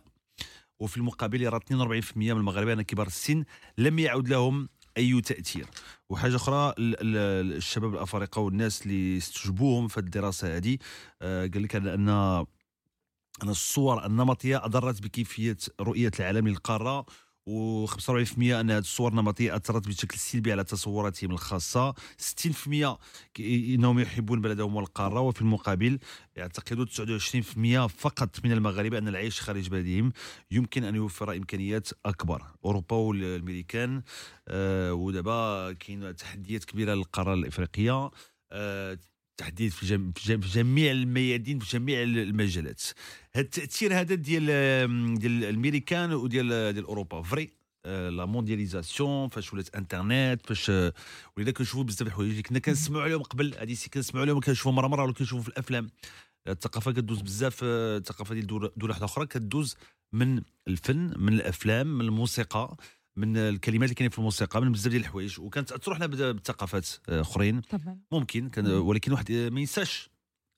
وفي 0.80 0.96
المقابل 0.96 1.42
يرى 1.42 1.60
42% 1.60 2.16
من 2.16 2.30
المغاربه 2.30 2.72
ان 2.72 2.82
كبار 2.82 3.06
السن 3.06 3.44
لم 3.78 3.98
يعد 3.98 4.28
لهم 4.28 4.68
أي 4.96 5.20
تأثير. 5.20 5.66
وحاجة 6.10 6.36
أخرى 6.36 6.74
ال- 6.78 6.96
ال- 7.00 7.56
الشباب 7.56 7.94
الأفارقة 7.94 8.40
والناس 8.40 8.82
اللي 8.82 9.16
استجوبوهم 9.16 9.88
في 9.88 9.98
الدراسة 9.98 10.56
هذه 10.56 10.78
آه، 11.22 11.46
قال 11.46 11.62
لك 11.62 11.76
ان 11.76 12.08
أن 13.42 13.48
الصور 13.48 14.06
النمطية 14.06 14.64
أضرت 14.64 15.02
بكيفية 15.02 15.56
رؤية 15.80 16.10
العالم 16.20 16.48
للقارة 16.48 17.06
و45% 17.50 18.38
أن 18.38 18.70
هذه 18.70 18.78
الصور 18.78 19.10
النمطية 19.10 19.56
أثرت 19.56 19.88
بشكل 19.88 20.18
سلبي 20.18 20.52
على 20.52 20.64
تصوراتهم 20.64 21.30
الخاصة. 21.30 21.94
60% 22.18 22.98
كي- 23.34 23.74
إنهم 23.74 23.98
يحبون 23.98 24.40
بلدهم 24.40 24.76
والقارة 24.76 25.20
وفي 25.20 25.40
المقابل 25.40 25.98
يعتقد 26.36 26.86
29% 26.86 27.86
فقط 27.86 28.44
من 28.44 28.52
المغاربة 28.52 28.98
أن 28.98 29.08
العيش 29.08 29.40
خارج 29.40 29.68
بلدهم 29.68 30.12
يمكن 30.50 30.84
أن 30.84 30.94
يوفر 30.94 31.32
إمكانيات 31.36 31.88
أكبر. 32.06 32.42
أوروبا 32.64 32.96
والأمريكان 32.96 34.02
آه 34.48 34.92
ودابا 34.94 35.72
كاين 35.72 36.16
تحديات 36.16 36.64
كبيرة 36.64 36.94
للقارة 36.94 37.34
الإفريقية. 37.34 38.10
آه 38.52 38.98
تحديد 39.36 39.70
في, 39.72 39.86
جم... 39.86 40.12
في 40.12 40.28
جم- 40.28 40.40
في 40.40 40.48
جميع 40.48 40.92
الميادين 40.92 41.58
في 41.58 41.78
جميع 41.78 42.02
المجالات. 42.02 42.82
هذا 43.34 43.44
التأثير 43.44 44.00
هذا 44.00 44.14
ديال 44.14 44.44
ديال 45.18 45.44
الأمريكان 45.44 46.12
وديال 46.12 46.48
ديال 46.72 46.84
أوروبا. 46.84 47.22
vrai 47.22 47.50
آه، 47.84 48.08
la 48.08 48.24
mondialisation 48.24 49.28
فاش 49.28 49.52
ولات 49.52 49.74
انترنت 49.74 50.40
فاش 50.46 50.70
آه، 50.70 50.92
ولينا 51.36 51.50
كنشوفوا 51.50 51.84
بزاف 51.84 52.06
الحوايج 52.08 52.30
اللي 52.30 52.42
كنا 52.42 52.58
كنسمعوا 52.58 53.02
عليهم 53.02 53.22
قبل. 53.22 53.54
هذه 53.58 53.76
كنسمعوا 53.94 54.24
عليهم 54.24 54.40
كنشوفوا 54.40 54.72
مرة 54.72 54.86
مرة 54.86 55.02
ولا 55.04 55.12
كنشوفوا 55.12 55.42
في 55.42 55.48
الأفلام. 55.48 55.90
الثقافة 56.48 56.92
كدوز 56.92 57.20
بزاف 57.20 57.60
آه، 57.64 57.96
الثقافة 57.96 58.34
ديال 58.34 58.46
دول 58.46 58.72
دول 58.76 58.90
واحدة 58.90 59.04
أخرى 59.04 59.26
كدوز 59.26 59.76
من 60.12 60.42
الفن 60.68 61.14
من 61.16 61.32
الأفلام 61.32 61.98
من 61.98 62.04
الموسيقى. 62.04 62.76
من 63.16 63.36
الكلمات 63.36 63.82
اللي 63.84 63.94
كاينين 63.94 64.10
في 64.10 64.18
الموسيقى 64.18 64.60
من 64.62 64.72
بزاف 64.72 64.88
ديال 64.92 65.02
الحوايج 65.02 65.40
وكنتاثروا 65.40 65.96
حنا 65.96 66.06
بد- 66.06 66.36
بثقافات 66.36 66.88
آه، 67.08 67.20
أخرين. 67.20 67.60
طبعا 67.60 67.98
ممكن 68.12 68.48
كان 68.48 68.66
ولكن 68.66 69.12
واحد 69.12 69.30
آه، 69.30 69.48
ما 69.48 69.60
ينساش 69.60 70.10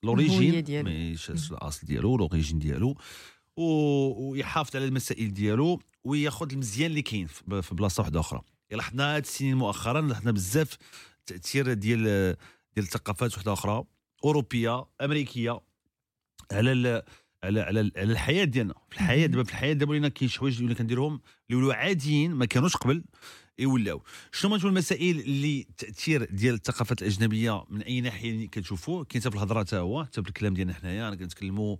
l'origine 0.02 0.64
ديالو. 0.64 0.88
ما 0.88 0.94
ينساش 0.96 1.50
الأصل 1.52 1.86
ديالو 1.86 2.16
l'origine 2.16 2.58
ديالو 2.58 2.96
ويحافظ 3.56 4.76
على 4.76 4.84
المسائل 4.84 5.34
ديالو 5.34 5.80
وياخذ 6.04 6.52
المزيان 6.52 6.90
اللي 6.90 7.02
كاين 7.02 7.26
في 7.26 7.74
بلاصة 7.74 8.00
واحدة 8.00 8.20
أخرى. 8.20 8.42
لاحظنا 8.70 9.16
هاد 9.16 9.22
السنين 9.22 9.56
مؤخرا 9.56 10.00
لاحظنا 10.00 10.30
بزاف 10.30 10.76
تأثير 11.26 11.72
ديال 11.74 12.02
ديال 12.74 12.86
الثقافات 12.86 13.34
واحدة 13.34 13.52
أخرى 13.52 13.84
أوروبية 14.24 14.84
أمريكية 15.00 15.60
على 16.52 17.02
على 17.44 17.60
على 17.60 17.90
على 17.96 18.12
الحياة 18.12 18.44
ديالنا. 18.44 18.74
في 18.90 18.96
الحياة 18.96 19.26
دابا 19.26 19.42
في 19.44 19.50
الحياة 19.50 19.72
دابا 19.72 19.90
ولينا 19.90 20.08
كاين 20.08 20.28
شي 20.30 20.38
حوايج 20.38 20.62
اللي 20.62 20.74
كنديرهم 20.74 21.20
اللي 21.50 21.62
ولاو 21.62 21.70
عاديين 21.70 22.34
ما 22.34 22.44
كانوش 22.44 22.76
قبل 22.76 23.04
يولاو. 23.58 24.02
شنو 24.32 24.54
هما 24.54 24.64
المسائل 24.68 25.20
اللي 25.20 25.60
التاثير 25.70 26.24
ديال 26.24 26.54
الثقافات 26.54 27.02
الأجنبية 27.02 27.64
من 27.70 27.82
أي 27.82 28.00
ناحية 28.00 28.46
كتشوفوا 28.48 29.04
كاين 29.04 29.22
حتى 29.22 29.30
في 29.30 29.36
الهضرة 29.36 29.60
حتى 29.60 29.76
هو 29.76 30.04
حتى 30.04 30.22
في 30.22 30.28
الكلام 30.28 30.54
ديالنا 30.54 30.74
حنايا 30.74 31.14
كنتكلموا 31.14 31.76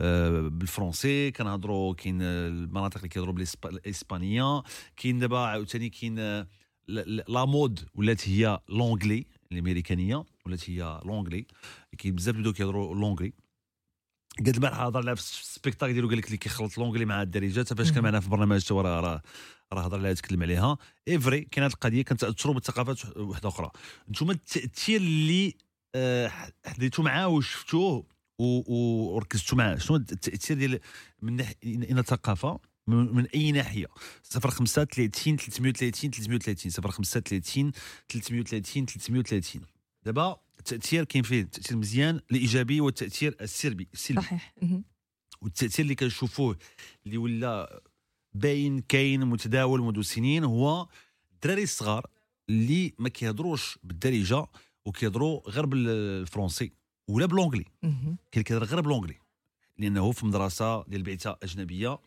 آه، 0.00 0.40
بالفرونسي 0.48 1.30
كنهضروا 1.30 1.94
كاين 1.94 2.22
المناطق 2.22 2.96
اللي 2.96 3.08
كيهضروا 3.08 3.34
بالإسب- 3.34 3.66
الإسبانية 3.66 4.62
كاين 4.96 5.18
دابا 5.18 5.38
عاوتاني 5.38 5.90
كاين 5.90 6.18
آه، 6.18 6.46
la 7.28 7.44
mode 7.44 7.80
ولات 7.94 8.28
هي 8.28 8.60
l'anglais 8.68 9.26
الأمريكانية 9.52 10.24
ولات 10.46 10.70
هي 10.70 11.00
l'anglais. 11.04 11.46
كاين 11.98 12.14
بزاف 12.14 12.34
اللي 12.34 12.40
بداو 12.42 12.52
كيهضروا 12.52 12.94
l'anglais. 12.94 13.32
قد 14.38 14.48
البارحه 14.48 14.86
هضر 14.86 15.00
لها 15.00 15.14
في 15.14 15.20
ال 15.20 15.27
spectacle 15.27 15.92
ديالو. 15.92 16.08
قال 16.08 16.18
لك 16.18 16.26
اللي 16.26 16.36
كيخلط 16.36 16.78
l'anglais 16.78 17.04
مع 17.04 17.22
الدارجه 17.22 17.60
حتى 17.60 17.74
فاش 17.74 17.92
كان 17.92 18.02
معنا 18.02 18.20
في 18.20 18.26
البرنامج 18.26 18.64
حتى 18.64 18.74
هو 18.74 18.80
راه 18.80 19.00
راه 19.00 19.22
راه 19.72 19.82
هضر 19.84 19.98
عليها 19.98 20.12
تكلم 20.12 20.42
عليها. 20.42 20.76
اي 21.08 21.20
vrai 21.20 21.40
كاين 21.40 21.64
هذه 21.64 21.72
القضية 21.72 22.02
كنتاثروا 22.02 22.54
بالثقافات 22.54 23.16
واحدة 23.16 23.48
أخرى. 23.48 23.70
نتوما 24.10 24.32
التأثير 24.32 25.00
اللي 25.00 25.54
آه، 25.94 26.32
حديتوا 26.66 27.04
معاه 27.04 27.28
وشفتوه 27.28 28.06
وركزتوا 28.38 29.58
معاه. 29.58 29.76
شنو 29.76 29.96
التأثير 29.96 30.58
ديال 30.58 30.80
من 31.22 31.36
ناحية 31.36 31.54
الثقافة؟ 31.64 32.58
من 32.86 33.14
من 33.14 33.26
أي 33.26 33.52
ناحية؟ 33.52 33.86
05 34.32 34.84
30 34.84 35.36
330 35.36 36.10
330 36.10 36.90
05 36.90 37.20
30 37.20 37.72
330 38.08 38.86
330 38.86 39.62
دابا 40.04 40.40
التأثير 40.62 41.04
كاين 41.04 41.24
فيه 41.24 41.40
التأثير 41.40 41.76
مزيان 41.76 42.20
الإيجابي 42.30 42.80
والتاثير 42.80 43.36
السلبي 43.40 43.88
السلبي. 43.94 44.20
صحيح. 44.22 44.54
والتأثير 45.40 45.82
اللي 45.82 45.94
كنشوفوه 45.94 46.58
اللي 47.06 47.16
ولا 47.16 47.82
باين 48.34 48.80
كاين 48.80 49.26
متداول 49.26 49.80
منذ 49.80 50.02
سنين 50.02 50.44
هو 50.44 50.88
الدراري 51.32 51.62
الصغار 51.62 52.06
اللي 52.48 52.94
ما 52.98 53.08
كيهضروش 53.08 53.78
بالدارجة 53.82 54.46
وكيهضروا 54.84 55.50
غير 55.50 55.66
بالفرنسي 55.66 56.72
ولا 57.08 57.26
ب 57.26 57.30
l'anglais. 57.30 57.64
كاين 58.32 58.44
كيهضر 58.44 58.64
غير 58.64 58.80
ب 58.80 58.84
l'anglais 58.84 59.18
لأنه 59.78 60.12
في 60.12 60.26
مدرسة 60.26 60.84
ديال 60.84 61.02
بعثه 61.02 61.38
أجنبية 61.42 61.98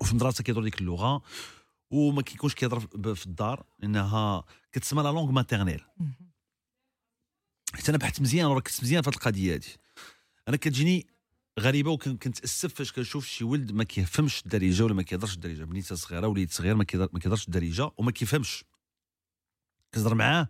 وفي 0.00 0.14
مدرسة 0.14 0.44
كيهضروا 0.44 0.64
ديك 0.64 0.80
اللغة 0.80 1.22
وما 1.90 2.22
كيكونش 2.22 2.54
كيهضر 2.54 3.14
في 3.14 3.26
الدار 3.26 3.66
لأنها 3.78 4.44
كتسمى 4.72 5.02
la 5.02 5.08
langue 5.08 5.30
maternelle 5.30 5.84
حتى 7.74 7.88
أنا 7.90 7.98
بحثت 7.98 8.20
مزيان 8.20 8.46
وركزت 8.46 8.82
مزيان 8.82 9.02
في 9.02 9.08
هذه 9.10 9.14
القضية 9.14 9.54
هذه 9.54 9.64
أنا 10.48 10.56
كتجيني 10.56 11.06
غريبة 11.60 11.90
وكنتاسف 11.90 12.74
فاش 12.74 12.92
كنشوف 12.92 13.26
شي 13.26 13.44
ولد 13.44 13.72
ما 13.72 13.84
كيفهمش 13.84 14.42
الدارجة 14.42 14.82
ولا 14.82 14.94
ما 14.94 15.02
كيهضرش 15.02 15.34
الدارجة. 15.34 15.64
بنيته 15.64 15.94
صغيرة 15.94 16.26
وليد 16.26 16.50
صغير 16.50 16.74
ما 16.74 16.84
كيهضر- 16.84 17.08
ما 17.12 17.18
كيهضرش 17.18 17.46
الدارجة 17.46 17.90
وما 17.96 18.10
كيفهمش. 18.10 18.64
كتهضر 19.92 20.14
معاه 20.14 20.48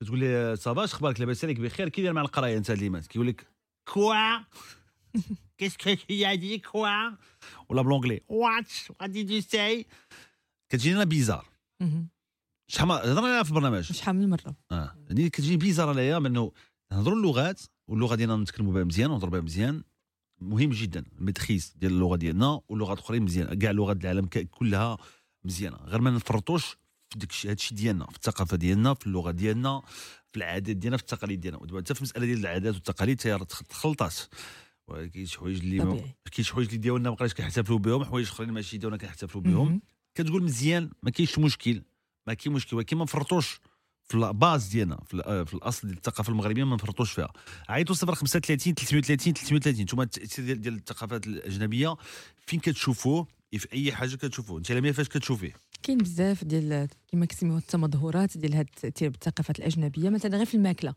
كتقول 0.00 0.18
لي 0.18 0.56
ça 0.56 0.70
va 0.70 0.84
اش 0.84 0.92
أخبارك؟ 0.92 1.20
لاباس 1.20 1.44
عليك 1.44 1.60
بخير. 1.60 1.88
كي 1.88 2.02
داير 2.02 2.12
مع 2.14 2.20
القراية 2.22 2.56
أنت 2.58 2.70
هاد 2.70 2.78
les 2.78 2.90
maths؟ 2.90 3.06
كيقول 3.06 3.26
لك 3.28 3.46
quoi؟ 3.84 4.38
qu'est-ce 5.58 5.76
que 5.76 6.36
dis 6.36 6.58
quoi؟ 6.58 7.10
ولا 7.68 7.82
ب 7.82 7.86
l'anglais. 7.86 8.20
what 8.28 8.90
what 9.00 9.10
did 9.10 9.30
you 9.30 9.40
say 9.40 9.86
كتجيني 10.68 10.96
أنا 10.96 11.04
bizarre. 11.04 11.46
شحال 12.68 12.88
ما 12.88 12.94
هضرنا 12.94 13.20
عليها 13.20 13.42
في 13.42 13.50
البرنامج. 13.50 13.80
شحال 13.80 14.16
من 14.16 14.30
مرة. 14.30 14.56
آه. 14.70 14.96
يعني 15.08 15.30
كتجي 15.30 15.56
bizarre 15.56 15.88
عليا 15.88 16.18
منه 16.18 16.52
نهضروا 16.92 17.16
اللغات 17.16 17.60
واللغة 17.88 18.14
ديالنا 18.14 18.36
نتكلموا 18.36 18.72
بها 18.72 18.84
مزيان 18.84 19.10
ونهضروا 19.10 19.30
بها 19.32 19.40
مزيان. 19.40 19.82
مهم 20.40 20.70
جدا 20.70 21.04
ال 21.18 21.24
maîtrise 21.24 21.74
ديال 21.76 21.92
اللغة 21.92 22.16
ديالنا 22.16 22.60
واللغات 22.68 22.98
الاخرين 22.98 23.22
مزيان. 23.22 23.58
كاع 23.58 23.70
لغات 23.70 24.04
العالم 24.04 24.26
كلها 24.50 24.98
مزيانة. 25.44 25.76
غير 25.76 26.00
ما 26.00 26.10
نفرطوش 26.10 26.76
في 27.10 27.18
داك 27.18 27.30
الشيء 27.30 27.50
هادشي 27.50 27.74
ديالنا 27.74 28.06
في 28.06 28.16
الثقافة 28.16 28.56
ديالنا 28.56 28.94
في 28.94 29.06
اللغة 29.06 29.30
ديالنا 29.30 29.82
في 30.32 30.36
العادات 30.36 30.76
ديالنا 30.76 30.96
في 30.96 31.02
التقاليد 31.02 31.40
ديالنا. 31.40 31.60
ودابا 31.60 31.78
حتى 31.80 31.94
في 31.94 32.00
المساله 32.00 32.26
ديال 32.26 32.38
العادات 32.38 32.74
والتقاليد 32.74 33.16
تي 33.16 33.32
راه 33.32 33.44
تخلطات. 33.44 34.14
كاين 34.88 35.26
شي 35.26 35.38
حوايج 35.38 35.58
اللي. 35.58 35.78
كاين 36.32 36.44
شي 36.44 36.52
حوايج 36.52 36.68
اللي 36.68 36.78
ديالنا 36.78 37.10
ما 37.10 37.16
بقاش 37.16 37.34
كنحتفلوا 37.34 37.78
بهم 37.78 38.04
حوايج 38.04 38.26
أخرين 38.26 38.50
ماشي 38.50 38.78
ديالنا 38.78 38.96
كنحتفلوا 38.96 39.42
بهم. 39.42 39.80
كتقول 40.14 40.42
مزيان 40.42 40.90
ما 41.02 41.10
كاينش 41.10 41.38
مشكل. 41.38 41.82
ما 42.26 42.34
كاين 42.34 42.54
مشكل 42.54 42.76
ولكن 42.76 42.96
ما 42.96 43.02
نفرطوش 43.02 43.60
في 44.08 44.14
ال 44.14 44.24
base 44.24 44.66
ديالنا 44.66 44.98
آه، 45.14 45.44
في 45.44 45.54
الأصل 45.54 45.88
ديال 45.88 45.96
الثقافة 45.96 46.30
المغربية 46.30 46.64
ما 46.64 46.74
نفرطوش 46.74 47.12
فيها. 47.12 47.32
عيطوا 47.68 47.94
035 47.94 48.74
330 48.74 49.34
330 49.34 49.80
أنتم 49.80 50.00
التأثير 50.00 50.56
ديال, 50.56 50.74
الثقافات 50.74 51.26
الأجنبية 51.26 51.96
فين 52.46 52.60
كتشوفوه؟ 52.60 53.26
في 53.52 53.72
أي 53.72 53.92
حاجة 53.92 54.16
كتشوفوه. 54.16 54.58
أنت 54.58 54.72
لميا 54.72 54.92
فاش 54.92 55.08
كتشوفيه. 55.08 55.52
كاين 55.82 55.98
بزاف 55.98 56.44
ديال 56.44 56.88
كما 57.12 57.26
كيسميوها 57.26 57.58
التمظهرات 57.58 58.38
ديال 58.38 58.54
هاد 58.54 58.68
التأثير 58.76 59.10
بالثقافات 59.10 59.58
الأجنبية 59.58 60.10
مثلا 60.10 60.36
غير 60.36 60.46
في 60.46 60.54
الماكلة. 60.54 60.94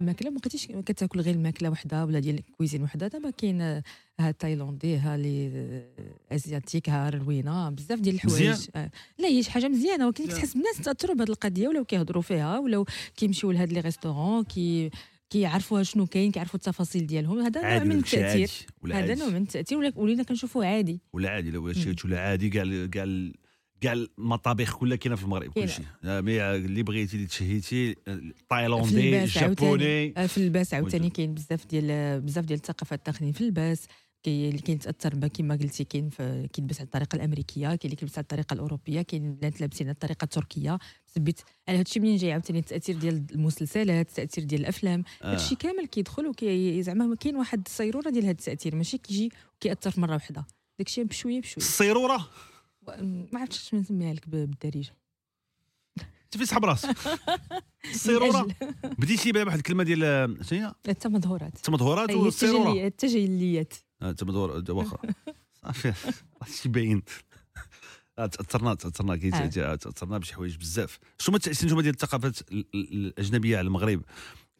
الماكلة 0.00 0.30
ما 0.30 0.38
بقيتيش 0.38 0.66
كتاكل 0.66 1.20
غير 1.20 1.34
الماكله 1.34 1.70
وحدة 1.70 2.04
ولا 2.04 2.18
ديال 2.18 2.38
ال 2.38 2.43
cuisine 2.43 2.82
وحدة 2.82 3.06
دابا 3.08 3.30
كاين 3.30 3.60
آه، 3.60 3.82
ها 4.20 4.30
التايلاندي 4.30 4.96
ها 4.96 5.16
les 5.16 5.50
آه، 5.54 6.34
asiatiques 6.34 6.88
ها 6.88 7.10
روينة 7.10 7.70
بزاف 7.70 8.00
ديال 8.00 8.14
الحوايج. 8.14 8.66
آه، 8.76 8.90
لا 9.18 9.28
هي 9.28 9.42
شي 9.42 9.50
حاجة 9.50 9.68
مزيانة 9.68 10.06
ولكن. 10.06 10.24
كتحس 10.26 10.52
بالناس 10.54 10.76
تأثروا 10.84 11.14
بهذه 11.16 11.28
القضية 11.28 11.68
ولاو 11.68 11.84
كيهضروا 11.84 12.22
فيها 12.22 12.58
ولاو 12.58 12.86
كيمشيو 13.16 13.50
لهاد 13.50 13.72
les 13.72 13.80
restaurants 13.80 14.44
كي 14.44 14.90
كيعرفوا 15.30 15.82
شنو 15.82 16.06
كاين 16.06 16.30
كيعرفوا 16.32 16.54
التفاصيل 16.58 17.06
ديالهم 17.06 17.38
هذا 17.40 17.60
نوع 17.60 17.84
من 17.84 17.90
ولا 17.90 17.98
التأثير 17.98 18.50
ولا 18.82 18.98
هذا. 19.04 19.14
نوع 19.14 19.28
من 19.28 19.42
التأثير 19.42 19.78
ولا- 19.78 19.92
ولينا 19.96 20.22
كنشوفوه 20.22 20.66
عادي 20.66 21.00
ولا 21.12 21.30
عادي 21.30 21.50
لو 21.50 21.72
شي 21.72 21.94
ولا 22.04 22.20
عادي 22.20 22.48
كاع 22.50 22.86
كاع 22.92 23.04
كاع 23.80 23.92
المطابخ 23.92 24.76
كلها 24.76 24.96
كاينة 24.96 25.16
في 25.16 25.22
المغرب. 25.22 25.52
كلشي. 25.52 25.82
آه، 26.04 26.20
mais 26.20 26.42
اللي 26.42 26.82
بغيتي 26.82 27.16
اللي 27.16 27.26
تشهيتي 27.26 27.96
اللباس 28.08 28.92
الجابوني 28.92 29.38
عاوتاني. 29.38 30.14
آه، 30.16 30.26
في 30.26 30.38
اللباس 30.38 30.74
عاوتاني. 30.74 31.10
كاين 31.10 31.34
بزاف 31.34 31.66
ديال 31.66 32.20
بزاف 32.20 32.44
ديال 32.44 32.58
الثقافات 32.58 33.06
داخلين 33.06 33.32
في 33.32 33.40
اللباس 33.40 33.86
كاين 34.22 34.48
اللي 34.48 34.62
كيتاثر 34.62 35.14
بها 35.14 35.28
كما 35.28 35.54
قلتي 35.54 35.84
كاين 35.84 36.10
كيلبس 36.52 36.76
على 36.76 36.84
الطريقة 36.86 37.16
الأمريكية 37.16 37.66
كاين 37.66 37.78
اللي 37.84 37.96
كيلبس 37.96 38.18
على 38.18 38.22
الطريقة 38.22 38.54
الأوروبية 38.54 39.02
كاين 39.02 39.26
البنات 39.26 39.60
لابسين 39.60 39.86
على 39.86 39.94
الطريقة 39.94 40.24
التركية. 40.24 40.78
سبيت 41.06 41.40
على 41.68 41.78
هادشي 41.78 42.00
منين 42.00 42.16
جاي 42.16 42.32
عاوتاني؟ 42.32 42.58
التأثير 42.58 42.98
ديال 42.98 43.24
المسلسلات 43.32 44.08
التأثير 44.08 44.44
ديال 44.44 44.60
الأفلام. 44.60 45.04
آه. 45.22 45.32
هادشي 45.32 45.54
كامل 45.54 45.86
كيدخل 45.86 46.26
وكي 46.26 46.82
زعما 46.82 47.16
كاين 47.16 47.36
واحد 47.36 47.62
الصيرورة 47.66 48.10
ديال 48.10 48.24
هاد 48.24 48.38
التأثير 48.38 48.74
ماشي 48.74 48.98
كيجي 48.98 49.30
وكيأثر 49.56 49.90
في 49.90 50.00
مرة 50.00 50.14
واحدة 50.14 50.46
داكشي 50.78 51.04
بشوية 51.04 51.40
بشوية. 51.40 51.56
الصيرورة؟ 51.56 52.28
ما 53.32 53.40
عرفتش 53.40 53.68
شنو 53.70 53.80
نسميها 53.80 54.14
لك 54.14 54.28
بالدارجة. 54.28 54.94
انت 56.00 56.36
في 56.36 56.46
صحاب 56.46 56.64
راسك. 56.64 56.96
الصيرورة. 57.94 58.42
من 58.84 58.90
بديتي 58.98 59.32
بها 59.32 59.44
واحد 59.44 59.56
الكلمة 59.56 59.84
ديال 59.84 60.04
آه، 60.04 60.36
شنو 60.42 60.58
هي؟ 60.66 60.72
التمظهرات 60.88 61.56
التمظهرات 61.56 62.10
هي 62.10 62.14
والصيرورة. 62.16 62.58
التجليات 62.86 62.92
التجليات. 62.92 63.74
آه، 64.02 64.10
التمظهر 64.10 64.64
واخا 64.72 64.98
صافي. 65.62 65.92
هادشي 66.42 66.68
باين. 66.68 67.02
آه، 68.18 68.26
تأثرنا 68.26 68.74
تأثرنا 68.74 69.14
آه. 69.72 69.74
تأثرنا 69.74 70.18
بشي 70.18 70.34
حوايج 70.34 70.56
بزاف. 70.56 70.98
شنو 71.18 71.32
هما 71.32 71.36
التأثير 71.36 71.68
ديال 71.82 71.94
الثقافات 71.94 72.40
ال- 72.52 72.66
ال- 72.74 73.06
الأجنبية 73.06 73.58
على 73.58 73.66
المغرب؟ 73.66 74.02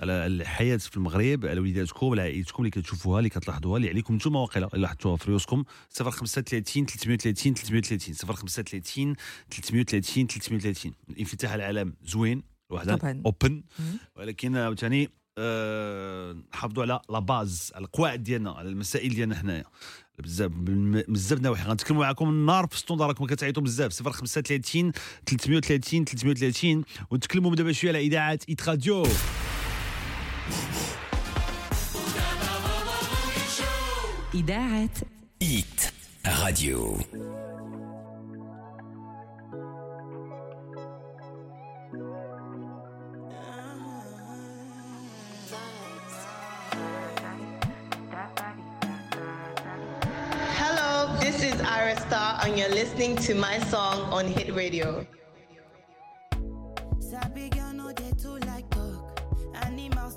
على 0.01 0.27
الحياة 0.27 0.77
في 0.77 0.97
المغرب 0.97 1.47
على 1.47 1.61
وليداتكم 1.61 2.11
على 2.11 2.23
عائلتكم 2.23 2.63
اللي 2.63 2.71
كتشوفوها 2.71 3.19
اللي 3.19 3.29
كتلاحظوها 3.31 3.77
اللي 3.77 3.89
عليكم 3.89 4.15
نتوما 4.15 4.41
واقيلا. 4.41 4.67
اللي 4.67 4.83
لاحظتوها 4.83 5.17
في 5.17 5.29
ريوسكم 5.29 5.65
035 6.01 6.87
330 6.87 7.55
330 7.55 8.15
035 8.15 9.15
330 9.51 10.27
330 10.27 10.93
الانفتاح 11.11 11.53
على 11.53 11.71
العالم 11.71 11.95
زوين 12.05 12.43
وحده 12.71 12.97
طبعاً. 12.97 13.23
open 13.27 13.63
ولكن 14.17 14.57
عاوتاني 14.57 15.11
آه، 15.39 16.37
نحافظوا 16.55 16.83
على 16.83 17.01
la 17.11 17.19
base 17.19 17.73
على 17.75 17.85
القواعد 17.85 18.23
ديالنا 18.23 18.51
على 18.51 18.69
المسائل 18.69 19.15
ديالنا 19.15 19.37
حنايا. 19.37 19.65
بزاف 20.19 20.51
بزاف 21.09 21.41
نواحي. 21.41 21.65
غنتكلموا 21.69 22.03
معكم 22.05 22.29
النهار 22.29 22.67
في 22.67 22.79
standard 22.79 23.03
راكم 23.03 23.27
كتعيطوا 23.27 23.63
بزاف. 23.63 24.03
035 24.03 24.93
330 25.27 26.05
330 26.05 26.85
ونتكلموا 27.11 27.55
دابا 27.55 27.73
شوية 27.73 27.91
على 27.91 28.01
إذاعة 28.01 28.39
ايت 28.49 28.69
راديو 28.69 29.07
إذاعة 34.34 34.90
إيت 35.42 35.94
راديو 36.26 36.98
Hello, 50.56 51.16
this 51.20 51.44
is 51.44 51.60
Ira 51.62 52.00
Star, 52.00 52.40
and 52.44 52.58
you're 52.58 52.70
listening 52.70 53.16
to 53.18 53.36
my 53.36 53.60
song 53.60 54.02
on 54.12 54.28
Hit 54.28 54.54
Radio. 54.56 55.06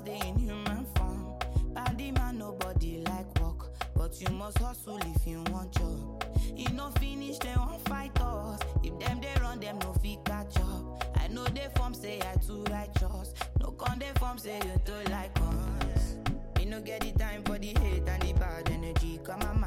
Dey 0.04 0.20
in 0.28 0.38
human 0.38 0.84
form. 0.96 1.34
Body 1.74 2.10
man 2.12 2.38
nobody 2.38 3.02
like 3.06 3.38
work, 3.40 3.70
but 3.94 4.20
you 4.20 4.28
must 4.34 4.58
hustle 4.58 4.98
if 4.98 5.26
you 5.26 5.42
want 5.50 5.72
job. 5.76 6.24
E 6.56 6.64
no 6.74 6.90
finish 6.98 7.38
dem 7.38 7.58
wan 7.60 7.78
fight 7.86 8.20
us. 8.20 8.60
If 8.82 8.98
them 8.98 9.20
dey 9.20 9.34
run 9.40 9.60
them 9.60 9.78
no 9.80 9.92
fit 9.94 10.18
catch 10.24 10.56
up. 10.58 11.04
I 11.16 11.28
know 11.28 11.46
dey 11.46 11.68
form 11.76 11.94
say 11.94 12.20
I 12.20 12.36
too 12.46 12.64
righteous. 12.70 13.34
No 13.60 13.70
con 13.72 13.98
dey 13.98 14.10
form 14.18 14.38
say 14.38 14.56
you 14.56 14.80
too 14.84 15.10
like 15.10 15.36
us. 15.40 16.16
Me 16.58 16.64
no 16.66 16.80
get 16.80 17.00
the 17.00 17.12
time 17.12 17.42
for 17.44 17.58
the 17.58 17.68
hate 17.80 18.08
and 18.08 18.22
the 18.22 18.32
bad 18.34 18.68
energy. 18.70 19.20
Come 19.24 19.42
on 19.42 19.60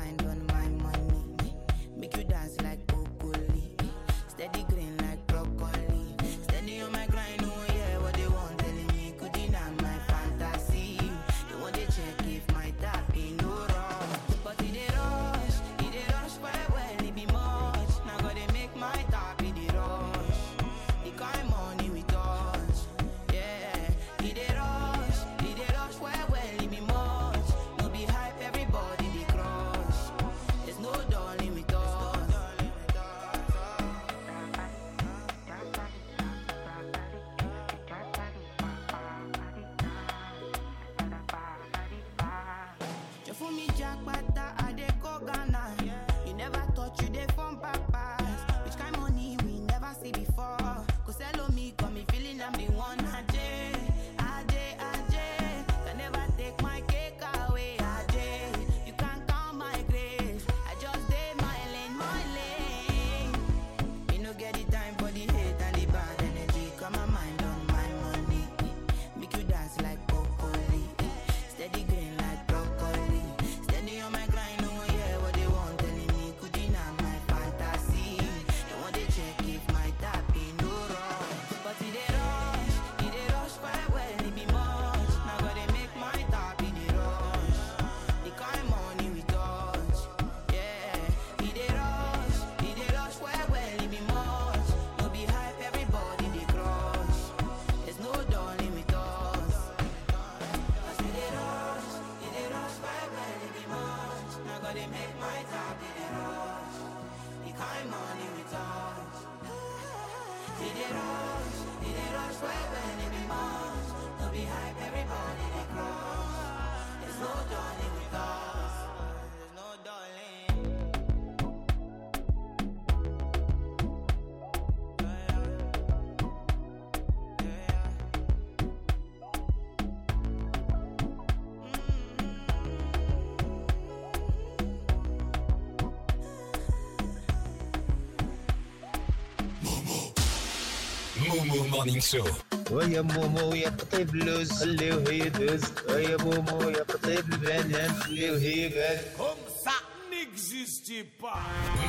مومو 141.55 141.65
مورنينغ 141.67 142.01
شو 142.01 142.25
ويا 142.71 143.01
مومو 143.01 143.55
يا 143.55 143.69
قطيب 143.69 144.15
اللوز 144.15 144.53
خليوه 144.53 145.13
يدوز 145.13 145.63
ويا 145.89 146.17
مومو 146.17 146.69
يا 146.71 146.83
قطيب 146.83 147.33
البنان 147.33 147.93
خليوه 147.95 148.43
يبان 148.43 148.99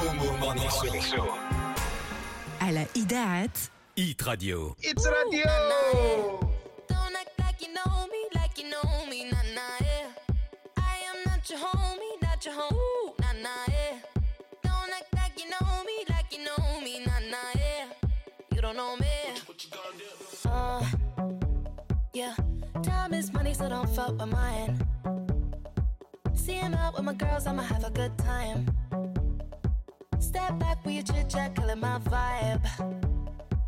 مومو 0.04 0.38
مورنينغ 0.38 1.02
شو 1.12 1.26
على 2.62 2.86
إذاعة 2.96 3.50
ايت 3.98 4.24
راديو 4.24 4.76
اتس 4.86 5.08
راديو 5.08 6.40
Don't 6.90 7.16
act 7.22 7.34
like 7.44 7.60
you 7.66 7.72
know 7.78 7.94
me, 8.14 8.22
like 8.38 8.56
you 8.62 8.68
know 8.74 8.90
me, 9.10 9.20
nah 9.32 9.46
nah 9.58 9.78
yeah. 9.88 10.08
I 10.94 10.96
am 11.12 11.18
not 11.28 11.44
your 11.50 11.60
homie, 11.66 12.16
not 12.26 12.40
your 12.46 12.56
home, 12.60 13.14
nah 13.22 13.34
nah 13.46 13.64
yeah. 13.76 13.94
Don't 14.66 14.92
act 15.00 15.10
like 15.20 15.36
you 15.42 15.48
know 15.54 15.70
me, 15.88 15.98
like 16.14 16.30
you 16.36 16.42
know 16.48 16.64
me, 16.86 16.94
nah 17.08 17.22
nah 17.34 17.52
yeah. 17.64 17.86
You 18.54 18.62
don't 18.66 18.78
know 18.82 18.96
me. 19.04 19.05
Yeah. 22.17 22.35
Time 22.83 23.13
is 23.13 23.31
money, 23.31 23.53
so 23.53 23.69
don't 23.69 23.89
fuck 23.91 24.19
with 24.19 24.31
mine. 24.31 24.75
See 26.35 26.55
him 26.55 26.73
out 26.73 26.95
with 26.95 27.05
my 27.05 27.13
girls, 27.13 27.47
I'ma 27.47 27.63
have 27.63 27.85
a 27.85 27.91
good 27.91 28.17
time. 28.17 28.67
Step 30.19 30.59
back 30.59 30.83
with 30.85 30.95
your 30.95 31.03
chit 31.05 31.29
chat, 31.29 31.55
killing 31.55 31.81
my 31.81 31.99
vibe. 31.99 32.65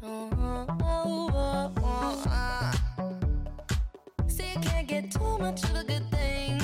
Oh, 0.02 0.30
oh, 0.38 0.66
oh, 0.82 1.72
oh, 1.76 2.24
ah. 2.26 2.72
See, 4.28 4.50
you 4.54 4.60
can't 4.60 4.88
get 4.88 5.10
too 5.10 5.38
much 5.38 5.62
of 5.64 5.74
a 5.76 5.84
good 5.84 6.10
thing. 6.10 6.54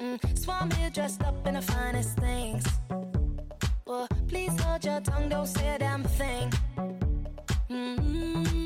Mm, 0.00 0.18
so 0.36 0.50
I'm 0.50 0.70
here 0.72 0.90
dressed 0.90 1.22
up 1.22 1.46
in 1.46 1.54
the 1.54 1.62
finest 1.62 2.18
things. 2.18 2.64
Well, 3.86 4.08
please 4.26 4.58
hold 4.60 4.84
your 4.84 5.00
tongue, 5.00 5.28
don't 5.28 5.46
say 5.46 5.76
a 5.76 5.78
damn 5.78 6.02
thing. 6.02 6.50
Mm-hmm. 7.70 8.65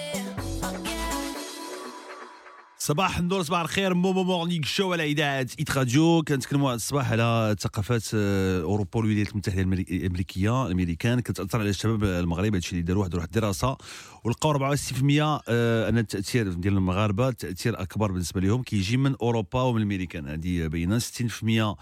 صباح 2.81 3.17
النور 3.17 3.43
صباح 3.43 3.61
الخير. 3.61 3.93
مومو 3.93 4.23
Morning 4.23 4.65
Show 4.65 4.93
على 4.93 5.03
إذاعة 5.03 5.47
Hit 5.59 5.77
Radio 5.77 6.23
كنتكلموا 6.27 6.69
هذا 6.69 6.75
الصباح 6.75 7.11
على 7.11 7.55
ثقافات 7.59 8.03
آه، 8.15 8.61
أوروبا 8.61 8.99
والولايات 8.99 9.31
المتحدة 9.31 9.61
الأمريكية 9.61 10.65
الأمريكان. 10.65 11.19
كتأثر 11.19 11.59
على 11.59 11.69
الشباب 11.69 12.03
المغرب 12.03 12.53
هادشي 12.53 12.71
اللي 12.71 12.81
داروا 12.81 13.01
واحد 13.01 13.15
واحد 13.15 13.27
الدراسة. 13.27 13.77
ولقاو 14.23 14.51
64% 14.51 15.41
آه، 15.47 15.89
أن 15.89 15.97
التأثير 15.97 16.53
ديال 16.53 16.73
المغاربة 16.73 17.27
التاثير 17.29 17.81
أكبر 17.81 18.11
بالنسبة 18.11 18.41
لهم. 18.41 18.63
كيجي 18.63 18.97
من 18.97 19.15
أوروبا 19.21 19.61
ومن 19.61 19.77
الأمريكان. 19.77 20.27
هذه 20.27 20.67
باينة. 20.67 20.99
60% 20.99 21.75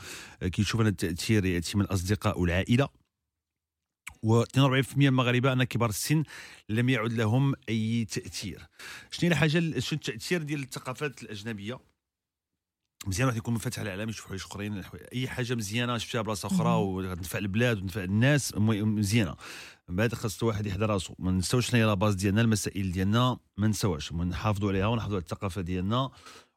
كيشوف 0.52 0.82
أن 0.82 0.88
التأثير 0.88 1.46
يأتي 1.46 1.78
من 1.78 1.84
الأصدقاء 1.84 2.40
والعائلة. 2.40 2.99
و42% 4.26 4.98
من 4.98 5.08
المغاربة 5.08 5.54
أن 5.54 5.64
كبار 5.64 5.90
السن 5.90 6.24
لم 6.70 6.90
يعد 6.90 7.14
لهم 7.14 7.54
أي 7.70 8.06
تأثير. 8.06 8.68
شنو 9.12 9.30
الحاجة 9.30 9.80
شنو 9.80 10.00
التأثير 10.00 10.44
ديال 10.44 10.64
الثقافات 10.64 11.24
الأجنبية؟ 11.24 11.80
مزيان 13.08 13.28
واحد 13.28 13.38
يكون 13.38 13.54
منفتح 13.54 13.80
على 13.80 13.94
العالم 13.94 14.10
يشوف 14.10 14.26
حوايج 14.28 14.42
أخرين 14.42 14.84
أي 15.14 15.28
حاجة 15.28 15.56
مزيانة 15.56 15.98
شفتها 15.98 16.22
بلاصة 16.22 16.48
أخرى 16.48 16.70
وتنفع 16.70 17.40
البلاد 17.40 17.78
وتنفع 17.78 18.04
الناس 18.04 18.54
مزيانة. 18.58 19.36
من 19.90 19.96
بعد 19.96 20.14
خاص 20.14 20.44
الواحد 20.44 20.66
يحضر 20.66 20.90
راسو. 20.90 21.14
ما 21.20 21.32
نساوش 21.32 21.70
شنو 21.70 21.80
هي 21.80 21.86
la 21.86 21.94
base 21.94 22.16
ديالنا 22.16 22.42
المسائل 22.42 22.92
ديالنا 22.92 23.38
ما 23.58 23.68
نساوهاش 23.68 24.14
نحافظوا 24.14 24.70
عليها 24.70 24.88
ونحافظوا 24.88 25.16
على 25.16 25.24
الثقافة 25.24 25.62
ديالنا 25.62 26.12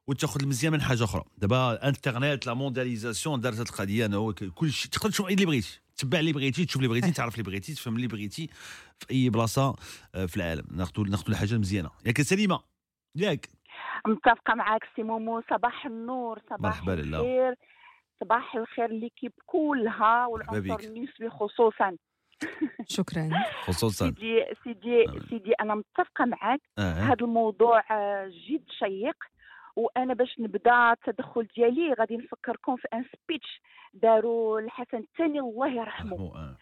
وتاخذ 0.07 0.43
المزيان 0.43 0.73
من 0.73 0.83
حاجة 0.83 1.05
أخرى. 1.05 1.25
دابا 1.39 1.73
الإنترنت 1.73 2.47
la 2.47 2.55
mondialisation 2.55 3.41
دارت 3.41 3.61
القضية 3.61 4.07
انه 4.07 4.33
كل 4.33 4.73
شيء 4.73 4.91
تقدر 4.91 5.11
تشوف 5.11 5.29
اللي 5.29 5.47
بغيتي. 5.47 5.81
تتبع 6.03 6.19
اللي 6.19 6.33
بغيتي 6.33 6.65
تشوف 6.65 6.77
اللي 6.77 6.89
بغيتي 6.89 7.13
تعرف 7.13 7.35
اللي 7.35 7.45
بغيتي 7.45 7.75
تفهم 7.75 7.97
اللي 7.97 8.07
بغيتي 8.07 8.47
في 8.99 9.11
أي 9.11 9.31
بلاصة 9.31 9.77
آه، 10.15 10.27
في 10.27 10.37
العالم. 10.37 10.65
ناخذوا 10.71 11.07
ناخذوا 11.07 11.29
الحاجة 11.29 11.55
المزيانه 11.55 11.91
ياك 12.07 12.23
سليمة. 12.23 12.61
ياك. 13.17 13.49
متفقة 14.07 14.55
معاك 14.55 14.85
سي 14.97 15.03
مومو. 15.03 15.43
صباح 15.51 15.87
النور 15.87 16.39
صباح 16.51 16.61
مرحبا 16.61 16.93
لله. 16.93 17.19
الخير. 17.19 17.55
صباح 18.21 18.55
الخير 18.55 18.87
l'équipe 18.87 19.33
كلها 19.47 20.27
والعنصر 20.27 20.61
بك. 20.61 20.85
النسبي 20.85 21.31
خصوصا. 21.31 21.97
شكرا. 22.97 23.31
خصوصا. 23.65 24.05
سيدي 24.07 24.45
سيدي 24.65 25.05
سيدي 25.29 25.53
أنا 25.61 25.75
متفقة 25.75 26.25
معك 26.25 26.61
آه. 26.79 26.93
هذا 26.93 27.17
الموضوع 27.25 27.85
آه، 27.91 28.27
جد 28.27 28.65
شيق. 28.79 29.17
وأنا 29.77 30.15
باش 30.15 30.37
نبدأ 30.39 30.93
التدخل 30.93 31.49
ديالي 31.57 31.93
غادي 31.93 32.17
نفكركم 32.17 32.77
في 32.77 32.89
un 32.95 33.05
speech 33.05 33.61
داروا 33.95 34.61
الحسن 34.61 34.99
الثاني 34.99 35.40
الله 35.40 35.68
يرحمه 35.68 36.32
آه. 36.36 36.57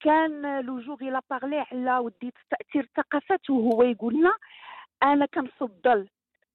كان 0.00 0.60
لوجوغي 0.60 1.10
لا 1.10 1.20
بارلي 1.30 1.64
على 1.72 1.98
وديت 1.98 2.34
تأثير 2.50 2.82
الثقافات 2.82 3.50
وهو 3.50 3.82
يقول 3.82 4.14
لنا 4.14 4.32
أنا 5.02 5.26
كنفضل 5.26 6.08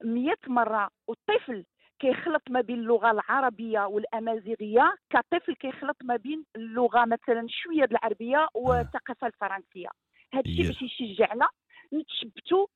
100 0.03 0.35
مرة 0.47 0.89
والطفل 1.07 1.65
كيخلط 1.99 2.41
ما 2.49 2.61
بين 2.61 2.79
اللغة 2.79 3.11
العربية 3.11 3.85
والأمازيغية 3.85 4.95
كطفل 5.09 5.55
كيخلط 5.55 5.97
ما 6.03 6.15
بين 6.15 6.45
اللغة 6.55 7.05
مثلا 7.05 7.45
شوية 7.49 7.83
العربية 7.91 8.47
والثقافة 8.53 9.27
الفرنسية 9.27 9.89
هذا 10.33 10.43
الشيء 10.45 10.63
Yeah. 10.63 10.67
باش 10.67 10.81
يشجعنا 10.81 11.47
نتشبتوا 11.93 12.67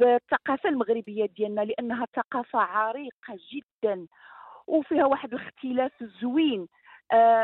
بالثقافة 0.00 0.68
المغربية 0.68 1.26
ديالنا 1.26 1.60
لأنها 1.60 2.06
ثقافة 2.16 2.58
عريقة 2.58 3.38
جدا 3.52 4.06
وفيها 4.66 5.04
واحد 5.06 5.34
الاختلاف 5.34 5.92
زوين 6.22 6.68
آه 7.12 7.28